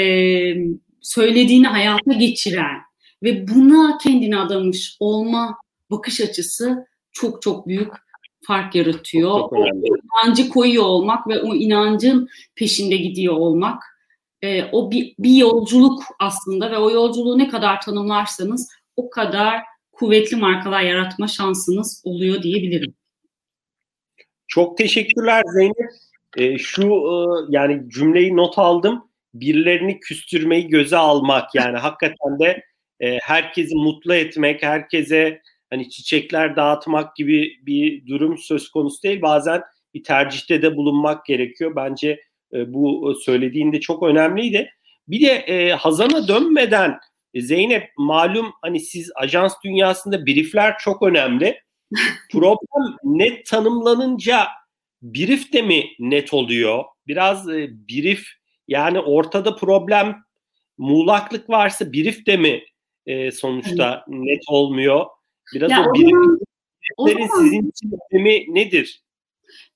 söylediğini 1.01 1.68
hayata 1.68 2.13
geçiren 2.13 2.82
ve 3.24 3.47
buna 3.47 3.97
kendini 3.97 4.38
adamış 4.38 4.97
olma 4.99 5.57
bakış 5.91 6.22
açısı 6.22 6.88
çok 7.11 7.41
çok 7.41 7.68
büyük 7.68 7.91
fark 8.47 8.76
yaratıyor. 8.76 9.39
Çok 9.39 9.53
o 9.53 9.65
inancı 10.26 10.49
koyuyor 10.49 10.84
olmak 10.84 11.28
ve 11.28 11.39
o 11.39 11.55
inancın 11.55 12.30
peşinde 12.55 12.97
gidiyor 12.97 13.34
olmak 13.34 13.84
e, 14.41 14.63
o 14.72 14.91
bir, 14.91 15.15
bir 15.20 15.36
yolculuk 15.36 16.03
aslında 16.20 16.72
ve 16.72 16.78
o 16.78 16.91
yolculuğu 16.91 17.38
ne 17.38 17.47
kadar 17.47 17.82
tanımlarsanız 17.82 18.70
o 18.95 19.09
kadar 19.09 19.61
kuvvetli 19.97 20.37
markalar 20.37 20.81
yaratma 20.81 21.27
şansınız 21.27 22.01
oluyor 22.05 22.43
diyebilirim. 22.43 22.93
Çok 24.47 24.77
teşekkürler 24.77 25.43
Zeynep. 25.53 25.89
E, 26.37 26.57
şu 26.57 26.83
e, 26.83 27.15
yani 27.49 27.89
cümleyi 27.89 28.35
not 28.35 28.57
aldım. 28.57 29.09
Birilerini 29.33 29.99
küstürmeyi 29.99 30.67
göze 30.67 30.97
almak 30.97 31.55
yani 31.55 31.77
hakikaten 31.77 32.39
de 32.39 32.63
e, 32.99 33.17
herkesi 33.17 33.75
mutlu 33.75 34.15
etmek, 34.15 34.63
herkese 34.63 35.41
hani 35.69 35.89
çiçekler 35.89 36.55
dağıtmak 36.55 37.15
gibi 37.15 37.59
bir 37.65 38.07
durum 38.07 38.37
söz 38.37 38.69
konusu 38.69 39.03
değil. 39.03 39.21
Bazen 39.21 39.61
bir 39.93 40.03
tercihte 40.03 40.61
de 40.61 40.75
bulunmak 40.75 41.25
gerekiyor. 41.25 41.75
Bence 41.75 42.21
e, 42.53 42.73
bu 42.73 43.15
söylediğinde 43.21 43.79
çok 43.79 44.03
önemliydi. 44.03 44.69
Bir 45.07 45.21
de 45.21 45.31
e, 45.31 45.71
Hazan'a 45.71 46.27
dönmeden 46.27 46.91
e, 46.91 46.97
Zeynep 47.41 47.91
malum 47.97 48.53
hani 48.61 48.79
siz 48.79 49.11
ajans 49.15 49.53
dünyasında 49.63 50.25
briefler 50.25 50.77
çok 50.79 51.03
önemli. 51.03 51.61
Problem 52.31 52.95
net 53.03 53.45
tanımlanınca 53.45 54.47
brief 55.01 55.53
de 55.53 55.61
mi 55.61 55.83
net 55.99 56.33
oluyor? 56.33 56.83
Biraz 57.07 57.49
e, 57.49 57.69
brief 57.89 58.27
yani 58.67 58.99
ortada 58.99 59.55
problem 59.55 60.15
muğlaklık 60.77 61.49
varsa 61.49 61.93
brief 61.93 62.25
de 62.25 62.38
mi 62.38 62.63
e, 63.05 63.31
sonuçta 63.31 64.05
evet. 64.09 64.19
net 64.19 64.43
olmuyor? 64.47 65.05
Biraz 65.53 65.71
ya 65.71 65.85
o, 65.85 65.89
o 66.97 67.05
brieflerin 67.05 67.27
sizin 67.27 67.69
için 67.69 67.91
önemi 68.11 68.55
nedir? 68.55 69.01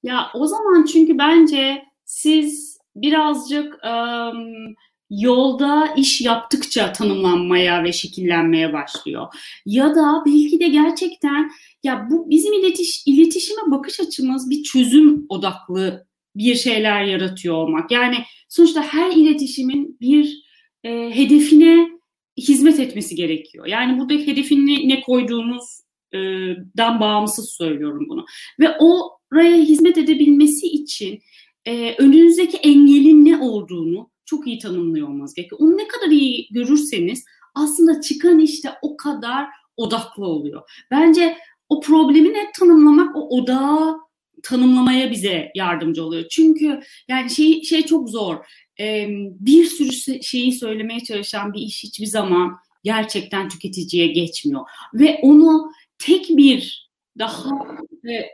Ya 0.03 0.31
o 0.33 0.47
zaman 0.47 0.85
çünkü 0.85 1.17
bence 1.17 1.85
siz 2.05 2.77
birazcık 2.95 3.79
um, 3.85 4.75
yolda 5.11 5.93
iş 5.97 6.21
yaptıkça 6.21 6.93
tanımlanmaya 6.93 7.83
ve 7.83 7.93
şekillenmeye 7.93 8.73
başlıyor. 8.73 9.27
Ya 9.65 9.95
da 9.95 10.23
belki 10.25 10.59
de 10.59 10.67
gerçekten 10.67 11.51
ya 11.83 12.07
bu 12.11 12.29
bizim 12.29 12.53
iletiş, 12.53 13.03
iletişime 13.05 13.61
bakış 13.71 13.99
açımız 13.99 14.49
bir 14.49 14.63
çözüm 14.63 15.25
odaklı 15.29 16.05
bir 16.35 16.55
şeyler 16.55 17.03
yaratıyor 17.03 17.55
olmak. 17.55 17.91
Yani 17.91 18.15
sonuçta 18.49 18.83
her 18.83 19.11
iletişimin 19.11 19.97
bir 20.01 20.43
e, 20.83 21.15
hedefine 21.15 21.89
hizmet 22.37 22.79
etmesi 22.79 23.15
gerekiyor. 23.15 23.65
Yani 23.65 23.99
burada 23.99 24.13
hedefini 24.13 24.89
ne 24.89 25.01
koyduğunuzdan 25.01 26.99
bağımsız 26.99 27.51
söylüyorum 27.57 28.05
bunu. 28.09 28.25
Ve 28.59 28.77
oraya 28.77 29.57
hizmet 29.57 29.97
edebilmesi 29.97 30.67
için 30.67 31.19
e, 31.65 31.95
önünüzdeki 31.97 32.57
engelin 32.57 33.25
ne 33.25 33.37
olduğunu 33.37 34.11
çok 34.31 34.47
iyi 34.47 34.59
tanımlıyor 34.59 35.07
olmanız 35.07 35.33
gerekiyor. 35.33 35.61
Onu 35.61 35.77
ne 35.77 35.87
kadar 35.87 36.11
iyi 36.11 36.47
görürseniz 36.51 37.25
aslında 37.55 38.01
çıkan 38.01 38.39
işte 38.39 38.69
o 38.81 38.97
kadar 38.97 39.47
odaklı 39.77 40.25
oluyor. 40.25 40.61
Bence 40.91 41.37
o 41.69 41.81
problemi 41.81 42.33
net 42.33 42.53
tanımlamak 42.53 43.15
o 43.15 43.29
odağı 43.29 43.97
tanımlamaya 44.43 45.11
bize 45.11 45.51
yardımcı 45.55 46.03
oluyor. 46.03 46.25
Çünkü 46.29 46.79
yani 47.07 47.29
şey 47.29 47.63
şey 47.63 47.85
çok 47.85 48.09
zor. 48.09 48.35
Ee, 48.79 49.07
bir 49.39 49.65
sürü 49.65 50.23
şeyi 50.23 50.51
söylemeye 50.51 50.99
çalışan 50.99 51.53
bir 51.53 51.61
iş 51.61 51.83
hiçbir 51.83 52.05
zaman 52.05 52.57
gerçekten 52.83 53.49
tüketiciye 53.49 54.07
geçmiyor 54.07 54.61
ve 54.93 55.19
onu 55.21 55.71
tek 55.97 56.29
bir 56.29 56.91
daha 57.19 57.49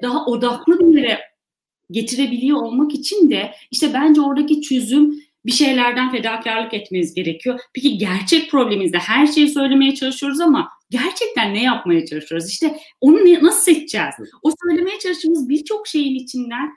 daha 0.03 0.25
odaklı 0.25 0.79
bir 0.79 1.01
yere 1.01 1.19
getirebiliyor 1.91 2.61
olmak 2.61 2.93
için 2.93 3.29
de 3.29 3.51
işte 3.71 3.93
bence 3.93 4.21
oradaki 4.21 4.61
çözüm 4.61 5.26
bir 5.47 5.51
şeylerden 5.51 6.11
fedakarlık 6.11 6.73
etmeniz 6.73 7.13
gerekiyor. 7.13 7.59
Peki 7.73 7.97
gerçek 7.97 8.51
problemimizde 8.51 8.97
her 8.97 9.27
şeyi 9.27 9.49
söylemeye 9.49 9.95
çalışıyoruz 9.95 10.39
ama 10.39 10.69
gerçekten 10.89 11.53
ne 11.53 11.63
yapmaya 11.63 12.05
çalışıyoruz? 12.05 12.49
İşte 12.49 12.77
onu 13.01 13.17
nasıl 13.43 13.61
seçeceğiz? 13.61 14.15
O 14.43 14.51
söylemeye 14.63 14.99
çalıştığımız 14.99 15.49
birçok 15.49 15.87
şeyin 15.87 16.15
içinden 16.15 16.69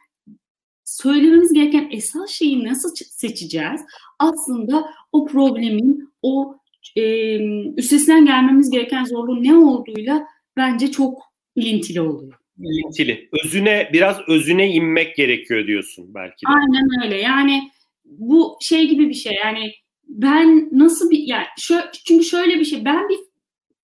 söylememiz 0.84 1.52
gereken 1.52 1.88
esas 1.92 2.30
şeyi 2.30 2.64
nasıl 2.64 2.94
seçeceğiz? 2.96 3.80
Aslında 4.18 4.90
o 5.12 5.26
problemin, 5.26 6.12
o 6.22 6.56
e, 6.96 7.36
üstesinden 7.76 8.24
gelmemiz 8.24 8.70
gereken 8.70 9.04
zorluğun 9.04 9.44
ne 9.44 9.54
olduğuyla 9.54 10.26
bence 10.56 10.90
çok 10.90 11.22
ilintili 11.56 12.00
oluyor. 12.00 12.32
İlintili. 12.58 13.28
Özüne, 13.44 13.90
biraz 13.92 14.16
özüne 14.28 14.68
inmek 14.68 15.16
gerekiyor 15.16 15.66
diyorsun 15.66 16.14
belki 16.14 16.46
de. 16.46 16.50
Aynen 16.50 17.04
öyle. 17.04 17.16
Yani 17.16 17.70
bu 18.10 18.58
şey 18.60 18.88
gibi 18.88 19.08
bir 19.08 19.14
şey 19.14 19.34
yani 19.44 19.72
ben 20.08 20.68
nasıl 20.72 21.10
bir 21.10 21.18
yani 21.18 21.46
şö, 21.58 21.80
çünkü 22.06 22.24
şöyle 22.24 22.58
bir 22.58 22.64
şey 22.64 22.84
ben 22.84 23.08
bir 23.08 23.18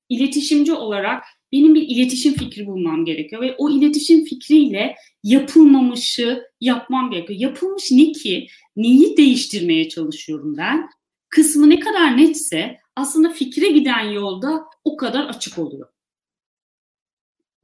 iletişimci 0.08 0.72
olarak 0.72 1.24
benim 1.52 1.74
bir 1.74 1.82
iletişim 1.82 2.34
fikri 2.34 2.66
bulmam 2.66 3.04
gerekiyor 3.04 3.42
ve 3.42 3.54
o 3.58 3.70
iletişim 3.70 4.24
fikriyle 4.24 4.96
yapılmamışı 5.22 6.42
yapmam 6.60 7.10
gerekiyor. 7.10 7.40
Yapılmış 7.40 7.90
ne 7.90 8.12
ki? 8.12 8.46
Neyi 8.76 9.16
değiştirmeye 9.16 9.88
çalışıyorum 9.88 10.56
ben? 10.56 10.88
Kısmı 11.28 11.70
ne 11.70 11.80
kadar 11.80 12.16
netse 12.16 12.76
aslında 12.96 13.30
fikre 13.30 13.68
giden 13.68 14.04
yolda 14.10 14.64
o 14.84 14.96
kadar 14.96 15.26
açık 15.26 15.58
oluyor. 15.58 15.88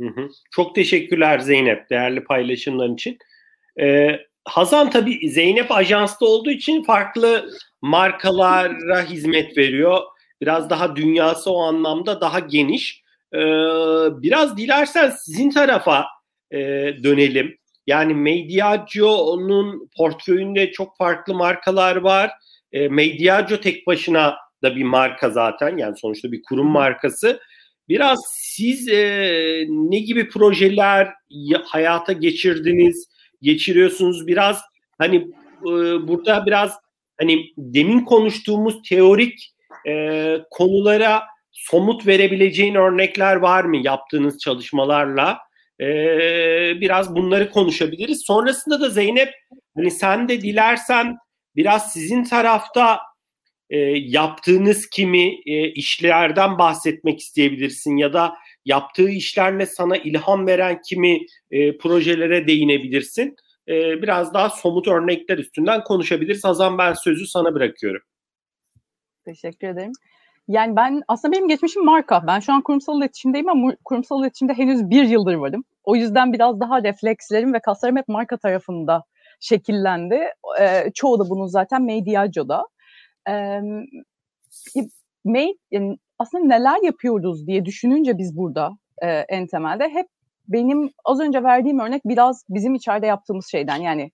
Hı 0.00 0.08
hı. 0.08 0.28
Çok 0.50 0.74
teşekkürler 0.74 1.38
Zeynep 1.38 1.90
değerli 1.90 2.24
paylaşımların 2.24 2.94
için. 2.94 3.18
E, 3.80 4.16
Hazan 4.45 4.90
tabii 4.90 5.30
Zeynep 5.30 5.72
ajansta 5.72 6.26
olduğu 6.26 6.51
için 6.51 6.82
farklı 6.82 7.51
markalara 7.82 9.03
hizmet 9.03 9.59
veriyor. 9.59 10.01
Biraz 10.40 10.70
daha 10.70 10.97
dünyası 10.97 11.51
o 11.51 11.62
anlamda 11.62 12.20
daha 12.20 12.38
geniş. 12.38 13.03
Ee, 13.34 13.38
biraz 14.22 14.57
dilersen 14.57 15.11
sizin 15.11 15.51
tarafa 15.51 16.07
e, 16.51 16.59
dönelim. 17.03 17.59
Yani 17.86 18.14
Mediagio'nun 18.14 19.90
portföyünde 19.97 20.72
çok 20.72 20.97
farklı 20.97 21.34
markalar 21.34 21.97
var. 21.97 22.30
E, 22.72 22.88
Mediagio 22.88 23.57
tek 23.57 23.86
başına 23.86 24.36
da 24.62 24.76
bir 24.76 24.84
marka 24.84 25.30
zaten. 25.30 25.76
Yani 25.76 25.97
sonuçta 25.97 26.32
bir 26.32 26.43
kurum 26.43 26.66
markası. 26.66 27.40
Biraz 27.88 28.20
siz 28.30 28.88
e, 28.88 29.66
ne 29.68 29.99
gibi 29.99 30.28
projeler 30.28 31.12
hayata 31.64 32.12
geçirdiniz, 32.12 33.09
geçiriyorsunuz? 33.43 34.26
Biraz 34.26 34.61
hani 34.99 35.16
e, 35.62 35.72
burada 36.09 36.47
biraz 36.47 36.78
hani 37.20 37.45
demin 37.57 38.01
konuştuğumuz 38.01 38.82
teorik 38.88 39.55
e, 39.88 40.36
konulara 40.51 41.22
somut 41.53 42.07
verebileceğin 42.07 42.74
örnekler 42.74 43.36
var 43.36 43.64
mı 43.64 43.76
yaptığınız 43.76 44.38
çalışmalarla? 44.38 45.38
E, 45.80 45.86
biraz 46.80 47.16
bunları 47.16 47.51
konuşabiliriz. 47.51 48.22
Sonrasında 48.26 48.80
da 48.80 48.88
Zeynep 48.88 49.34
hani 49.76 49.90
sen 49.90 50.28
de 50.28 50.40
dilersen 50.40 51.16
biraz 51.57 51.93
sizin 51.93 52.24
tarafta 52.24 53.01
e, 53.70 53.78
yaptığınız 53.97 54.90
kimi 54.90 55.40
e, 55.47 55.68
işlerden 55.72 56.59
bahsetmek 56.59 57.20
isteyebilirsin 57.20 57.97
ya 57.97 58.12
da 58.12 58.34
yaptığı 58.64 59.10
işlerle 59.10 59.66
sana 59.66 59.96
ilham 59.96 60.46
veren 60.46 60.80
kimi 60.88 61.18
e, 61.50 61.78
projelere 61.78 62.46
değinebilirsin. 62.46 63.36
E, 63.68 64.02
biraz 64.02 64.34
daha 64.34 64.50
somut 64.50 64.88
örnekler 64.88 65.38
üstünden 65.38 65.84
konuşabiliriz. 65.84 66.44
Hazan 66.44 66.78
ben 66.78 66.92
sözü 66.92 67.26
sana 67.26 67.54
bırakıyorum. 67.54 68.02
Teşekkür 69.24 69.68
ederim. 69.68 69.92
Yani 70.48 70.76
ben 70.76 71.02
aslında 71.08 71.32
benim 71.36 71.48
geçmişim 71.48 71.84
marka. 71.84 72.26
Ben 72.26 72.40
şu 72.40 72.52
an 72.52 72.62
kurumsal 72.62 72.98
iletişimdeyim 72.98 73.48
ama 73.48 73.74
kurumsal 73.84 74.22
iletişimde 74.22 74.54
henüz 74.54 74.90
bir 74.90 75.04
yıldır 75.04 75.34
varım. 75.34 75.64
O 75.84 75.96
yüzden 75.96 76.32
biraz 76.32 76.60
daha 76.60 76.82
reflekslerim 76.82 77.54
ve 77.54 77.60
kaslarım 77.60 77.96
hep 77.96 78.08
marka 78.08 78.36
tarafında 78.36 79.02
şekillendi. 79.40 80.20
E, 80.60 80.90
çoğu 80.94 81.18
da 81.18 81.30
bunun 81.30 81.46
zaten 81.46 81.82
Mediaco'da. 81.82 82.64
E, 83.28 83.32
yani 85.70 85.98
aslında 86.23 86.45
neler 86.45 86.83
yapıyoruz 86.83 87.47
diye 87.47 87.64
düşününce 87.64 88.18
biz 88.18 88.37
burada 88.37 88.70
e, 89.03 89.09
en 89.09 89.47
temelde 89.47 89.89
hep 89.89 90.07
benim 90.49 90.91
az 91.05 91.20
önce 91.20 91.43
verdiğim 91.43 91.79
örnek 91.79 92.03
biraz 92.05 92.45
bizim 92.49 92.75
içeride 92.75 93.07
yaptığımız 93.07 93.47
şeyden 93.51 93.77
yani 93.77 94.11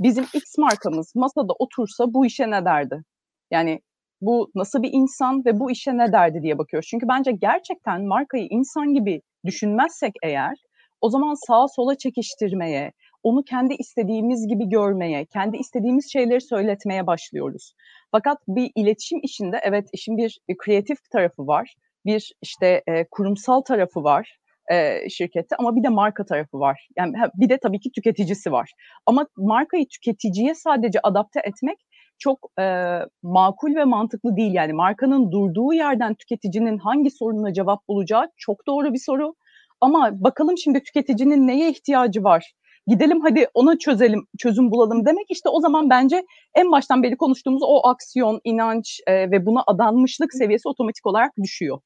bizim 0.00 0.24
X 0.34 0.58
markamız 0.58 1.12
masada 1.14 1.52
otursa 1.58 2.14
bu 2.14 2.26
işe 2.26 2.50
ne 2.50 2.64
derdi? 2.64 3.02
Yani 3.50 3.80
bu 4.20 4.50
nasıl 4.54 4.82
bir 4.82 4.90
insan 4.92 5.44
ve 5.44 5.60
bu 5.60 5.70
işe 5.70 5.98
ne 5.98 6.12
derdi 6.12 6.42
diye 6.42 6.58
bakıyoruz. 6.58 6.88
Çünkü 6.90 7.08
bence 7.08 7.32
gerçekten 7.32 8.06
markayı 8.06 8.46
insan 8.50 8.94
gibi 8.94 9.22
düşünmezsek 9.44 10.12
eğer 10.22 10.54
o 11.00 11.10
zaman 11.10 11.34
sağa 11.46 11.66
sola 11.68 11.98
çekiştirmeye, 11.98 12.92
onu 13.26 13.42
kendi 13.44 13.74
istediğimiz 13.74 14.48
gibi 14.48 14.68
görmeye, 14.68 15.24
kendi 15.24 15.56
istediğimiz 15.56 16.12
şeyleri 16.12 16.40
söyletmeye 16.40 17.06
başlıyoruz. 17.06 17.72
Fakat 18.10 18.38
bir 18.48 18.70
iletişim 18.74 19.20
işinde 19.22 19.60
evet 19.62 19.88
işin 19.92 20.16
bir, 20.16 20.40
kreatif 20.58 21.10
tarafı 21.10 21.46
var, 21.46 21.74
bir 22.04 22.32
işte 22.42 22.82
e, 22.86 23.04
kurumsal 23.10 23.60
tarafı 23.60 24.04
var 24.04 24.38
e, 24.72 25.08
şirkette 25.08 25.56
ama 25.56 25.76
bir 25.76 25.82
de 25.82 25.88
marka 25.88 26.24
tarafı 26.26 26.60
var. 26.60 26.88
Yani 26.96 27.14
bir 27.34 27.48
de 27.48 27.58
tabii 27.58 27.80
ki 27.80 27.90
tüketicisi 27.92 28.52
var. 28.52 28.70
Ama 29.06 29.26
markayı 29.36 29.88
tüketiciye 29.88 30.54
sadece 30.54 31.00
adapte 31.02 31.40
etmek 31.44 31.78
çok 32.18 32.38
e, 32.60 32.98
makul 33.22 33.74
ve 33.74 33.84
mantıklı 33.84 34.36
değil. 34.36 34.54
Yani 34.54 34.72
markanın 34.72 35.32
durduğu 35.32 35.72
yerden 35.72 36.14
tüketicinin 36.14 36.78
hangi 36.78 37.10
sorununa 37.10 37.52
cevap 37.52 37.88
bulacağı 37.88 38.28
çok 38.36 38.66
doğru 38.66 38.92
bir 38.92 39.02
soru. 39.06 39.34
Ama 39.80 40.10
bakalım 40.12 40.58
şimdi 40.58 40.82
tüketicinin 40.82 41.46
neye 41.46 41.70
ihtiyacı 41.70 42.24
var? 42.24 42.52
Gidelim 42.86 43.20
hadi 43.20 43.46
ona 43.54 43.78
çözelim, 43.78 44.26
çözüm 44.38 44.70
bulalım 44.70 45.06
demek 45.06 45.26
işte 45.28 45.48
o 45.48 45.60
zaman 45.60 45.90
bence 45.90 46.26
en 46.54 46.72
baştan 46.72 47.02
beri 47.02 47.16
konuştuğumuz 47.16 47.62
o 47.62 47.88
aksiyon, 47.88 48.40
inanç 48.44 49.00
e, 49.06 49.30
ve 49.30 49.46
buna 49.46 49.64
adanmışlık 49.66 50.34
seviyesi 50.34 50.68
otomatik 50.68 51.06
olarak 51.06 51.32
düşüyor. 51.42 51.78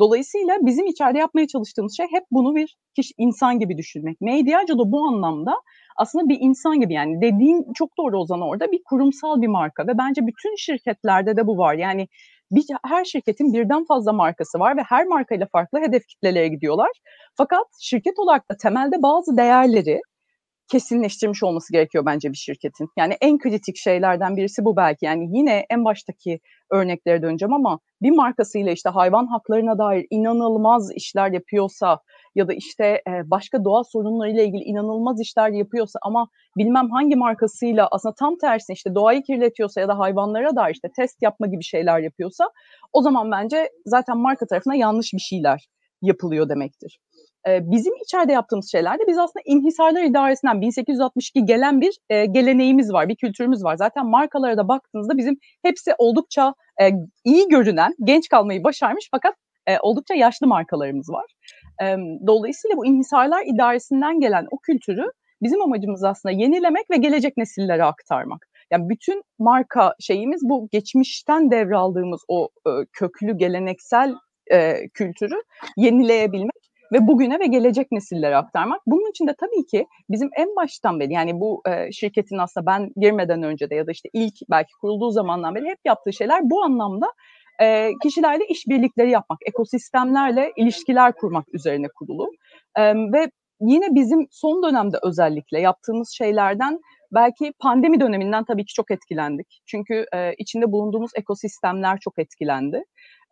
Dolayısıyla 0.00 0.56
bizim 0.60 0.86
içeride 0.86 1.18
yapmaya 1.18 1.46
çalıştığımız 1.46 1.96
şey 1.96 2.06
hep 2.10 2.24
bunu 2.30 2.54
bir 2.54 2.76
kişi 2.96 3.14
insan 3.18 3.58
gibi 3.58 3.78
düşünmek. 3.78 4.20
Mediacı 4.20 4.78
da 4.78 4.92
bu 4.92 5.00
anlamda 5.00 5.54
aslında 5.96 6.28
bir 6.28 6.38
insan 6.40 6.80
gibi 6.80 6.94
yani 6.94 7.20
dediğin 7.20 7.72
çok 7.74 7.90
doğru 7.98 8.20
Ozan 8.20 8.40
orada 8.40 8.72
bir 8.72 8.80
kurumsal 8.84 9.42
bir 9.42 9.48
marka 9.48 9.86
ve 9.86 9.98
bence 9.98 10.26
bütün 10.26 10.56
şirketlerde 10.56 11.36
de 11.36 11.46
bu 11.46 11.58
var. 11.58 11.74
Yani 11.74 12.08
bir, 12.50 12.64
her 12.84 13.04
şirketin 13.04 13.52
birden 13.52 13.84
fazla 13.84 14.12
markası 14.12 14.58
var 14.58 14.76
ve 14.76 14.82
her 14.82 15.06
markayla 15.06 15.46
farklı 15.52 15.80
hedef 15.80 16.06
kitlelere 16.06 16.48
gidiyorlar. 16.48 16.90
Fakat 17.34 17.66
şirket 17.80 18.18
olarak 18.18 18.50
da 18.50 18.56
temelde 18.56 19.02
bazı 19.02 19.36
değerleri 19.36 20.00
kesinleştirmiş 20.68 21.42
olması 21.42 21.72
gerekiyor 21.72 22.06
bence 22.06 22.32
bir 22.32 22.36
şirketin. 22.36 22.88
Yani 22.98 23.16
en 23.20 23.38
kritik 23.38 23.76
şeylerden 23.76 24.36
birisi 24.36 24.64
bu 24.64 24.76
belki. 24.76 25.06
Yani 25.06 25.28
yine 25.38 25.66
en 25.70 25.84
baştaki 25.84 26.40
örneklere 26.70 27.22
döneceğim 27.22 27.52
ama 27.52 27.78
bir 28.02 28.10
markasıyla 28.10 28.72
işte 28.72 28.88
hayvan 28.88 29.26
haklarına 29.26 29.78
dair 29.78 30.06
inanılmaz 30.10 30.90
işler 30.94 31.30
yapıyorsa 31.30 32.00
ya 32.34 32.48
da 32.48 32.52
işte 32.54 33.02
başka 33.24 33.64
doğa 33.64 33.84
sorunlarıyla 33.84 34.42
ilgili 34.42 34.62
inanılmaz 34.62 35.20
işler 35.20 35.50
yapıyorsa 35.50 35.98
ama 36.02 36.28
bilmem 36.56 36.90
hangi 36.90 37.16
markasıyla 37.16 37.88
aslında 37.90 38.14
tam 38.14 38.38
tersine 38.38 38.74
işte 38.74 38.94
doğayı 38.94 39.22
kirletiyorsa 39.22 39.80
ya 39.80 39.88
da 39.88 39.98
hayvanlara 39.98 40.56
dair 40.56 40.74
işte 40.74 40.88
test 40.96 41.22
yapma 41.22 41.46
gibi 41.46 41.64
şeyler 41.64 42.00
yapıyorsa 42.00 42.50
o 42.92 43.02
zaman 43.02 43.30
bence 43.30 43.70
zaten 43.86 44.18
marka 44.18 44.46
tarafına 44.46 44.74
yanlış 44.74 45.12
bir 45.12 45.18
şeyler 45.18 45.68
yapılıyor 46.02 46.48
demektir 46.48 46.98
bizim 47.46 47.92
içeride 48.02 48.32
yaptığımız 48.32 48.72
şeylerde 48.72 49.02
biz 49.08 49.18
aslında 49.18 49.42
inhisarlar 49.46 50.02
idaresinden 50.02 50.60
1862 50.60 51.44
gelen 51.44 51.80
bir 51.80 51.98
e, 52.10 52.26
geleneğimiz 52.26 52.92
var, 52.92 53.08
bir 53.08 53.16
kültürümüz 53.16 53.64
var. 53.64 53.76
Zaten 53.76 54.06
markalara 54.06 54.56
da 54.56 54.68
baktığınızda 54.68 55.16
bizim 55.16 55.38
hepsi 55.62 55.94
oldukça 55.98 56.54
e, 56.80 56.90
iyi 57.24 57.48
görünen, 57.48 57.94
genç 58.04 58.28
kalmayı 58.28 58.64
başarmış 58.64 59.08
fakat 59.10 59.34
e, 59.66 59.78
oldukça 59.78 60.14
yaşlı 60.14 60.46
markalarımız 60.46 61.10
var. 61.10 61.26
E, 61.82 61.96
dolayısıyla 62.26 62.76
bu 62.76 62.86
inhisarlar 62.86 63.42
idaresinden 63.54 64.20
gelen 64.20 64.46
o 64.50 64.58
kültürü 64.58 65.04
bizim 65.42 65.62
amacımız 65.62 66.04
aslında 66.04 66.32
yenilemek 66.32 66.90
ve 66.90 66.96
gelecek 66.96 67.36
nesillere 67.36 67.84
aktarmak. 67.84 68.46
Yani 68.70 68.88
bütün 68.88 69.22
marka 69.38 69.94
şeyimiz 70.00 70.40
bu 70.44 70.68
geçmişten 70.72 71.50
devraldığımız 71.50 72.20
o 72.28 72.48
e, 72.66 72.70
köklü 72.92 73.38
geleneksel 73.38 74.14
e, 74.52 74.88
kültürü 74.88 75.42
yenileyebilmek 75.76 76.65
ve 76.92 77.06
bugüne 77.06 77.40
ve 77.40 77.46
gelecek 77.46 77.92
nesillere 77.92 78.36
aktarmak. 78.36 78.80
Bunun 78.86 79.10
için 79.10 79.26
de 79.26 79.34
tabii 79.38 79.66
ki 79.66 79.86
bizim 80.10 80.30
en 80.36 80.56
baştan 80.56 81.00
beri 81.00 81.12
yani 81.12 81.40
bu 81.40 81.62
e, 81.68 81.92
şirketin 81.92 82.38
aslında 82.38 82.66
ben 82.66 82.90
girmeden 82.96 83.42
önce 83.42 83.70
de 83.70 83.74
ya 83.74 83.86
da 83.86 83.90
işte 83.90 84.08
ilk 84.12 84.34
belki 84.50 84.72
kurulduğu 84.80 85.10
zamandan 85.10 85.54
beri 85.54 85.66
hep 85.66 85.78
yaptığı 85.84 86.12
şeyler 86.12 86.40
bu 86.50 86.62
anlamda 86.62 87.06
e, 87.62 87.90
kişilerle 88.02 88.46
işbirlikleri 88.46 89.10
yapmak, 89.10 89.38
ekosistemlerle 89.46 90.52
ilişkiler 90.56 91.12
kurmak 91.12 91.54
üzerine 91.54 91.86
kurulu. 91.98 92.30
E, 92.76 92.94
ve 92.94 93.30
yine 93.60 93.94
bizim 93.94 94.26
son 94.30 94.62
dönemde 94.62 94.96
özellikle 95.02 95.60
yaptığımız 95.60 96.10
şeylerden 96.10 96.80
belki 97.12 97.52
pandemi 97.58 98.00
döneminden 98.00 98.44
tabii 98.44 98.64
ki 98.64 98.74
çok 98.74 98.90
etkilendik. 98.90 99.60
Çünkü 99.66 100.06
e, 100.14 100.34
içinde 100.34 100.72
bulunduğumuz 100.72 101.10
ekosistemler 101.14 101.98
çok 102.00 102.18
etkilendi. 102.18 102.82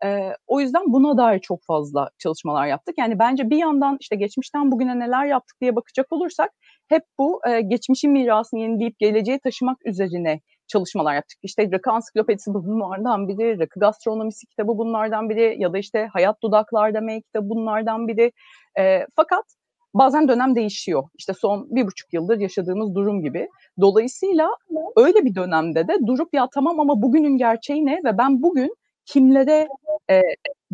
E, 0.05 0.33
o 0.47 0.61
yüzden 0.61 0.83
buna 0.87 1.17
dair 1.17 1.39
çok 1.39 1.65
fazla 1.67 2.11
çalışmalar 2.19 2.67
yaptık. 2.67 2.95
Yani 2.99 3.19
bence 3.19 3.51
bir 3.51 3.57
yandan 3.57 3.97
işte 4.01 4.17
geçmişten 4.17 4.73
bugüne 4.73 4.99
neler 4.99 5.27
yaptık 5.27 5.61
diye 5.61 5.77
bakacak 5.77 6.13
olursak 6.13 6.51
hep 6.89 7.03
bu 7.19 7.41
e, 7.49 7.61
geçmişin 7.61 8.13
mirasını 8.13 8.61
yenileyip 8.61 8.99
geleceğe 8.99 9.39
taşımak 9.39 9.87
üzerine 9.87 10.41
çalışmalar 10.67 11.15
yaptık. 11.15 11.39
İşte 11.43 11.73
Rakı 11.73 11.91
Ansiklopedisi 11.91 12.55
bunlardan 12.55 13.29
biri, 13.29 13.59
Rakı 13.59 13.81
Gastronomisi 13.81 14.47
kitabı 14.47 14.79
bunlardan 14.79 15.29
biri 15.29 15.57
ya 15.59 15.73
da 15.73 15.79
işte 15.79 16.09
Hayat 16.13 16.43
Dudaklar 16.43 16.95
demek 16.95 17.25
kitabı 17.25 17.49
bunlardan 17.49 18.09
biri. 18.09 18.33
E, 18.79 19.07
fakat 19.17 19.45
bazen 19.95 20.29
dönem 20.29 20.55
değişiyor. 20.55 21.03
İşte 21.19 21.35
son 21.35 21.67
bir 21.71 21.87
buçuk 21.87 22.13
yıldır 22.13 22.39
yaşadığımız 22.39 22.95
durum 22.95 23.23
gibi. 23.23 23.49
Dolayısıyla 23.81 24.49
öyle 24.97 25.25
bir 25.25 25.35
dönemde 25.35 25.89
de 25.89 25.99
durup 26.07 26.35
ya 26.35 26.49
tamam 26.55 26.81
ama 26.81 27.03
bugünün 27.03 27.37
gerçeği 27.37 27.87
ne 27.87 28.01
ve 28.05 28.19
ben 28.19 28.43
bugün 28.43 28.75
kimlere 29.07 29.69
e, 30.11 30.21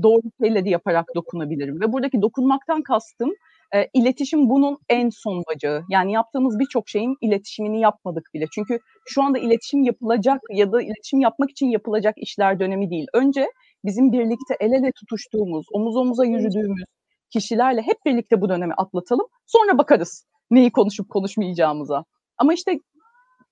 doğru 0.02 0.22
şeyleri 0.42 0.70
yaparak 0.70 1.06
dokunabilirim. 1.14 1.80
Ve 1.80 1.92
buradaki 1.92 2.22
dokunmaktan 2.22 2.82
kastım 2.82 3.30
e, 3.74 3.88
iletişim 3.94 4.50
bunun 4.50 4.78
en 4.88 5.10
son 5.10 5.44
bacağı. 5.54 5.84
Yani 5.88 6.12
yaptığımız 6.12 6.58
birçok 6.58 6.88
şeyin 6.88 7.16
iletişimini 7.20 7.80
yapmadık 7.80 8.30
bile. 8.34 8.44
Çünkü 8.54 8.78
şu 9.06 9.22
anda 9.22 9.38
iletişim 9.38 9.82
yapılacak 9.82 10.40
ya 10.50 10.72
da 10.72 10.82
iletişim 10.82 11.20
yapmak 11.20 11.50
için 11.50 11.66
yapılacak 11.66 12.14
işler 12.18 12.60
dönemi 12.60 12.90
değil. 12.90 13.06
Önce 13.14 13.46
bizim 13.84 14.12
birlikte 14.12 14.56
el 14.60 14.72
ele 14.72 14.92
tutuştuğumuz, 14.92 15.66
omuz 15.72 15.96
omuza 15.96 16.24
yürüdüğümüz 16.24 16.84
kişilerle 17.30 17.82
hep 17.82 17.96
birlikte 18.06 18.40
bu 18.40 18.48
dönemi 18.48 18.74
atlatalım. 18.74 19.26
Sonra 19.46 19.78
bakarız 19.78 20.26
neyi 20.50 20.72
konuşup 20.72 21.08
konuşmayacağımıza. 21.08 22.04
Ama 22.38 22.54
işte 22.54 22.78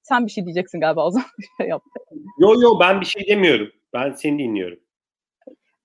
sen 0.02 0.26
bir 0.26 0.30
şey 0.30 0.44
diyeceksin 0.44 0.80
galiba 0.80 1.06
o 1.06 1.10
zaman 1.10 1.28
şey 1.60 1.68
yaptı. 1.68 2.00
Yo 2.38 2.60
yo 2.60 2.80
ben 2.80 3.00
bir 3.00 3.06
şey 3.06 3.26
demiyorum. 3.26 3.68
Ben 3.94 4.12
seni 4.12 4.38
dinliyorum. 4.38 4.78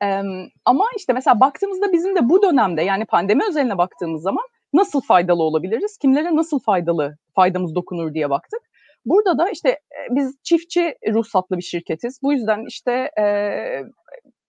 Ee, 0.04 0.22
ama 0.66 0.86
işte 0.97 1.14
mesela 1.14 1.39
baktığımızda 1.39 1.93
bizim 1.93 2.16
de 2.16 2.30
bu 2.30 2.41
dönemde 2.41 2.82
yani 2.82 3.06
pandemi 3.06 3.43
özeline 3.49 3.78
baktığımız 3.78 4.22
zaman 4.22 4.43
nasıl 4.74 5.01
faydalı 5.01 5.43
olabiliriz? 5.43 5.97
Kimlere 5.97 6.36
nasıl 6.36 6.60
faydalı 6.60 7.18
faydamız 7.36 7.76
dokunur 7.76 8.14
diye 8.14 8.30
baktık. 8.30 8.60
Burada 9.06 9.38
da 9.38 9.49
işte 9.49 9.80
biz 10.10 10.38
çiftçi 10.43 10.95
ruhsatlı 11.14 11.58
bir 11.58 11.64
şirketiz. 11.64 12.20
Bu 12.24 12.34
yüzden 12.34 12.66
işte 12.68 13.12
e, 13.20 13.26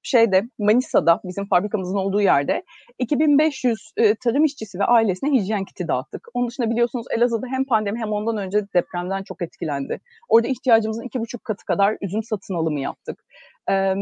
şeyde 0.06 0.42
Manisa'da 0.58 1.20
bizim 1.24 1.46
fabrikamızın 1.46 1.96
olduğu 1.96 2.20
yerde 2.20 2.62
2500 2.98 3.92
e, 3.96 4.14
tarım 4.14 4.44
işçisi 4.44 4.78
ve 4.78 4.84
ailesine 4.84 5.30
hijyen 5.30 5.64
kiti 5.64 5.88
dağıttık. 5.88 6.28
Onun 6.34 6.48
dışında 6.48 6.70
biliyorsunuz 6.70 7.06
Elazığ'da 7.16 7.46
hem 7.46 7.64
pandemi 7.64 7.98
hem 7.98 8.12
ondan 8.12 8.36
önce 8.36 8.66
depremden 8.74 9.22
çok 9.22 9.42
etkilendi. 9.42 10.00
Orada 10.28 10.48
ihtiyacımızın 10.48 11.02
iki 11.02 11.20
buçuk 11.20 11.44
katı 11.44 11.64
kadar 11.64 11.96
üzüm 12.00 12.22
satın 12.22 12.54
alımı 12.54 12.80
yaptık. 12.80 13.24
E, 13.70 13.94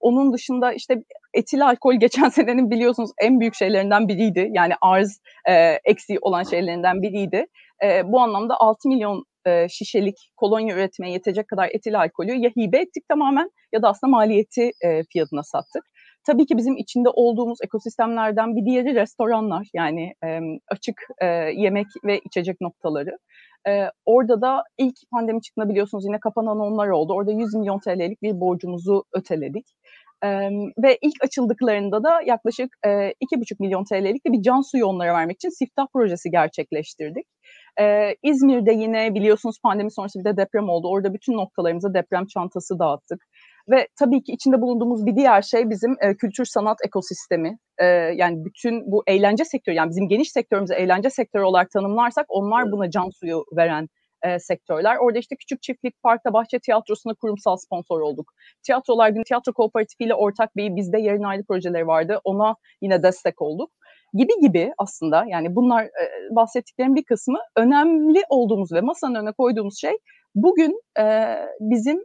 onun 0.00 0.32
dışında 0.32 0.72
işte 0.72 1.02
etil 1.34 1.66
alkol 1.66 1.94
geçen 1.94 2.28
senenin 2.28 2.70
biliyorsunuz 2.70 3.10
en 3.22 3.40
büyük 3.40 3.54
şeylerinden 3.54 4.08
biriydi. 4.08 4.48
Yani 4.52 4.74
arz 4.80 5.20
e, 5.48 5.54
eksiği 5.84 6.18
olan 6.22 6.42
şeylerinden 6.42 7.02
biriydi. 7.02 7.46
E, 7.84 8.12
bu 8.12 8.20
anlamda 8.20 8.56
6 8.60 8.88
milyon 8.88 9.24
e, 9.46 9.68
şişelik 9.68 10.32
kolonya 10.36 10.74
üretmeye 10.74 11.12
yetecek 11.12 11.48
kadar 11.48 11.68
etil 11.72 11.98
alkolü 11.98 12.32
ya 12.32 12.50
hibe 12.50 12.78
ettik 12.78 13.08
tamamen 13.08 13.50
ya 13.72 13.82
da 13.82 13.88
aslında 13.88 14.10
maliyeti 14.10 14.70
e, 14.84 15.02
fiyatına 15.12 15.42
sattık. 15.42 15.82
Tabii 16.26 16.46
ki 16.46 16.56
bizim 16.56 16.76
içinde 16.76 17.08
olduğumuz 17.08 17.58
ekosistemlerden 17.64 18.56
bir 18.56 18.64
diğeri 18.66 18.94
restoranlar 18.94 19.68
yani 19.74 20.14
e, 20.24 20.40
açık 20.68 21.02
e, 21.22 21.26
yemek 21.56 21.86
ve 22.04 22.20
içecek 22.24 22.60
noktaları. 22.60 23.18
E, 23.68 23.90
orada 24.06 24.40
da 24.40 24.64
ilk 24.78 24.94
pandemi 25.12 25.42
çıktığında 25.42 25.68
biliyorsunuz 25.68 26.04
yine 26.06 26.20
kapanan 26.20 26.60
onlar 26.60 26.88
oldu. 26.88 27.12
Orada 27.12 27.32
100 27.32 27.54
milyon 27.54 27.78
TL'lik 27.78 28.22
bir 28.22 28.40
borcumuzu 28.40 29.04
öteledik. 29.12 29.66
E, 30.24 30.28
ve 30.82 30.98
ilk 31.02 31.24
açıldıklarında 31.24 32.04
da 32.04 32.22
yaklaşık 32.26 32.76
e, 32.84 32.88
2,5 32.88 33.56
milyon 33.60 33.84
TL'lik 33.84 34.26
de 34.26 34.32
bir 34.32 34.42
can 34.42 34.60
suyu 34.60 34.86
onlara 34.86 35.14
vermek 35.14 35.36
için 35.36 35.48
siftah 35.48 35.86
projesi 35.92 36.30
gerçekleştirdik. 36.30 37.26
Ee, 37.80 38.14
İzmir'de 38.22 38.72
yine 38.72 39.14
biliyorsunuz 39.14 39.56
pandemi 39.62 39.92
sonrası 39.92 40.18
bir 40.18 40.24
de 40.24 40.36
deprem 40.36 40.68
oldu. 40.68 40.88
Orada 40.88 41.14
bütün 41.14 41.32
noktalarımıza 41.32 41.94
deprem 41.94 42.26
çantası 42.26 42.78
dağıttık. 42.78 43.24
Ve 43.70 43.88
tabii 43.98 44.22
ki 44.22 44.32
içinde 44.32 44.60
bulunduğumuz 44.60 45.06
bir 45.06 45.16
diğer 45.16 45.42
şey 45.42 45.70
bizim 45.70 45.96
e, 46.00 46.16
kültür 46.16 46.44
sanat 46.44 46.78
ekosistemi. 46.86 47.58
E, 47.78 47.84
yani 47.86 48.44
bütün 48.44 48.92
bu 48.92 49.02
eğlence 49.06 49.44
sektörü, 49.44 49.76
yani 49.76 49.90
bizim 49.90 50.08
geniş 50.08 50.32
sektörümüzü 50.32 50.74
eğlence 50.74 51.10
sektörü 51.10 51.42
olarak 51.42 51.70
tanımlarsak 51.70 52.26
onlar 52.28 52.72
buna 52.72 52.90
can 52.90 53.10
suyu 53.10 53.44
veren 53.56 53.88
e, 54.22 54.38
sektörler. 54.38 54.96
Orada 54.96 55.18
işte 55.18 55.36
Küçük 55.36 55.62
Çiftlik 55.62 56.02
Park'ta 56.02 56.32
Bahçe 56.32 56.58
Tiyatrosu'na 56.58 57.14
kurumsal 57.14 57.56
sponsor 57.56 58.00
olduk. 58.00 58.32
Tiyatrolar 58.62 59.08
Günü 59.08 59.24
Tiyatro 59.24 59.52
Kooperatifi 59.52 60.04
ile 60.04 60.14
ortak 60.14 60.56
bir 60.56 60.76
bizde 60.76 61.00
yarın 61.00 61.22
ayrı 61.22 61.44
projeleri 61.44 61.86
vardı. 61.86 62.20
Ona 62.24 62.54
yine 62.82 63.02
destek 63.02 63.42
olduk 63.42 63.70
gibi 64.14 64.32
gibi 64.40 64.72
aslında 64.78 65.24
yani 65.28 65.56
bunlar 65.56 65.84
e, 65.84 66.34
bahsettiklerim 66.36 66.94
bir 66.94 67.04
kısmı 67.04 67.38
önemli 67.56 68.22
olduğumuz 68.28 68.72
ve 68.72 68.80
masanın 68.80 69.14
önüne 69.14 69.32
koyduğumuz 69.32 69.80
şey 69.80 69.92
bugün 70.34 70.82
e, 70.98 71.36
bizim 71.60 72.04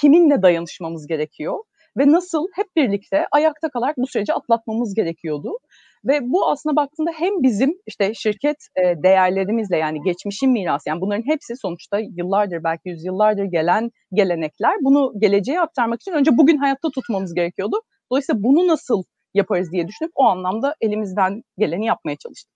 kiminle 0.00 0.42
dayanışmamız 0.42 1.06
gerekiyor 1.06 1.58
ve 1.98 2.12
nasıl 2.12 2.46
hep 2.54 2.66
birlikte 2.76 3.26
ayakta 3.32 3.68
kalarak 3.68 3.96
bu 3.96 4.06
süreci 4.06 4.34
atlatmamız 4.34 4.94
gerekiyordu. 4.94 5.58
Ve 6.04 6.20
bu 6.22 6.48
aslında 6.50 6.76
baktığında 6.76 7.10
hem 7.10 7.42
bizim 7.42 7.74
işte 7.86 8.14
şirket 8.14 8.56
e, 8.76 9.02
değerlerimizle 9.02 9.76
yani 9.76 10.02
geçmişin 10.02 10.50
mirası 10.50 10.88
yani 10.88 11.00
bunların 11.00 11.26
hepsi 11.26 11.56
sonuçta 11.56 11.98
yıllardır 11.98 12.64
belki 12.64 12.88
yüzyıllardır 12.88 13.44
gelen 13.44 13.90
gelenekler. 14.12 14.74
Bunu 14.80 15.12
geleceğe 15.18 15.60
aktarmak 15.60 16.00
için 16.00 16.12
önce 16.12 16.30
bugün 16.38 16.56
hayatta 16.56 16.90
tutmamız 16.90 17.34
gerekiyordu. 17.34 17.76
Dolayısıyla 18.10 18.42
bunu 18.42 18.66
nasıl 18.66 19.02
yaparız 19.34 19.72
diye 19.72 19.88
düşünüp 19.88 20.12
o 20.14 20.24
anlamda 20.24 20.74
elimizden 20.80 21.44
geleni 21.58 21.86
yapmaya 21.86 22.16
çalıştık. 22.16 22.52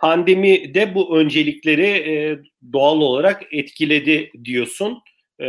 Pandemi 0.00 0.74
de 0.74 0.94
bu 0.94 1.18
öncelikleri 1.18 1.86
e, 1.86 2.38
doğal 2.72 3.00
olarak 3.00 3.42
etkiledi 3.52 4.32
diyorsun. 4.44 4.98
E, 5.38 5.48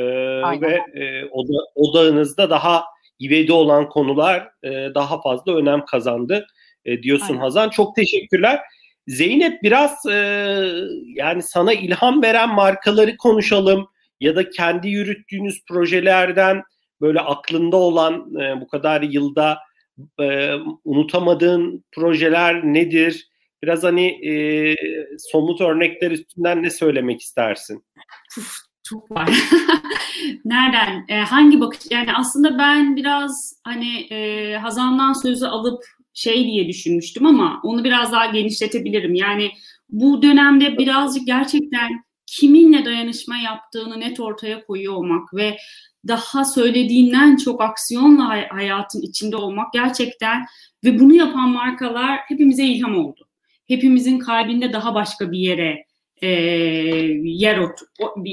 ve 0.62 0.80
e, 0.94 1.26
oda, 1.26 1.54
odağınızda 1.76 2.50
daha 2.50 2.84
ivedi 3.22 3.54
olan 3.54 3.90
konular 3.90 4.50
e, 4.64 4.70
daha 4.96 5.22
fazla 5.22 5.56
önem 5.56 5.86
kazandı 5.86 6.48
e, 6.86 7.04
diyorsun 7.04 7.34
Aynen. 7.34 7.40
Hazan. 7.40 7.70
Çok 7.70 7.96
teşekkürler. 7.96 8.60
Zeynep 9.08 9.64
biraz 9.64 10.06
e, 10.06 10.16
yani 11.16 11.44
sana 11.44 11.74
ilham 11.74 12.22
veren 12.22 12.56
markaları 12.56 13.18
konuşalım 13.18 13.88
ya 14.20 14.36
da 14.36 14.50
kendi 14.50 14.90
yürüttüğünüz 14.90 15.66
projelerden 15.66 16.64
böyle 17.02 17.20
aklında 17.20 17.78
olan 17.78 18.36
e, 18.36 18.62
bu 18.62 18.68
kadar 18.68 19.02
yılda 19.02 19.58
unutamadığın 20.86 21.84
projeler 21.92 22.64
nedir? 22.64 23.30
Biraz 23.64 23.84
hani 23.84 24.28
e, 24.28 24.76
somut 25.18 25.62
örnekler 25.62 26.12
üstünden 26.12 26.64
ne 26.64 26.70
söylemek 26.70 27.22
istersin? 27.22 27.84
Uf, 28.38 28.54
çok 28.84 29.12
var. 29.12 29.30
Nereden? 30.46 31.06
E, 31.10 31.16
hangi 31.20 31.60
bakış? 31.60 31.80
Yani 31.92 32.14
aslında 32.14 32.58
ben 32.58 32.96
biraz 32.96 33.62
hani 33.64 34.14
e, 34.14 34.54
Hazan'dan 34.58 35.14
sözü 35.14 35.46
alıp 35.46 35.84
şey 36.14 36.44
diye 36.46 36.68
düşünmüştüm 36.68 37.26
ama 37.26 37.60
onu 37.64 37.84
biraz 37.84 38.12
daha 38.12 38.26
genişletebilirim. 38.26 39.14
Yani 39.16 39.52
bu 39.90 40.22
dönemde 40.22 40.78
birazcık 40.78 41.28
gerçekten 41.28 41.90
kiminle 42.30 42.86
dayanışma 42.86 43.38
yaptığını 43.38 44.00
net 44.00 44.20
ortaya 44.20 44.66
koyuyor 44.66 44.94
olmak 44.94 45.34
ve 45.34 45.58
daha 46.08 46.46
söylediğinden 46.46 47.38
çok 47.38 47.62
aksiyonla 47.62 48.30
hayatın 48.50 49.02
içinde 49.02 49.36
olmak 49.36 49.74
gerçekten 49.74 50.46
ve 50.84 51.00
bunu 51.00 51.14
yapan 51.14 51.50
markalar 51.50 52.20
hepimize 52.28 52.64
ilham 52.64 52.98
oldu. 52.98 53.28
Hepimizin 53.68 54.20
kalbinde 54.20 54.74
daha 54.74 54.96
başka 54.96 55.32
bir 55.32 55.40
yere 55.40 55.86
e, 56.22 56.28
yer 57.24 57.58
otur, 57.58 57.88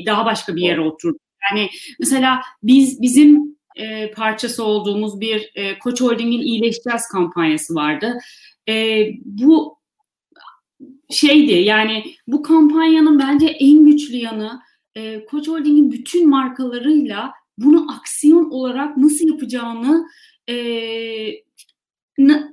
daha 0.07 0.27
başka 0.27 0.57
bir 0.57 0.63
yere 0.63 0.81
oturdu. 0.81 1.19
Yani 1.51 1.69
mesela 2.01 2.41
biz 2.63 3.03
bizim 3.03 3.57
e, 3.77 4.11
parçası 4.11 4.65
olduğumuz 4.65 5.21
bir 5.21 5.51
e, 5.55 5.79
Koç 5.79 6.01
Holding'in 6.01 6.41
iyileşeceğiz 6.41 7.09
kampanyası 7.13 7.75
vardı. 7.75 8.19
E, 8.69 9.07
bu 9.25 9.76
şeydi 11.11 11.53
yani 11.53 12.05
bu 12.27 12.43
kampanyanın 12.43 13.19
bence 13.19 13.47
en 13.47 13.87
güçlü 13.87 14.17
yanı 14.17 14.61
e, 14.95 15.25
Koç 15.25 15.49
Holding'in 15.49 15.93
bütün 15.93 16.29
markalarıyla 16.29 17.33
bunu 17.59 17.93
aksiyon 17.93 18.51
olarak 18.51 18.97
nasıl 18.97 19.29
yapacağını 19.29 20.07
e, 20.49 20.57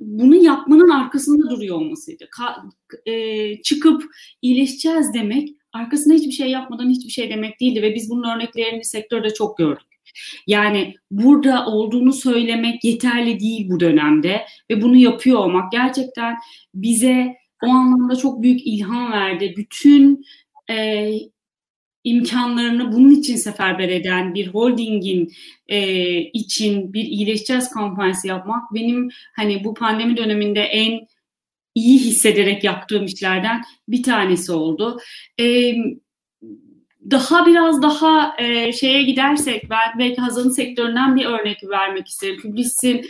bunu 0.02 0.36
yapmanın 0.36 0.90
arkasında 0.90 1.50
duruyor 1.50 1.76
olmasıydı. 1.76 2.28
Ka, 2.32 2.64
e, 3.06 3.62
çıkıp 3.62 4.04
iyileşeceğiz 4.42 5.14
demek 5.14 5.50
arkasında 5.74 6.14
hiçbir 6.14 6.32
şey 6.32 6.50
yapmadan 6.50 6.90
hiçbir 6.90 7.12
şey 7.12 7.30
demek 7.30 7.60
değildi 7.60 7.82
ve 7.82 7.96
biz 7.96 8.10
bunun 8.10 8.36
örneklerini 8.36 8.86
sektörde 8.86 9.34
çok 9.34 9.58
gördük. 9.58 9.88
Yani 10.48 10.96
burada 11.12 11.66
olduğunu 11.66 12.14
söylemek 12.14 12.84
yeterli 12.84 13.40
değil 13.40 13.70
bu 13.70 13.80
dönemde 13.80 14.42
ve 14.70 14.82
bunu 14.82 14.96
yapıyor 14.96 15.40
olmak 15.40 15.72
gerçekten 15.72 16.36
bize 16.76 17.36
o 17.64 17.70
anlamda 17.70 18.16
çok 18.16 18.42
büyük 18.44 18.68
ilham 18.68 19.12
verdi. 19.12 19.54
Bütün 19.58 20.26
e, 20.70 21.10
imkanlarını 22.04 22.92
bunun 22.92 23.12
için 23.12 23.36
seferber 23.36 23.90
eden 23.90 24.34
bir 24.34 24.48
holdingin 24.48 25.34
e, 25.68 26.18
için 26.18 26.94
bir 26.94 27.04
iyileşeceğiz 27.04 27.70
kampanyası 27.70 28.28
yapmak 28.28 28.74
benim 28.74 29.10
hani 29.36 29.64
bu 29.64 29.74
pandemi 29.74 30.18
döneminde 30.18 30.62
en 30.62 31.08
iyi 31.76 32.00
hissederek 32.00 32.64
yaptığım 32.64 33.06
işlerden 33.06 33.62
bir 33.88 34.04
tanesi 34.04 34.52
oldu. 34.52 35.00
E, 35.40 35.74
daha 37.12 37.46
biraz 37.46 37.82
daha 37.82 38.36
e, 38.38 38.72
şeye 38.72 39.04
gidersek 39.04 39.70
ben 39.70 40.00
belki 40.00 40.22
hazırlık 40.22 40.54
sektöründen 40.54 41.16
bir 41.16 41.26
örnek 41.26 41.64
vermek 41.70 42.08
isterim. 42.08 42.42
Publis'in 42.42 43.06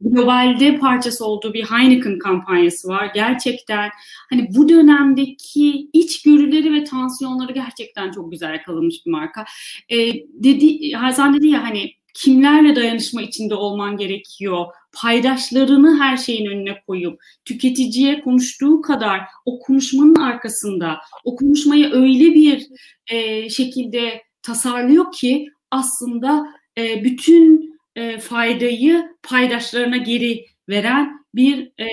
globalde 0.00 0.78
parçası 0.78 1.26
olduğu 1.26 1.54
bir 1.54 1.64
Heineken 1.64 2.18
kampanyası 2.18 2.88
var. 2.88 3.10
Gerçekten 3.14 3.90
hani 4.30 4.48
bu 4.56 4.68
dönemdeki 4.68 5.88
içgörüleri 5.92 6.74
ve 6.74 6.84
tansiyonları 6.84 7.52
gerçekten 7.52 8.10
çok 8.10 8.30
güzel 8.30 8.52
yakalamış 8.52 9.06
bir 9.06 9.10
marka. 9.10 9.44
E, 9.88 10.12
dedi 10.44 10.92
Hazan 10.92 11.34
dedi 11.34 11.48
ya 11.48 11.62
hani 11.62 11.92
kimlerle 12.14 12.76
dayanışma 12.76 13.22
içinde 13.22 13.54
olman 13.54 13.96
gerekiyor. 13.96 14.66
Paydaşlarını 14.92 16.00
her 16.00 16.16
şeyin 16.16 16.50
önüne 16.50 16.82
koyup 16.86 17.20
tüketiciye 17.44 18.20
konuştuğu 18.20 18.80
kadar 18.80 19.20
o 19.44 19.58
konuşmanın 19.58 20.14
arkasında 20.14 20.98
o 21.24 21.36
konuşmayı 21.36 21.92
öyle 21.92 22.34
bir 22.34 22.66
e, 23.10 23.48
şekilde 23.50 24.22
tasarlıyor 24.42 25.12
ki 25.12 25.48
aslında 25.70 26.46
e, 26.78 27.04
bütün 27.04 27.72
e, 27.96 28.18
faydayı 28.18 29.04
paydaşlarına 29.22 29.96
geri 29.96 30.46
veren 30.68 31.22
bir 31.34 31.72
e, 31.78 31.88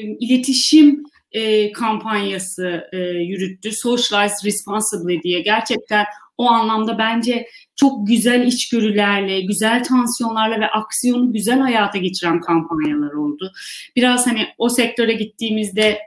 iletişim 0.00 1.02
e, 1.32 1.72
kampanyası 1.72 2.88
e, 2.92 2.98
yürüttü. 2.98 3.72
Socialize 3.72 4.34
Responsibly 4.44 5.22
diye. 5.22 5.40
Gerçekten 5.40 6.04
o 6.40 6.48
anlamda 6.48 6.98
bence 6.98 7.46
çok 7.76 8.06
güzel 8.06 8.46
içgörülerle, 8.46 9.40
güzel 9.40 9.84
tansiyonlarla 9.84 10.60
ve 10.60 10.66
aksiyonu 10.66 11.32
güzel 11.32 11.60
hayata 11.60 11.98
geçiren 11.98 12.40
kampanyalar 12.40 13.12
oldu. 13.12 13.52
Biraz 13.96 14.26
hani 14.26 14.46
o 14.58 14.68
sektöre 14.68 15.12
gittiğimizde 15.12 15.98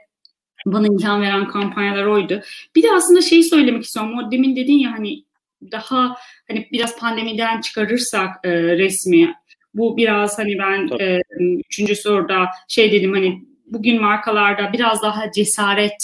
bana 0.66 0.86
imkan 0.86 1.22
veren 1.22 1.48
kampanyalar 1.48 2.04
oydu. 2.04 2.40
Bir 2.76 2.82
de 2.82 2.92
aslında 2.92 3.22
şeyi 3.22 3.44
söylemek 3.44 3.84
istiyorum. 3.84 4.18
O 4.18 4.30
demin 4.30 4.56
dedin 4.56 4.78
ya 4.78 4.92
hani 4.92 5.24
daha 5.72 6.16
hani 6.48 6.68
biraz 6.72 6.98
pandemiden 6.98 7.60
çıkarırsak 7.60 8.36
e, 8.44 8.50
resmi 8.52 9.34
bu 9.74 9.96
biraz 9.96 10.38
hani 10.38 10.58
ben 10.58 10.88
e, 11.00 11.20
üçüncü 11.68 11.96
soruda 11.96 12.46
şey 12.68 12.92
dedim 12.92 13.12
hani 13.12 13.42
bugün 13.66 14.00
markalarda 14.00 14.72
biraz 14.72 15.02
daha 15.02 15.32
cesaret 15.32 15.96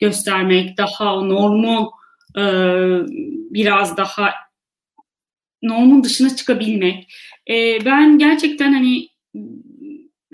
göstermek, 0.00 0.78
daha 0.78 1.14
o 1.14 1.28
normu 1.28 1.99
e, 2.36 2.42
biraz 3.50 3.96
daha 3.96 4.30
normun 5.62 6.04
dışına 6.04 6.36
çıkabilmek. 6.36 7.12
E, 7.50 7.84
ben 7.84 8.18
gerçekten 8.18 8.72
hani 8.72 9.08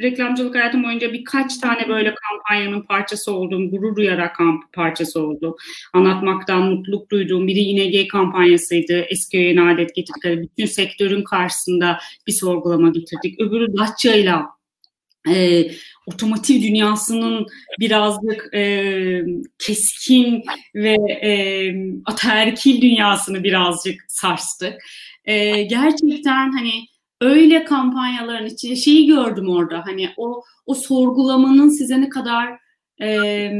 reklamcılık 0.01 0.55
hayatım 0.55 0.84
boyunca 0.84 1.12
birkaç 1.12 1.59
tane 1.59 1.88
böyle 1.88 2.14
kampanyanın 2.14 2.82
parçası 2.82 3.32
oldum. 3.32 3.70
Gurur 3.70 3.97
duyarak 3.97 4.36
kamp 4.36 4.72
parçası 4.72 5.20
oldum. 5.20 5.55
Anlatmaktan 5.92 6.62
mutluluk 6.62 7.11
duyduğum 7.11 7.47
biri 7.47 7.59
ING 7.59 8.09
kampanyasıydı. 8.09 9.01
Eski 9.01 9.36
yayın 9.36 9.57
adet 9.57 9.94
getirdik. 9.94 10.51
Bütün 10.51 10.66
sektörün 10.66 11.24
karşısında 11.24 11.99
bir 12.26 12.32
sorgulama 12.32 12.88
getirdik. 12.88 13.40
Öbürü 13.40 13.76
Datça'yla 13.76 14.55
e, 15.29 15.70
otomotiv 16.07 16.62
dünyasının 16.62 17.47
birazcık 17.81 18.55
e, 18.55 19.22
keskin 19.59 20.45
ve 20.74 20.97
e, 21.22 21.31
ataerkil 22.05 22.83
dünyasını 22.83 23.45
birazcık 23.45 24.05
sarstık. 24.09 24.74
E, 25.24 25.62
gerçekten 25.62 26.53
hani 26.53 26.72
öyle 27.20 27.64
kampanyaların 27.64 28.47
içinde 28.47 28.77
şeyi 28.77 29.07
gördüm 29.07 29.49
orada 29.49 29.83
hani 29.87 30.11
o 30.16 30.43
o 30.66 30.74
sorgulamanın 30.74 31.68
size 31.68 32.01
ne 32.01 32.09
kadar 32.09 32.59
e, 33.03 33.51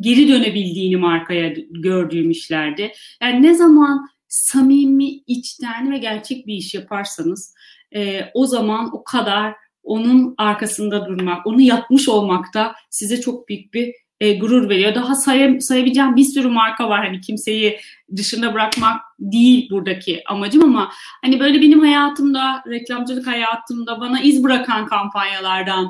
geri 0.00 0.28
dönebildiğini 0.28 0.96
markaya 0.96 1.54
gördüğüm 1.70 2.30
işlerdi. 2.30 2.92
Yani 3.22 3.42
ne 3.42 3.54
zaman 3.54 4.08
samimi, 4.28 5.08
içten 5.26 5.92
ve 5.92 5.98
gerçek 5.98 6.46
bir 6.46 6.54
iş 6.54 6.74
yaparsanız 6.74 7.54
e, 7.94 8.30
o 8.34 8.46
zaman 8.46 8.96
o 8.96 9.04
kadar 9.04 9.54
onun 9.82 10.34
arkasında 10.38 11.06
durmak, 11.06 11.46
onu 11.46 11.60
yapmış 11.60 12.08
olmak 12.08 12.54
da 12.54 12.74
size 12.90 13.20
çok 13.20 13.48
büyük 13.48 13.74
bir 13.74 13.94
e, 14.20 14.38
gurur 14.38 14.68
veriyor. 14.68 14.94
Daha 14.94 15.14
say 15.14 15.60
sayabileceğim 15.60 16.16
bir 16.16 16.24
sürü 16.24 16.48
marka 16.48 16.88
var. 16.88 17.06
Hani 17.06 17.20
kimseyi 17.20 17.78
dışında 18.16 18.54
bırakmak 18.54 19.00
değil 19.18 19.70
buradaki 19.70 20.22
amacım 20.26 20.62
ama 20.64 20.92
hani 21.24 21.40
böyle 21.40 21.60
benim 21.60 21.80
hayatımda, 21.80 22.64
reklamcılık 22.68 23.26
hayatımda 23.26 24.00
bana 24.00 24.20
iz 24.20 24.44
bırakan 24.44 24.86
kampanyalardan 24.86 25.88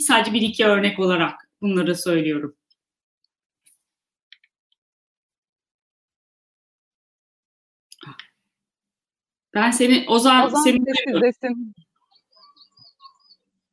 sadece 0.00 0.32
bir 0.32 0.42
iki 0.42 0.66
örnek 0.66 0.98
olarak 0.98 1.48
bunları 1.62 1.96
söylüyorum. 1.96 2.56
Ben 9.54 9.70
seni 9.70 10.04
Ozan, 10.08 10.46
Ozan 10.46 10.62
seni 10.62 10.78
sessizdesin. 10.84 11.74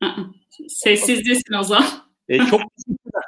Sessizdesin 0.67 1.53
Ozan. 1.53 1.83
E, 2.29 2.37
çok 2.37 2.61
teşekkürler. 2.75 3.23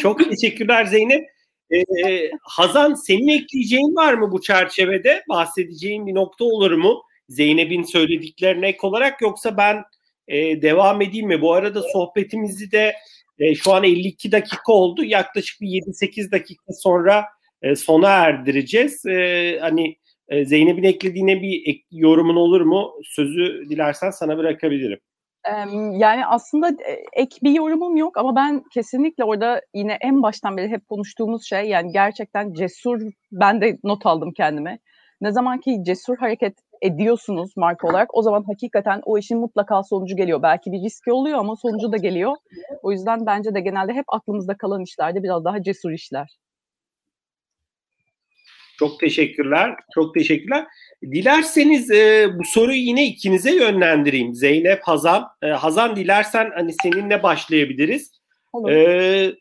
Çok 0.00 0.30
teşekkürler 0.30 0.84
Zeynep. 0.84 1.28
Ee, 1.70 2.30
Hazan 2.42 2.94
senin 2.94 3.28
ekleyeceğin 3.28 3.96
var 3.96 4.14
mı 4.14 4.32
bu 4.32 4.40
çerçevede? 4.40 5.22
Bahsedeceğin 5.28 6.06
bir 6.06 6.14
nokta 6.14 6.44
olur 6.44 6.72
mu? 6.72 7.02
Zeynep'in 7.28 7.82
söylediklerine 7.82 8.68
ek 8.68 8.78
olarak 8.82 9.22
yoksa 9.22 9.56
ben 9.56 9.82
e, 10.28 10.62
devam 10.62 11.02
edeyim 11.02 11.26
mi? 11.26 11.40
Bu 11.40 11.52
arada 11.52 11.82
sohbetimizi 11.82 12.72
de 12.72 12.94
e, 13.38 13.54
şu 13.54 13.72
an 13.72 13.84
52 13.84 14.32
dakika 14.32 14.72
oldu. 14.72 15.04
Yaklaşık 15.04 15.60
bir 15.60 15.68
7-8 15.68 16.30
dakika 16.30 16.72
sonra 16.72 17.24
e, 17.62 17.76
sona 17.76 18.08
erdireceğiz. 18.08 19.06
E, 19.06 19.58
hani 19.60 19.96
e, 20.28 20.44
Zeynep'in 20.44 20.82
eklediğine 20.82 21.42
bir 21.42 21.62
ek, 21.66 21.82
yorumun 21.90 22.36
olur 22.36 22.60
mu? 22.60 22.92
Sözü 23.04 23.66
dilersen 23.70 24.10
sana 24.10 24.38
bırakabilirim. 24.38 24.98
Yani 25.92 26.26
aslında 26.26 26.70
ek 27.12 27.36
bir 27.42 27.50
yorumum 27.50 27.96
yok 27.96 28.16
ama 28.18 28.36
ben 28.36 28.62
kesinlikle 28.74 29.24
orada 29.24 29.60
yine 29.74 29.98
en 30.00 30.22
baştan 30.22 30.56
beri 30.56 30.68
hep 30.68 30.88
konuştuğumuz 30.88 31.44
şey 31.48 31.68
yani 31.68 31.92
gerçekten 31.92 32.52
cesur 32.52 33.00
ben 33.32 33.60
de 33.60 33.78
not 33.84 34.06
aldım 34.06 34.32
kendime. 34.36 34.78
Ne 35.20 35.32
zaman 35.32 35.60
ki 35.60 35.78
cesur 35.86 36.16
hareket 36.18 36.58
ediyorsunuz 36.82 37.50
marka 37.56 37.88
olarak 37.88 38.08
o 38.16 38.22
zaman 38.22 38.42
hakikaten 38.42 39.00
o 39.04 39.18
işin 39.18 39.38
mutlaka 39.38 39.82
sonucu 39.82 40.16
geliyor. 40.16 40.42
Belki 40.42 40.72
bir 40.72 40.82
riski 40.82 41.12
oluyor 41.12 41.38
ama 41.38 41.56
sonucu 41.56 41.92
da 41.92 41.96
geliyor. 41.96 42.36
O 42.82 42.92
yüzden 42.92 43.26
bence 43.26 43.54
de 43.54 43.60
genelde 43.60 43.92
hep 43.92 44.04
aklımızda 44.08 44.56
kalan 44.56 44.82
işlerde 44.82 45.22
biraz 45.22 45.44
daha 45.44 45.62
cesur 45.62 45.90
işler. 45.90 46.38
Çok 48.78 49.00
teşekkürler. 49.00 49.74
Çok 49.94 50.14
teşekkürler. 50.14 50.64
Dilerseniz 51.02 51.90
e, 51.90 52.28
bu 52.38 52.44
soruyu 52.44 52.78
yine 52.78 53.06
ikinize 53.06 53.54
yönlendireyim. 53.54 54.34
Zeynep, 54.34 54.82
Hazan. 54.82 55.24
E, 55.42 55.46
Hazan 55.46 55.96
dilersen 55.96 56.50
hani 56.54 56.72
seninle 56.82 57.22
başlayabiliriz. 57.22 58.10
Olur. 58.52 58.70
E, 58.70 59.34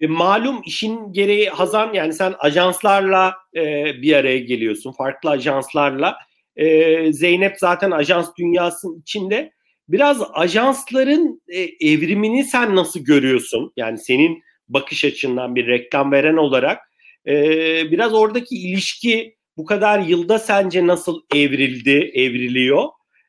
e, 0.00 0.06
malum 0.06 0.62
işin 0.66 1.12
gereği 1.12 1.48
Hazan 1.50 1.92
yani 1.92 2.12
sen 2.12 2.34
ajanslarla 2.38 3.34
e, 3.56 3.84
bir 4.02 4.12
araya 4.12 4.38
geliyorsun. 4.38 4.92
Farklı 4.92 5.30
ajanslarla. 5.30 6.16
E, 6.56 7.12
Zeynep 7.12 7.56
zaten 7.58 7.90
ajans 7.90 8.30
dünyasının 8.38 9.00
içinde. 9.00 9.52
Biraz 9.88 10.22
ajansların 10.32 11.42
e, 11.48 11.90
evrimini 11.90 12.44
sen 12.44 12.76
nasıl 12.76 13.00
görüyorsun? 13.00 13.72
Yani 13.76 13.98
senin 13.98 14.42
bakış 14.68 15.04
açından 15.04 15.54
bir 15.54 15.66
reklam 15.66 16.12
veren 16.12 16.36
olarak 16.36 16.87
e, 17.28 17.34
biraz 17.90 18.14
oradaki 18.14 18.56
ilişki 18.56 19.36
bu 19.56 19.64
kadar 19.64 20.00
yılda 20.00 20.38
sence 20.38 20.86
nasıl 20.86 21.20
evrildi, 21.34 22.10
evriliyor? 22.14 22.84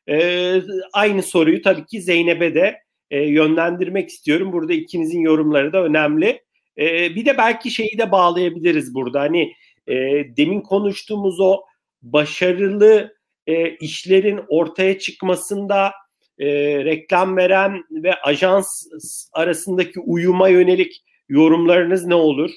Ee, 0.08 0.62
aynı 0.92 1.22
soruyu 1.22 1.62
tabii 1.62 1.86
ki 1.86 2.02
Zeynep'e 2.02 2.54
de 2.54 2.78
e, 3.10 3.22
yönlendirmek 3.22 4.08
istiyorum. 4.08 4.52
Burada 4.52 4.72
ikinizin 4.72 5.20
yorumları 5.20 5.72
da 5.72 5.84
önemli. 5.84 6.42
Ee, 6.78 7.14
bir 7.14 7.24
de 7.24 7.38
belki 7.38 7.70
şeyi 7.70 7.98
de 7.98 8.12
bağlayabiliriz 8.12 8.94
burada. 8.94 9.20
Hani 9.20 9.52
e, 9.86 9.94
demin 10.36 10.60
konuştuğumuz 10.60 11.40
o 11.40 11.60
başarılı 12.02 13.14
e, 13.46 13.76
işlerin 13.76 14.40
ortaya 14.48 14.98
çıkmasında 14.98 15.92
e, 16.38 16.48
reklam 16.84 17.36
veren 17.36 17.84
ve 17.90 18.14
ajans 18.14 18.86
arasındaki 19.32 20.00
uyuma 20.00 20.48
yönelik 20.48 21.02
yorumlarınız 21.28 22.06
ne 22.06 22.14
olur? 22.14 22.50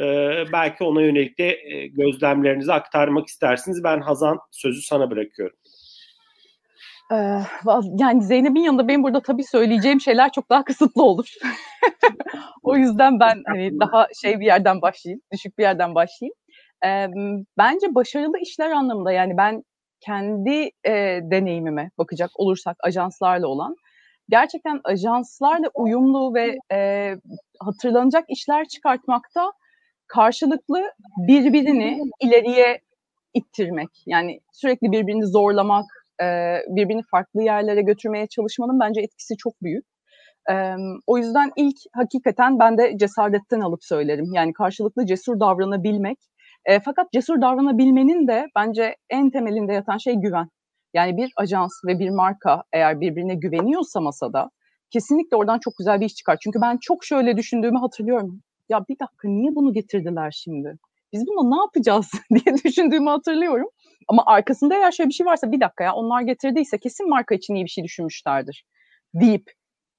Ee, 0.00 0.44
belki 0.52 0.84
ona 0.84 1.02
yönelik 1.02 1.38
de 1.38 1.48
e, 1.48 1.86
gözlemlerinizi 1.86 2.72
aktarmak 2.72 3.26
istersiniz. 3.26 3.84
Ben 3.84 4.00
Hazan 4.00 4.38
sözü 4.50 4.82
sana 4.82 5.10
bırakıyorum. 5.10 5.56
Ee, 7.12 7.40
yani 7.98 8.22
Zeynep'in 8.22 8.60
yanında 8.60 8.88
benim 8.88 9.02
burada 9.02 9.20
tabii 9.22 9.44
söyleyeceğim 9.44 10.00
şeyler 10.00 10.32
çok 10.32 10.50
daha 10.50 10.64
kısıtlı 10.64 11.02
olur. 11.02 11.34
o 12.62 12.76
yüzden 12.76 13.20
ben 13.20 13.42
hani 13.46 13.80
daha 13.80 14.06
şey 14.22 14.40
bir 14.40 14.46
yerden 14.46 14.82
başlayayım, 14.82 15.22
düşük 15.32 15.58
bir 15.58 15.62
yerden 15.62 15.94
başlayayım. 15.94 16.34
Bence 17.58 17.94
başarılı 17.94 18.38
işler 18.38 18.70
anlamında 18.70 19.12
yani 19.12 19.36
ben 19.36 19.62
kendi 20.00 20.70
e, 20.84 21.20
deneyimime 21.22 21.90
bakacak 21.98 22.30
olursak 22.34 22.76
ajanslarla 22.82 23.46
olan 23.46 23.76
gerçekten 24.28 24.80
ajanslarla 24.84 25.70
uyumlu 25.74 26.34
ve 26.34 26.58
e, 26.72 27.16
hatırlanacak 27.60 28.24
işler 28.28 28.68
çıkartmakta 28.68 29.52
karşılıklı 30.14 30.82
birbirini 31.28 32.00
ileriye 32.20 32.80
ittirmek. 33.34 33.88
Yani 34.06 34.40
sürekli 34.52 34.92
birbirini 34.92 35.26
zorlamak, 35.26 35.84
birbirini 36.68 37.02
farklı 37.10 37.42
yerlere 37.42 37.82
götürmeye 37.82 38.26
çalışmanın 38.26 38.80
bence 38.80 39.00
etkisi 39.00 39.36
çok 39.36 39.62
büyük. 39.62 39.84
O 41.06 41.18
yüzden 41.18 41.50
ilk 41.56 41.76
hakikaten 41.92 42.58
ben 42.58 42.78
de 42.78 42.98
cesaretten 42.98 43.60
alıp 43.60 43.84
söylerim. 43.84 44.32
Yani 44.34 44.52
karşılıklı 44.52 45.06
cesur 45.06 45.40
davranabilmek. 45.40 46.18
Fakat 46.84 47.12
cesur 47.12 47.40
davranabilmenin 47.40 48.28
de 48.28 48.46
bence 48.56 48.96
en 49.10 49.30
temelinde 49.30 49.72
yatan 49.72 49.98
şey 49.98 50.14
güven. 50.14 50.48
Yani 50.94 51.16
bir 51.16 51.32
ajans 51.36 51.72
ve 51.86 51.98
bir 51.98 52.10
marka 52.10 52.62
eğer 52.72 53.00
birbirine 53.00 53.34
güveniyorsa 53.34 54.00
masada 54.00 54.50
kesinlikle 54.90 55.36
oradan 55.36 55.58
çok 55.58 55.74
güzel 55.78 56.00
bir 56.00 56.06
iş 56.06 56.14
çıkar. 56.14 56.38
Çünkü 56.42 56.60
ben 56.60 56.78
çok 56.80 57.04
şöyle 57.04 57.36
düşündüğümü 57.36 57.78
hatırlıyorum 57.78 58.42
ya 58.70 58.84
bir 58.88 58.98
dakika 58.98 59.28
niye 59.28 59.54
bunu 59.54 59.72
getirdiler 59.72 60.30
şimdi? 60.30 60.78
Biz 61.12 61.26
bunu 61.26 61.50
ne 61.50 61.60
yapacağız 61.60 62.10
diye 62.30 62.56
düşündüğümü 62.64 63.10
hatırlıyorum. 63.10 63.68
Ama 64.08 64.22
arkasında 64.26 64.74
eğer 64.74 64.92
şöyle 64.92 65.08
bir 65.08 65.14
şey 65.14 65.26
varsa 65.26 65.52
bir 65.52 65.60
dakika 65.60 65.84
ya 65.84 65.94
onlar 65.94 66.22
getirdiyse 66.22 66.78
kesin 66.78 67.08
marka 67.08 67.34
için 67.34 67.54
iyi 67.54 67.64
bir 67.64 67.70
şey 67.70 67.84
düşünmüşlerdir 67.84 68.64
deyip 69.14 69.50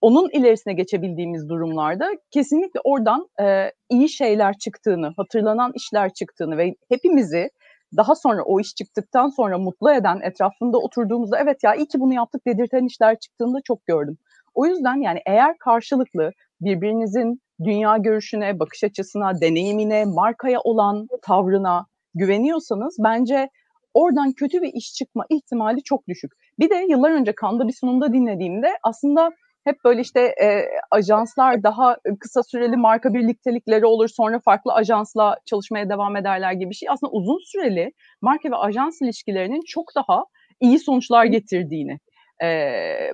onun 0.01 0.29
ilerisine 0.29 0.73
geçebildiğimiz 0.73 1.49
durumlarda 1.49 2.09
kesinlikle 2.31 2.79
oradan 2.83 3.27
e, 3.41 3.71
iyi 3.89 4.09
şeyler 4.09 4.57
çıktığını, 4.57 5.13
hatırlanan 5.17 5.71
işler 5.75 6.13
çıktığını 6.13 6.57
ve 6.57 6.75
hepimizi 6.89 7.49
daha 7.97 8.15
sonra 8.15 8.43
o 8.43 8.59
iş 8.59 8.75
çıktıktan 8.75 9.29
sonra 9.29 9.57
mutlu 9.57 9.91
eden 9.91 10.19
etrafında 10.21 10.77
oturduğumuzda 10.77 11.39
evet 11.39 11.63
ya 11.63 11.75
iyi 11.75 11.87
ki 11.87 11.99
bunu 11.99 12.13
yaptık 12.13 12.47
dedirten 12.47 12.85
işler 12.85 13.19
çıktığında 13.19 13.59
çok 13.63 13.85
gördüm. 13.85 14.17
O 14.53 14.65
yüzden 14.65 15.01
yani 15.01 15.19
eğer 15.25 15.57
karşılıklı 15.57 16.31
birbirinizin 16.61 17.41
dünya 17.63 17.97
görüşüne, 17.97 18.59
bakış 18.59 18.83
açısına, 18.83 19.41
deneyimine, 19.41 20.05
markaya 20.05 20.59
olan 20.61 21.07
tavrına 21.21 21.85
güveniyorsanız 22.13 22.97
bence 22.99 23.49
oradan 23.93 24.31
kötü 24.31 24.61
bir 24.61 24.73
iş 24.73 24.93
çıkma 24.93 25.25
ihtimali 25.29 25.83
çok 25.83 26.07
düşük. 26.07 26.31
Bir 26.59 26.69
de 26.69 26.85
yıllar 26.89 27.11
önce 27.11 27.35
Kanda 27.35 27.67
bir 27.67 27.73
sunumda 27.73 28.13
dinlediğimde 28.13 28.67
aslında 28.83 29.31
hep 29.63 29.75
böyle 29.85 30.01
işte 30.01 30.21
e, 30.21 30.65
ajanslar 30.91 31.63
daha 31.63 31.97
kısa 32.19 32.43
süreli 32.43 32.77
marka 32.77 33.13
birliktelikleri 33.13 33.85
olur 33.85 34.07
sonra 34.07 34.39
farklı 34.39 34.73
ajansla 34.73 35.37
çalışmaya 35.45 35.89
devam 35.89 36.15
ederler 36.15 36.51
gibi 36.53 36.69
bir 36.69 36.75
şey. 36.75 36.89
Aslında 36.89 37.11
uzun 37.11 37.39
süreli 37.51 37.91
marka 38.21 38.51
ve 38.51 38.55
ajans 38.55 39.01
ilişkilerinin 39.01 39.61
çok 39.67 39.85
daha 39.95 40.25
iyi 40.59 40.79
sonuçlar 40.79 41.25
getirdiğini 41.25 41.99
e, 42.39 42.47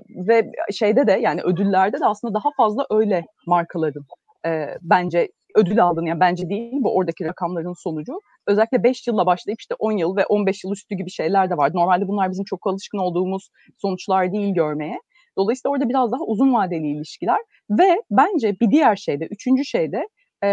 ve 0.10 0.52
şeyde 0.72 1.08
de 1.08 1.12
yani 1.12 1.42
ödüllerde 1.42 2.00
de 2.00 2.06
aslında 2.06 2.34
daha 2.34 2.50
fazla 2.58 2.86
öyle 2.90 3.26
markaların 3.48 4.06
e, 4.48 4.78
bence 4.82 5.30
ödül 5.56 5.84
aldığını 5.84 6.08
yani 6.10 6.20
bence 6.20 6.50
değil 6.50 6.74
bu 6.74 6.96
oradaki 6.96 7.26
rakamların 7.26 7.74
sonucu. 7.84 8.14
Özellikle 8.48 8.84
5 8.84 9.08
yılla 9.08 9.26
başlayıp 9.26 9.60
işte 9.60 9.76
10 9.80 9.92
yıl 9.92 10.18
ve 10.18 10.26
15 10.26 10.64
yıl 10.64 10.72
üstü 10.72 10.96
gibi 10.96 11.10
şeyler 11.10 11.50
de 11.50 11.58
vardı. 11.58 11.78
Normalde 11.78 12.08
bunlar 12.08 12.32
bizim 12.32 12.46
çok 12.46 12.68
alışkın 12.68 12.98
olduğumuz 12.98 13.50
sonuçlar 13.78 14.34
değil 14.34 14.54
görmeye. 14.54 15.00
Dolayısıyla 15.38 15.72
orada 15.72 15.90
biraz 15.90 16.12
daha 16.12 16.24
uzun 16.24 16.54
vadeli 16.54 16.88
ilişkiler 16.88 17.40
ve 17.70 18.02
bence 18.12 18.56
bir 18.62 18.72
diğer 18.72 18.96
şey 18.96 19.20
de, 19.20 19.26
üçüncü 19.26 19.66
şey 19.66 19.92
de 19.92 20.08
e, 20.44 20.50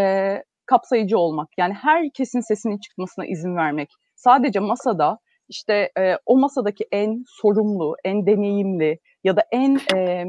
kapsayıcı 0.66 1.18
olmak. 1.18 1.48
Yani 1.58 1.74
herkesin 1.74 2.40
sesinin 2.40 2.78
çıkmasına 2.78 3.26
izin 3.26 3.56
vermek. 3.56 3.88
Sadece 4.16 4.60
masada 4.60 5.18
işte 5.48 5.90
e, 5.98 6.16
o 6.26 6.38
masadaki 6.38 6.84
en 6.92 7.22
sorumlu, 7.26 7.94
en 8.04 8.26
deneyimli 8.26 8.98
ya 9.24 9.36
da 9.36 9.44
en 9.52 9.78
e, 9.94 10.24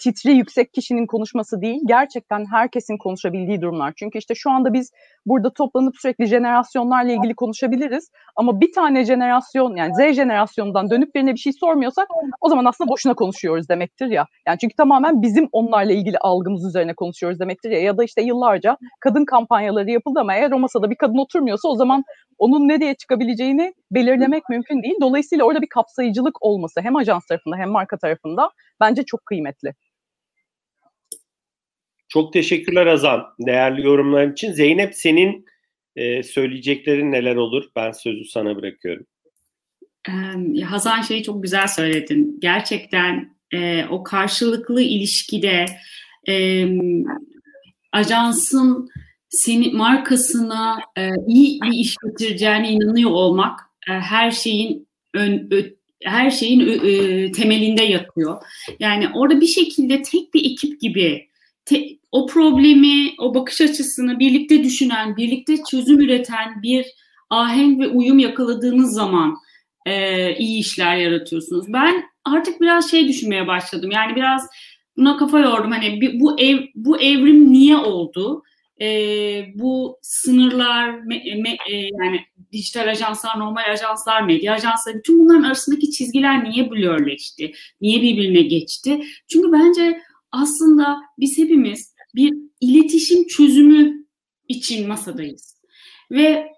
titri 0.00 0.32
yüksek 0.32 0.74
kişinin 0.74 1.06
konuşması 1.06 1.60
değil, 1.60 1.80
gerçekten 1.86 2.44
herkesin 2.52 2.98
konuşabildiği 2.98 3.60
durumlar. 3.60 3.92
Çünkü 3.96 4.18
işte 4.18 4.34
şu 4.34 4.50
anda 4.50 4.72
biz 4.72 4.92
burada 5.26 5.52
toplanıp 5.52 5.94
sürekli 5.96 6.26
jenerasyonlarla 6.26 7.12
ilgili 7.12 7.34
konuşabiliriz. 7.34 8.10
Ama 8.36 8.60
bir 8.60 8.72
tane 8.72 9.04
jenerasyon 9.04 9.76
yani 9.76 9.94
Z 9.94 10.16
jenerasyonundan 10.16 10.90
dönüp 10.90 11.14
birine 11.14 11.34
bir 11.34 11.38
şey 11.38 11.52
sormuyorsak 11.52 12.08
o 12.40 12.48
zaman 12.48 12.64
aslında 12.64 12.90
boşuna 12.90 13.14
konuşuyoruz 13.14 13.68
demektir 13.68 14.06
ya. 14.06 14.26
Yani 14.46 14.58
çünkü 14.58 14.76
tamamen 14.76 15.22
bizim 15.22 15.48
onlarla 15.52 15.92
ilgili 15.92 16.18
algımız 16.18 16.64
üzerine 16.64 16.94
konuşuyoruz 16.94 17.40
demektir 17.40 17.70
ya. 17.70 17.80
Ya 17.80 17.98
da 17.98 18.04
işte 18.04 18.22
yıllarca 18.22 18.76
kadın 19.00 19.24
kampanyaları 19.24 19.90
yapıldı 19.90 20.20
ama 20.20 20.34
eğer 20.34 20.50
o 20.50 20.58
masada 20.58 20.90
bir 20.90 20.96
kadın 20.96 21.18
oturmuyorsa 21.18 21.68
o 21.68 21.74
zaman 21.74 22.04
onun 22.38 22.68
nereye 22.68 22.94
çıkabileceğini 22.94 23.74
belirlemek 23.90 24.48
mümkün 24.48 24.82
değil. 24.82 24.94
Dolayısıyla 25.00 25.44
orada 25.44 25.62
bir 25.62 25.68
kapsayıcılık 25.68 26.42
olması 26.42 26.80
hem 26.80 26.96
ajans 26.96 27.26
tarafında 27.26 27.56
hem 27.56 27.70
marka 27.70 27.96
tarafında 27.98 28.50
bence 28.80 29.02
çok 29.02 29.26
kıymetli. 29.26 29.74
Çok 32.10 32.32
teşekkürler 32.32 32.86
Azan 32.86 33.26
değerli 33.46 33.86
yorumların 33.86 34.32
için. 34.32 34.52
Zeynep 34.52 34.94
senin 34.94 35.46
e, 35.96 36.22
söyleyeceklerin 36.22 37.12
neler 37.12 37.36
olur? 37.36 37.64
Ben 37.76 37.92
sözü 37.92 38.24
sana 38.24 38.56
bırakıyorum. 38.56 39.06
Ee, 40.08 40.60
Hazan 40.60 41.02
şeyi 41.02 41.22
çok 41.22 41.42
güzel 41.42 41.66
söyledin. 41.66 42.38
Gerçekten 42.40 43.36
e, 43.52 43.84
o 43.84 44.02
karşılıklı 44.02 44.82
ilişkide 44.82 45.66
e, 46.28 46.66
ajansın 47.92 48.88
seni 49.28 49.70
markasına 49.72 50.78
e, 50.98 51.10
iyi 51.28 51.60
bir 51.62 51.78
iş 51.78 51.96
getireceğine 52.06 52.72
inanıyor 52.72 53.10
olmak 53.10 53.60
e, 53.88 53.92
her 53.92 54.30
şeyin 54.30 54.88
ön, 55.14 55.48
ö, 55.50 55.62
her 56.04 56.30
şeyin 56.30 56.60
ö, 56.60 56.72
ö, 56.72 57.32
temelinde 57.32 57.82
yatıyor. 57.82 58.42
Yani 58.78 59.08
orada 59.14 59.40
bir 59.40 59.46
şekilde 59.46 60.02
tek 60.02 60.34
bir 60.34 60.50
ekip 60.52 60.80
gibi 60.80 61.28
te, 61.64 61.99
o 62.12 62.26
problemi, 62.26 63.14
o 63.18 63.34
bakış 63.34 63.60
açısını 63.60 64.18
birlikte 64.18 64.64
düşünen, 64.64 65.16
birlikte 65.16 65.56
çözüm 65.70 66.00
üreten 66.00 66.62
bir 66.62 66.86
ahenk 67.30 67.80
ve 67.80 67.88
uyum 67.88 68.18
yakaladığınız 68.18 68.94
zaman 68.94 69.36
e, 69.86 70.34
iyi 70.36 70.60
işler 70.60 70.96
yaratıyorsunuz. 70.96 71.72
Ben 71.72 72.04
artık 72.24 72.60
biraz 72.60 72.90
şey 72.90 73.08
düşünmeye 73.08 73.46
başladım. 73.46 73.90
Yani 73.90 74.16
biraz 74.16 74.46
buna 74.96 75.16
kafa 75.16 75.38
yordum. 75.38 75.70
Hani 75.70 76.20
bu 76.20 76.40
ev 76.40 76.58
bu 76.74 77.00
evrim 77.00 77.52
niye 77.52 77.76
oldu? 77.76 78.42
E, 78.80 78.86
bu 79.54 79.98
sınırlar, 80.02 80.90
me, 80.90 81.22
me, 81.36 81.56
e, 81.70 81.74
yani 81.74 82.20
dijital 82.52 82.90
ajanslar, 82.90 83.38
normal 83.38 83.72
ajanslar, 83.72 84.22
medya 84.22 84.54
ajanslar, 84.54 84.94
bütün 84.94 85.18
bunların 85.18 85.42
arasındaki 85.42 85.90
çizgiler 85.90 86.44
niye 86.44 86.70
blurleşti? 86.70 87.52
Niye 87.80 88.02
birbirine 88.02 88.42
geçti? 88.42 89.00
Çünkü 89.28 89.52
bence 89.52 90.00
aslında 90.32 91.00
biz 91.18 91.38
hepimiz 91.38 91.89
bir 92.14 92.32
iletişim 92.60 93.26
çözümü 93.26 94.06
için 94.48 94.88
masadayız. 94.88 95.60
Ve 96.10 96.52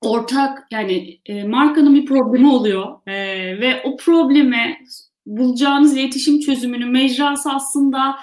ortak 0.00 0.66
yani 0.70 1.20
e, 1.26 1.44
markanın 1.44 1.94
bir 1.94 2.06
problemi 2.06 2.50
oluyor 2.50 3.06
e, 3.06 3.14
ve 3.60 3.82
o 3.84 3.96
probleme 3.96 4.78
bulacağınız 5.26 5.96
iletişim 5.96 6.40
çözümünün 6.40 6.90
mecrası 6.90 7.52
aslında 7.52 8.16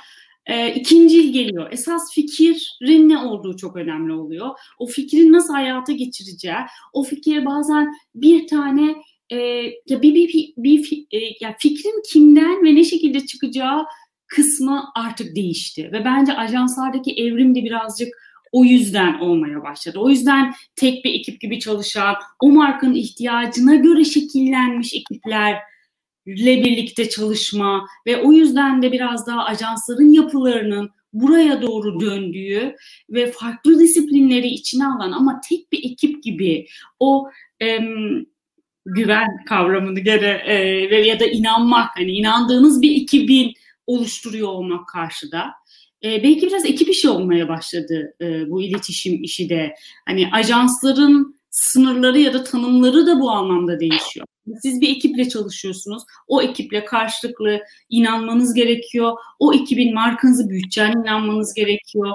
e, 0.45 0.74
ikinci 0.74 1.32
geliyor. 1.32 1.72
Esas 1.72 2.14
fikrin 2.14 3.10
ne 3.10 3.18
olduğu 3.18 3.58
çok 3.58 3.76
önemli 3.76 4.14
oluyor. 4.14 4.49
O 4.80 4.86
fikrin 4.86 5.34
nasıl 5.34 5.54
hayata 5.54 5.91
geçireceği, 5.91 6.56
o 6.93 7.04
fikir 7.04 7.45
bazen 7.45 7.93
bir 8.16 8.47
tane 8.47 8.95
e, 9.30 9.38
ya 9.88 10.01
bir 10.01 10.16
bir 10.16 10.34
bir, 10.34 10.54
bir 10.58 11.06
e, 11.12 11.18
ya 11.41 11.56
fikrin 11.60 12.01
kimden 12.12 12.66
ve 12.66 12.76
ne 12.76 12.84
şekilde 12.84 13.26
çıkacağı 13.26 13.86
kısmı 14.36 14.84
artık 14.95 15.36
değişti 15.36 15.89
ve 15.91 16.05
bence 16.05 16.34
ajanslardaki 16.34 17.13
evrim 17.13 17.55
de 17.55 17.63
birazcık 17.63 18.07
o 18.51 18.63
yüzden 18.63 19.19
olmaya 19.19 19.63
başladı. 19.63 19.99
O 19.99 20.09
yüzden 20.09 20.53
tek 20.75 21.05
bir 21.05 21.13
ekip 21.13 21.41
gibi 21.41 21.59
çalışan, 21.59 22.15
o 22.39 22.51
markanın 22.51 22.95
ihtiyacına 22.95 23.75
göre 23.75 24.03
şekillenmiş 24.03 24.93
ekiplerle 24.93 25.59
birlikte 26.63 27.09
çalışma 27.09 27.88
ve 28.07 28.17
o 28.17 28.31
yüzden 28.31 28.81
de 28.81 28.91
biraz 28.91 29.27
daha 29.27 29.45
ajansların 29.45 30.13
yapılarının 30.13 30.89
buraya 31.13 31.61
doğru 31.61 31.99
döndüğü 31.99 32.75
ve 33.09 33.31
farklı 33.31 33.79
disiplinleri 33.79 34.47
içine 34.47 34.86
alan 34.86 35.11
ama 35.11 35.41
tek 35.49 35.71
bir 35.71 35.91
ekip 35.91 36.23
gibi 36.23 36.67
o 36.99 37.29
em, 37.59 38.25
güven 38.86 39.45
kavramını 39.45 39.99
gene 39.99 40.41
e, 40.45 40.53
ya 40.95 41.19
da 41.19 41.25
inanmak 41.25 41.89
hani 41.95 42.11
inandığınız 42.11 42.81
bir 42.81 43.01
ekibin 43.01 43.53
oluşturuyor 43.88 44.47
olmak 44.47 44.88
karşıda. 44.88 45.51
E, 46.03 46.23
belki 46.23 46.47
biraz 46.47 46.65
ekip 46.65 46.89
işi 46.89 47.09
olmaya 47.09 47.49
başladı 47.49 48.13
e, 48.21 48.49
bu 48.49 48.61
iletişim 48.61 49.23
işi 49.23 49.49
de. 49.49 49.75
Hani 50.05 50.29
ajansların 50.31 51.36
sınırları 51.49 52.19
ya 52.19 52.34
da 52.34 52.43
tanımları 52.43 53.07
da 53.07 53.19
bu 53.19 53.31
anlamda 53.31 53.79
değişiyor. 53.79 54.25
Siz 54.61 54.81
bir 54.81 54.89
ekiple 54.89 55.29
çalışıyorsunuz. 55.29 56.03
O 56.27 56.41
ekiple 56.41 56.86
karşılıklı 56.86 57.59
inanmanız 57.89 58.53
gerekiyor. 58.53 59.17
O 59.39 59.53
ekibin 59.53 59.93
markanızı 59.93 60.49
büyüteceğine 60.49 60.93
inanmanız 61.01 61.53
gerekiyor. 61.53 62.11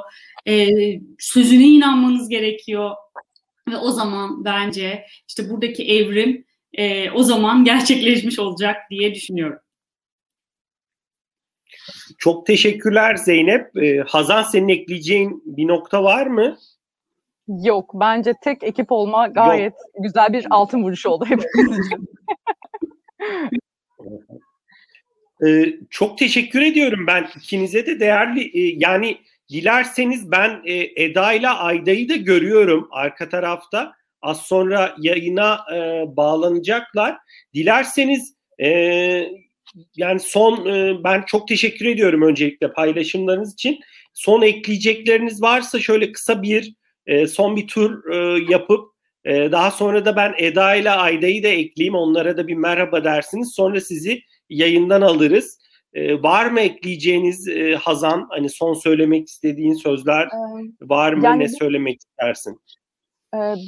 E, 0.46 0.68
sözüne 1.18 1.66
inanmanız 1.66 2.28
gerekiyor. 2.28 2.90
Ve 3.70 3.76
o 3.76 3.90
zaman 3.90 4.44
bence 4.44 5.04
işte 5.28 5.50
buradaki 5.50 5.84
evrim 5.84 6.44
e, 6.72 7.10
o 7.10 7.22
zaman 7.22 7.64
gerçekleşmiş 7.64 8.38
olacak 8.38 8.76
diye 8.90 9.14
düşünüyorum. 9.14 9.58
Çok 12.18 12.46
teşekkürler 12.46 13.16
Zeynep. 13.16 13.76
Ee, 13.76 13.98
Hazan 14.06 14.42
senin 14.42 14.68
ekleyeceğin 14.68 15.42
bir 15.46 15.68
nokta 15.68 16.04
var 16.04 16.26
mı? 16.26 16.56
Yok. 17.48 17.90
Bence 17.94 18.34
tek 18.42 18.62
ekip 18.62 18.92
olma 18.92 19.26
gayet 19.26 19.72
Yok. 19.72 20.04
güzel 20.04 20.32
bir 20.32 20.46
altın 20.50 20.82
vuruş 20.82 21.06
oldu 21.06 21.24
hepimiz 21.24 21.86
için. 21.86 22.08
ee, 25.46 25.74
çok 25.90 26.18
teşekkür 26.18 26.62
ediyorum 26.62 27.06
ben 27.06 27.28
ikinize 27.36 27.86
de 27.86 28.00
değerli 28.00 28.40
e, 28.40 28.74
yani 28.76 29.18
dilerseniz 29.50 30.30
ben 30.30 30.62
e, 30.64 31.02
Eda 31.04 31.32
ile 31.32 31.48
Ayda'yı 31.48 32.08
da 32.08 32.16
görüyorum 32.16 32.88
arka 32.90 33.28
tarafta. 33.28 33.92
Az 34.22 34.40
sonra 34.40 34.94
yayına 34.98 35.58
e, 35.74 36.04
bağlanacaklar. 36.16 37.18
Dilerseniz 37.54 38.34
e, 38.60 38.68
yani 39.96 40.20
son 40.20 40.66
e, 40.66 41.04
ben 41.04 41.22
çok 41.22 41.48
teşekkür 41.48 41.86
ediyorum 41.86 42.22
öncelikle 42.22 42.72
paylaşımlarınız 42.72 43.52
için. 43.52 43.80
Son 44.14 44.42
ekleyecekleriniz 44.42 45.42
varsa 45.42 45.80
şöyle 45.80 46.12
kısa 46.12 46.42
bir 46.42 46.74
e, 47.06 47.26
son 47.26 47.56
bir 47.56 47.66
tur 47.66 48.12
e, 48.12 48.44
yapıp 48.52 48.98
daha 49.26 49.70
sonra 49.70 50.04
da 50.04 50.16
ben 50.16 50.34
Eda 50.38 50.74
ile 50.74 50.90
Ayda'yı 50.90 51.42
da 51.42 51.48
ekleyeyim. 51.48 51.94
Onlara 51.94 52.36
da 52.36 52.48
bir 52.48 52.54
merhaba 52.54 53.04
dersiniz. 53.04 53.52
Sonra 53.54 53.80
sizi 53.80 54.20
yayından 54.50 55.00
alırız. 55.00 55.58
E, 55.94 56.22
var 56.22 56.46
mı 56.46 56.60
ekleyeceğiniz 56.60 57.48
e, 57.48 57.74
Hazan? 57.74 58.26
Hani 58.30 58.50
son 58.50 58.74
söylemek 58.74 59.28
istediğin 59.28 59.74
sözler 59.74 60.26
ee, 60.26 60.88
var 60.88 61.12
mı? 61.12 61.24
Yani, 61.24 61.42
ne 61.42 61.48
söylemek 61.48 62.00
istersin? 62.00 62.60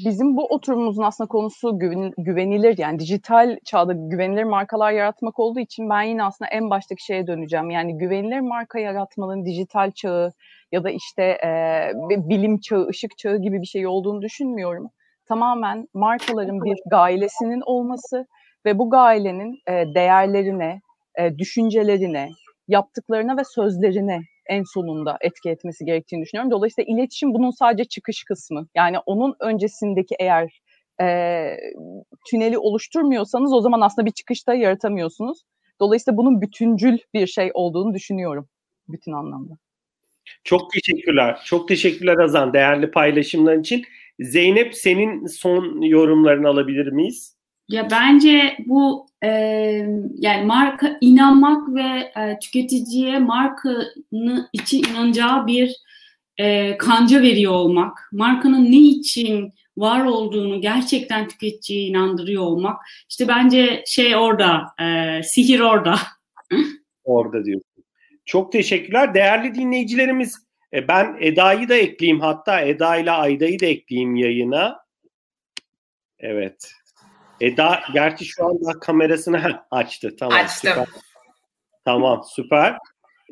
Bizim 0.05 0.37
bu 0.37 0.47
oturumumuzun 0.47 1.03
aslında 1.03 1.29
konusu 1.29 1.79
güven, 1.79 2.13
güvenilir 2.19 2.79
yani 2.79 2.99
dijital 2.99 3.59
çağda 3.65 3.93
güvenilir 3.93 4.45
markalar 4.45 4.93
yaratmak 4.93 5.39
olduğu 5.39 5.61
için 5.61 5.91
ben 5.91 6.03
yine 6.03 6.25
aslında 6.25 6.49
en 6.51 6.71
baştaki 6.71 7.05
şeye 7.05 7.27
döneceğim. 7.27 7.71
Yani 7.71 7.99
güvenilir 7.99 8.41
marka 8.41 8.79
yaratmanın 8.79 9.45
dijital 9.45 9.91
çağı 9.91 10.33
ya 10.73 10.85
da 10.85 10.91
işte 10.91 11.23
e, 11.23 11.93
bilim 12.11 12.59
çağı, 12.59 12.87
ışık 12.89 13.19
çağı 13.19 13.39
gibi 13.39 13.61
bir 13.61 13.67
şey 13.67 13.87
olduğunu 13.87 14.23
düşünmüyorum. 14.23 14.91
Tamamen 15.29 15.89
markaların 15.95 16.65
bir 16.65 16.79
gailesinin 16.91 17.63
olması 17.67 18.27
ve 18.67 18.79
bu 18.79 18.91
gailenin 18.91 19.59
e, 19.69 19.95
değerlerine, 19.95 20.81
e, 21.19 21.39
düşüncelerine, 21.39 22.29
yaptıklarına 22.69 23.37
ve 23.37 23.45
sözlerine 23.45 24.21
en 24.51 24.63
sonunda 24.63 25.19
etki 25.21 25.51
etmesi 25.51 25.85
gerektiğini 25.85 26.23
düşünüyorum. 26.23 26.51
Dolayısıyla 26.51 26.95
iletişim 26.95 27.35
bunun 27.35 27.51
sadece 27.51 27.85
çıkış 27.85 28.25
kısmı. 28.25 28.67
Yani 28.75 28.99
onun 29.07 29.35
öncesindeki 29.41 30.15
eğer 30.19 30.61
e, 31.03 31.07
tüneli 32.31 32.59
oluşturmuyorsanız 32.59 33.53
o 33.53 33.61
zaman 33.61 33.81
aslında 33.81 34.07
bir 34.07 34.13
çıkışta 34.13 34.55
yaratamıyorsunuz. 34.55 35.43
Dolayısıyla 35.81 36.17
bunun 36.17 36.41
bütüncül 36.43 36.99
bir 37.15 37.27
şey 37.27 37.51
olduğunu 37.55 37.95
düşünüyorum 37.95 38.49
bütün 38.89 39.13
anlamda. 39.13 39.55
Çok 40.45 40.71
teşekkürler. 40.73 41.41
Çok 41.45 41.69
teşekkürler 41.69 42.19
Azan 42.19 42.53
değerli 42.53 42.91
paylaşımların 42.91 43.61
için. 43.61 43.85
Zeynep 44.21 44.75
senin 44.75 45.27
son 45.27 45.83
yorumlarını 45.83 46.49
alabilir 46.49 46.93
miyiz? 46.93 47.40
Ya 47.71 47.89
bence 47.91 48.57
bu 48.67 49.07
e, 49.23 49.29
yani 50.15 50.47
marka 50.47 50.99
inanmak 51.01 51.75
ve 51.75 52.13
e, 52.21 52.39
tüketiciye 52.39 53.19
markanın 53.19 54.49
için 54.53 54.85
inanacağı 54.91 55.47
bir 55.47 55.77
e, 56.39 56.77
kanca 56.77 57.23
veriyor 57.23 57.53
olmak, 57.53 58.09
markanın 58.13 58.65
ne 58.65 58.77
için 58.77 59.53
var 59.77 60.05
olduğunu 60.05 60.61
gerçekten 60.61 61.29
tüketiciye 61.29 61.83
inandırıyor 61.87 62.43
olmak. 62.43 62.77
İşte 63.09 63.29
bence 63.29 63.85
şey 63.87 64.17
orada, 64.17 64.67
e, 64.81 65.21
sihir 65.23 65.61
orada. 65.61 65.95
orada 67.05 67.45
diyorsun. 67.45 67.85
Çok 68.27 68.53
teşekkürler. 68.53 69.15
Değerli 69.15 69.55
dinleyicilerimiz, 69.55 70.47
e, 70.75 70.89
ben 70.89 71.17
Eda'yı 71.21 71.69
da 71.69 71.75
ekleyeyim 71.75 72.21
hatta 72.21 72.61
Eda 72.61 72.97
ile 72.97 73.11
Ayda'yı 73.11 73.61
da 73.61 73.67
ekleyeyim 73.67 74.17
yayına. 74.17 74.81
Evet. 76.19 76.80
Eda 77.41 77.83
gerçi 77.93 78.25
şu 78.25 78.47
anda 78.47 78.79
kamerasını 78.81 79.63
açtı. 79.71 80.17
Tamam. 80.19 80.39
Açtım. 80.39 80.71
Süper. 80.71 80.87
Tamam 81.85 82.23
süper. 82.27 82.77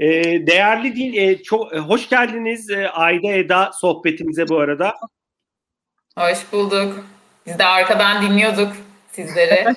Ee, 0.00 0.46
değerli 0.46 0.96
din, 0.96 1.12
e, 1.12 1.42
çok 1.42 1.74
e, 1.74 1.78
hoş 1.78 2.09
geldiniz 2.09 2.70
e, 2.70 2.88
Ayda 2.88 3.32
Eda 3.32 3.70
sohbetimize 3.72 4.48
bu 4.48 4.59
arada. 4.59 4.94
Hoş 6.18 6.52
bulduk. 6.52 7.04
Biz 7.46 7.59
de 7.59 7.64
arkadan 7.64 8.22
dinliyorduk 8.22 8.72
sizleri. 9.12 9.64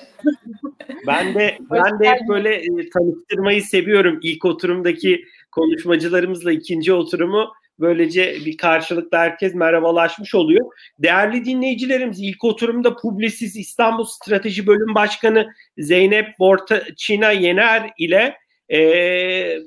ben 1.06 1.34
de 1.34 1.58
ben 1.70 1.98
de 2.00 2.10
hep 2.10 2.28
böyle 2.28 2.54
e, 2.54 2.90
tanıştırmayı 2.90 3.62
seviyorum. 3.62 4.18
İlk 4.22 4.44
oturumdaki 4.44 5.24
konuşmacılarımızla 5.52 6.52
ikinci 6.52 6.92
oturumu 6.92 7.52
Böylece 7.82 8.36
bir 8.46 8.56
karşılıklı 8.56 9.18
herkes 9.18 9.54
merhabalaşmış 9.54 10.34
oluyor. 10.34 10.66
Değerli 10.98 11.44
dinleyicilerimiz 11.44 12.20
ilk 12.20 12.44
oturumda 12.44 12.96
Publicis 12.96 13.56
İstanbul 13.56 14.04
Strateji 14.04 14.66
Bölüm 14.66 14.94
Başkanı 14.94 15.48
Zeynep 15.78 16.38
Bortaçina 16.38 17.30
Yener 17.30 17.90
ile 17.98 18.36
e, 18.68 18.78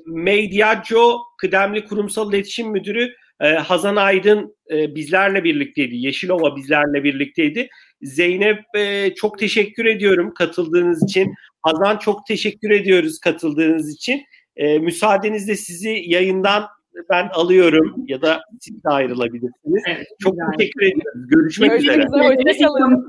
Mediaco 0.06 1.22
Kıdemli 1.38 1.84
Kurumsal 1.84 2.32
İletişim 2.32 2.70
Müdürü 2.70 3.14
e, 3.40 3.48
Hazan 3.48 3.96
Aydın 3.96 4.56
e, 4.70 4.94
bizlerle 4.94 5.44
birlikteydi. 5.44 5.96
Yeşilova 5.96 6.56
bizlerle 6.56 7.04
birlikteydi. 7.04 7.68
Zeynep 8.02 8.60
e, 8.76 9.14
çok 9.14 9.38
teşekkür 9.38 9.84
ediyorum 9.84 10.34
katıldığınız 10.34 11.02
için. 11.10 11.34
Hazan 11.62 11.96
çok 11.96 12.26
teşekkür 12.26 12.70
ediyoruz 12.70 13.18
katıldığınız 13.18 13.94
için. 13.94 14.24
E, 14.56 14.78
müsaadenizle 14.78 15.56
sizi 15.56 16.02
yayından 16.06 16.66
ben 17.10 17.28
alıyorum 17.28 18.04
ya 18.08 18.22
da 18.22 18.42
siz 18.60 18.84
de 18.84 18.88
ayrılabilirsiniz. 18.88 19.82
Evet, 19.88 20.06
Çok 20.22 20.38
yani. 20.38 20.56
teşekkür 20.56 20.82
ediyoruz. 20.82 21.28
Görüşmek, 21.28 21.70
Görüşmek 21.70 21.80
üzere. 21.80 22.06
üzere. 22.32 22.50
Hoşçakalın. 22.50 23.08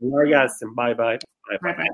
Kolay 0.00 0.28
gelsin. 0.28 0.76
Bay 0.76 0.98
bay. 0.98 1.18
Bay 1.62 1.76
bay. 1.78 1.86